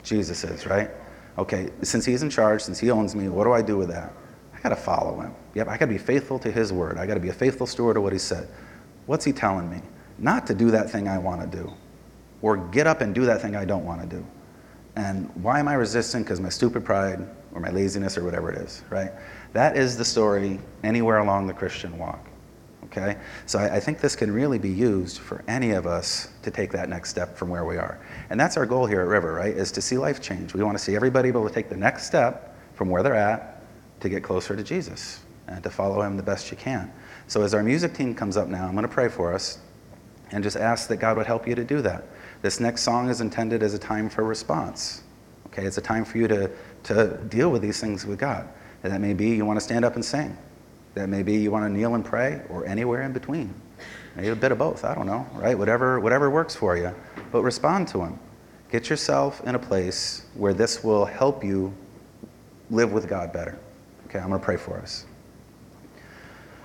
Jesus 0.02 0.44
is, 0.44 0.66
right? 0.66 0.90
Okay, 1.38 1.70
since 1.82 2.04
he's 2.04 2.22
in 2.22 2.30
charge, 2.30 2.62
since 2.62 2.78
he 2.78 2.90
owns 2.90 3.14
me, 3.14 3.28
what 3.28 3.44
do 3.44 3.52
I 3.52 3.62
do 3.62 3.76
with 3.76 3.88
that? 3.88 4.12
I 4.54 4.60
got 4.60 4.68
to 4.70 4.76
follow 4.76 5.20
him. 5.20 5.34
Yep, 5.54 5.68
I 5.68 5.72
got 5.72 5.86
to 5.86 5.92
be 5.92 5.98
faithful 5.98 6.38
to 6.40 6.50
his 6.50 6.72
word. 6.72 6.98
I 6.98 7.06
got 7.06 7.14
to 7.14 7.20
be 7.20 7.30
a 7.30 7.34
faithful 7.34 7.66
steward 7.66 7.96
of 7.96 8.02
what 8.02 8.12
he 8.12 8.18
said. 8.18 8.48
What's 9.06 9.24
he 9.24 9.32
telling 9.32 9.70
me? 9.70 9.80
Not 10.18 10.46
to 10.46 10.54
do 10.54 10.70
that 10.70 10.90
thing 10.90 11.08
I 11.08 11.18
want 11.18 11.40
to 11.40 11.56
do, 11.56 11.72
or 12.42 12.56
get 12.56 12.86
up 12.86 13.00
and 13.00 13.14
do 13.14 13.24
that 13.24 13.40
thing 13.40 13.56
I 13.56 13.64
don't 13.64 13.84
want 13.84 14.02
to 14.02 14.16
do. 14.16 14.24
And 14.94 15.30
why 15.42 15.58
am 15.58 15.68
I 15.68 15.74
resistant? 15.74 16.26
Because 16.26 16.38
my 16.38 16.50
stupid 16.50 16.84
pride 16.84 17.26
or 17.54 17.60
my 17.60 17.70
laziness 17.70 18.18
or 18.18 18.24
whatever 18.24 18.52
it 18.52 18.58
is, 18.58 18.82
right? 18.90 19.10
That 19.52 19.76
is 19.76 19.96
the 19.96 20.04
story 20.04 20.60
anywhere 20.84 21.18
along 21.18 21.46
the 21.46 21.54
Christian 21.54 21.98
walk. 21.98 22.28
Okay? 22.92 23.16
So 23.46 23.58
I, 23.58 23.76
I, 23.76 23.80
think 23.80 24.00
this 24.00 24.14
can 24.14 24.30
really 24.30 24.58
be 24.58 24.68
used 24.68 25.18
for 25.18 25.42
any 25.48 25.70
of 25.70 25.86
us 25.86 26.28
to 26.42 26.50
take 26.50 26.70
that 26.72 26.90
next 26.90 27.08
step 27.08 27.38
from 27.38 27.48
where 27.48 27.64
we 27.64 27.78
are. 27.78 27.98
And 28.28 28.38
that's 28.38 28.58
our 28.58 28.66
goal 28.66 28.84
here 28.84 29.00
at 29.00 29.06
River, 29.08 29.32
right? 29.32 29.56
Is 29.56 29.72
to 29.72 29.80
see 29.80 29.96
life 29.96 30.20
change. 30.20 30.52
We 30.52 30.62
want 30.62 30.76
to 30.76 30.84
see 30.84 30.94
everybody 30.94 31.28
able 31.28 31.48
to 31.48 31.54
take 31.54 31.70
the 31.70 31.76
next 31.76 32.04
step 32.04 32.54
from 32.74 32.90
where 32.90 33.02
they're 33.02 33.14
at 33.14 33.62
to 34.00 34.10
get 34.10 34.22
closer 34.22 34.54
to 34.54 34.62
Jesus 34.62 35.20
and 35.48 35.62
to 35.62 35.70
follow 35.70 36.02
him 36.02 36.18
the 36.18 36.22
best 36.22 36.50
you 36.50 36.56
can. 36.58 36.92
So 37.28 37.42
as 37.42 37.54
our 37.54 37.62
music 37.62 37.94
team 37.94 38.14
comes 38.14 38.36
up 38.36 38.48
now, 38.48 38.66
I'm 38.66 38.72
going 38.72 38.86
to 38.86 38.92
pray 38.92 39.08
for 39.08 39.32
us 39.32 39.58
and 40.30 40.44
just 40.44 40.56
ask 40.56 40.88
that 40.88 40.98
God 40.98 41.16
would 41.16 41.26
help 41.26 41.48
you 41.48 41.54
to 41.54 41.64
do 41.64 41.80
that. 41.82 42.04
This 42.42 42.60
next 42.60 42.82
song 42.82 43.08
is 43.08 43.22
intended 43.22 43.62
as 43.62 43.72
a 43.72 43.78
time 43.78 44.10
for 44.10 44.24
response. 44.24 45.02
Okay, 45.46 45.64
it's 45.64 45.78
a 45.78 45.82
time 45.82 46.04
for 46.04 46.18
you 46.18 46.28
to, 46.28 46.50
to 46.84 47.16
deal 47.28 47.50
with 47.50 47.62
these 47.62 47.80
things 47.80 48.04
with 48.04 48.18
God. 48.18 48.48
And 48.82 48.92
that 48.92 49.00
may 49.00 49.14
be 49.14 49.30
you 49.30 49.46
want 49.46 49.58
to 49.58 49.64
stand 49.64 49.84
up 49.84 49.94
and 49.94 50.04
sing. 50.04 50.36
That 50.94 51.08
maybe 51.08 51.34
you 51.34 51.50
want 51.50 51.64
to 51.64 51.70
kneel 51.70 51.94
and 51.94 52.04
pray, 52.04 52.42
or 52.48 52.66
anywhere 52.66 53.02
in 53.02 53.12
between. 53.12 53.54
Maybe 54.16 54.28
a 54.28 54.36
bit 54.36 54.52
of 54.52 54.58
both. 54.58 54.84
I 54.84 54.94
don't 54.94 55.06
know, 55.06 55.26
right? 55.34 55.56
Whatever, 55.56 56.00
whatever 56.00 56.30
works 56.30 56.54
for 56.54 56.76
you. 56.76 56.94
But 57.30 57.42
respond 57.42 57.88
to 57.88 58.02
Him. 58.02 58.18
Get 58.70 58.90
yourself 58.90 59.42
in 59.46 59.54
a 59.54 59.58
place 59.58 60.26
where 60.34 60.54
this 60.54 60.84
will 60.84 61.04
help 61.04 61.44
you 61.44 61.74
live 62.70 62.92
with 62.92 63.08
God 63.08 63.32
better. 63.32 63.58
Okay, 64.06 64.18
I'm 64.18 64.28
going 64.28 64.40
to 64.40 64.44
pray 64.44 64.56
for 64.56 64.78
us. 64.78 65.06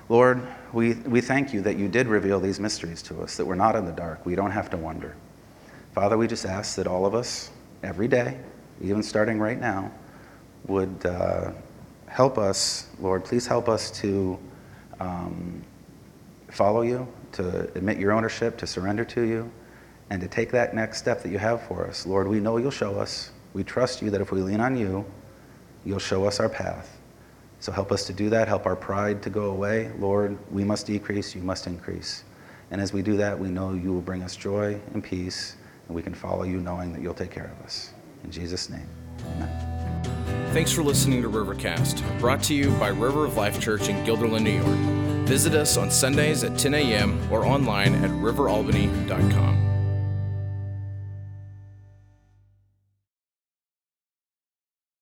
Lord, 0.09 0.41
we, 0.71 0.93
we 0.93 1.19
thank 1.19 1.53
you 1.53 1.61
that 1.61 1.77
you 1.77 1.89
did 1.89 2.07
reveal 2.07 2.39
these 2.39 2.59
mysteries 2.59 3.01
to 3.03 3.21
us, 3.21 3.35
that 3.35 3.45
we're 3.45 3.55
not 3.55 3.75
in 3.75 3.85
the 3.85 3.91
dark. 3.91 4.25
We 4.25 4.35
don't 4.35 4.51
have 4.51 4.69
to 4.69 4.77
wonder. 4.77 5.15
Father, 5.93 6.17
we 6.17 6.27
just 6.27 6.45
ask 6.45 6.75
that 6.75 6.87
all 6.87 7.05
of 7.05 7.13
us, 7.13 7.51
every 7.83 8.07
day, 8.07 8.37
even 8.81 9.03
starting 9.03 9.39
right 9.39 9.59
now, 9.59 9.91
would 10.67 11.05
uh, 11.05 11.51
help 12.17 12.39
us, 12.39 12.87
Lord, 12.99 13.23
please 13.23 13.45
help 13.45 13.69
us 13.69 13.91
to 14.01 14.39
um, 14.99 15.61
follow 16.49 16.81
you, 16.81 17.07
to 17.33 17.71
admit 17.75 17.99
your 17.99 18.11
ownership, 18.11 18.57
to 18.57 18.65
surrender 18.65 19.05
to 19.05 19.21
you, 19.21 19.51
and 20.09 20.19
to 20.19 20.27
take 20.27 20.49
that 20.49 20.73
next 20.73 20.97
step 20.97 21.21
that 21.21 21.29
you 21.29 21.37
have 21.37 21.61
for 21.67 21.85
us. 21.85 22.07
Lord, 22.07 22.27
we 22.27 22.39
know 22.39 22.57
you'll 22.57 22.71
show 22.71 22.95
us. 22.95 23.29
We 23.53 23.63
trust 23.63 24.01
you 24.01 24.09
that 24.09 24.19
if 24.19 24.31
we 24.31 24.41
lean 24.41 24.61
on 24.61 24.75
you, 24.75 25.05
you'll 25.85 25.99
show 25.99 26.25
us 26.25 26.39
our 26.39 26.49
path. 26.49 26.97
So 27.59 27.71
help 27.71 27.91
us 27.91 28.07
to 28.07 28.13
do 28.13 28.31
that. 28.31 28.47
Help 28.47 28.65
our 28.65 28.75
pride 28.75 29.21
to 29.21 29.29
go 29.29 29.51
away. 29.51 29.91
Lord, 29.99 30.39
we 30.51 30.63
must 30.63 30.87
decrease, 30.87 31.35
you 31.35 31.43
must 31.43 31.67
increase. 31.67 32.23
And 32.71 32.81
as 32.81 32.93
we 32.93 33.03
do 33.03 33.15
that, 33.17 33.37
we 33.37 33.49
know 33.49 33.73
you 33.73 33.93
will 33.93 34.01
bring 34.01 34.23
us 34.23 34.35
joy 34.35 34.81
and 34.95 35.03
peace 35.03 35.55
and 35.87 35.95
we 35.95 36.01
can 36.01 36.15
follow 36.15 36.45
you 36.45 36.61
knowing 36.61 36.93
that 36.93 37.01
you'll 37.03 37.13
take 37.13 37.31
care 37.31 37.51
of 37.59 37.63
us. 37.63 37.93
In 38.23 38.31
Jesus' 38.31 38.71
name, 38.71 38.89
amen. 39.35 39.76
Thanks 40.53 40.71
for 40.71 40.83
listening 40.83 41.21
to 41.21 41.29
Rivercast, 41.29 42.19
brought 42.19 42.41
to 42.43 42.53
you 42.55 42.71
by 42.77 42.87
River 42.87 43.25
of 43.25 43.37
Life 43.37 43.59
Church 43.59 43.89
in 43.89 43.95
Guilderland, 44.05 44.43
New 44.43 44.51
York. 44.51 45.27
Visit 45.27 45.53
us 45.55 45.77
on 45.77 45.91
Sundays 45.91 46.43
at 46.43 46.57
10 46.57 46.73
a.m. 46.73 47.19
or 47.31 47.45
online 47.45 47.95
at 47.95 48.11
riveralbany.com. 48.11 49.66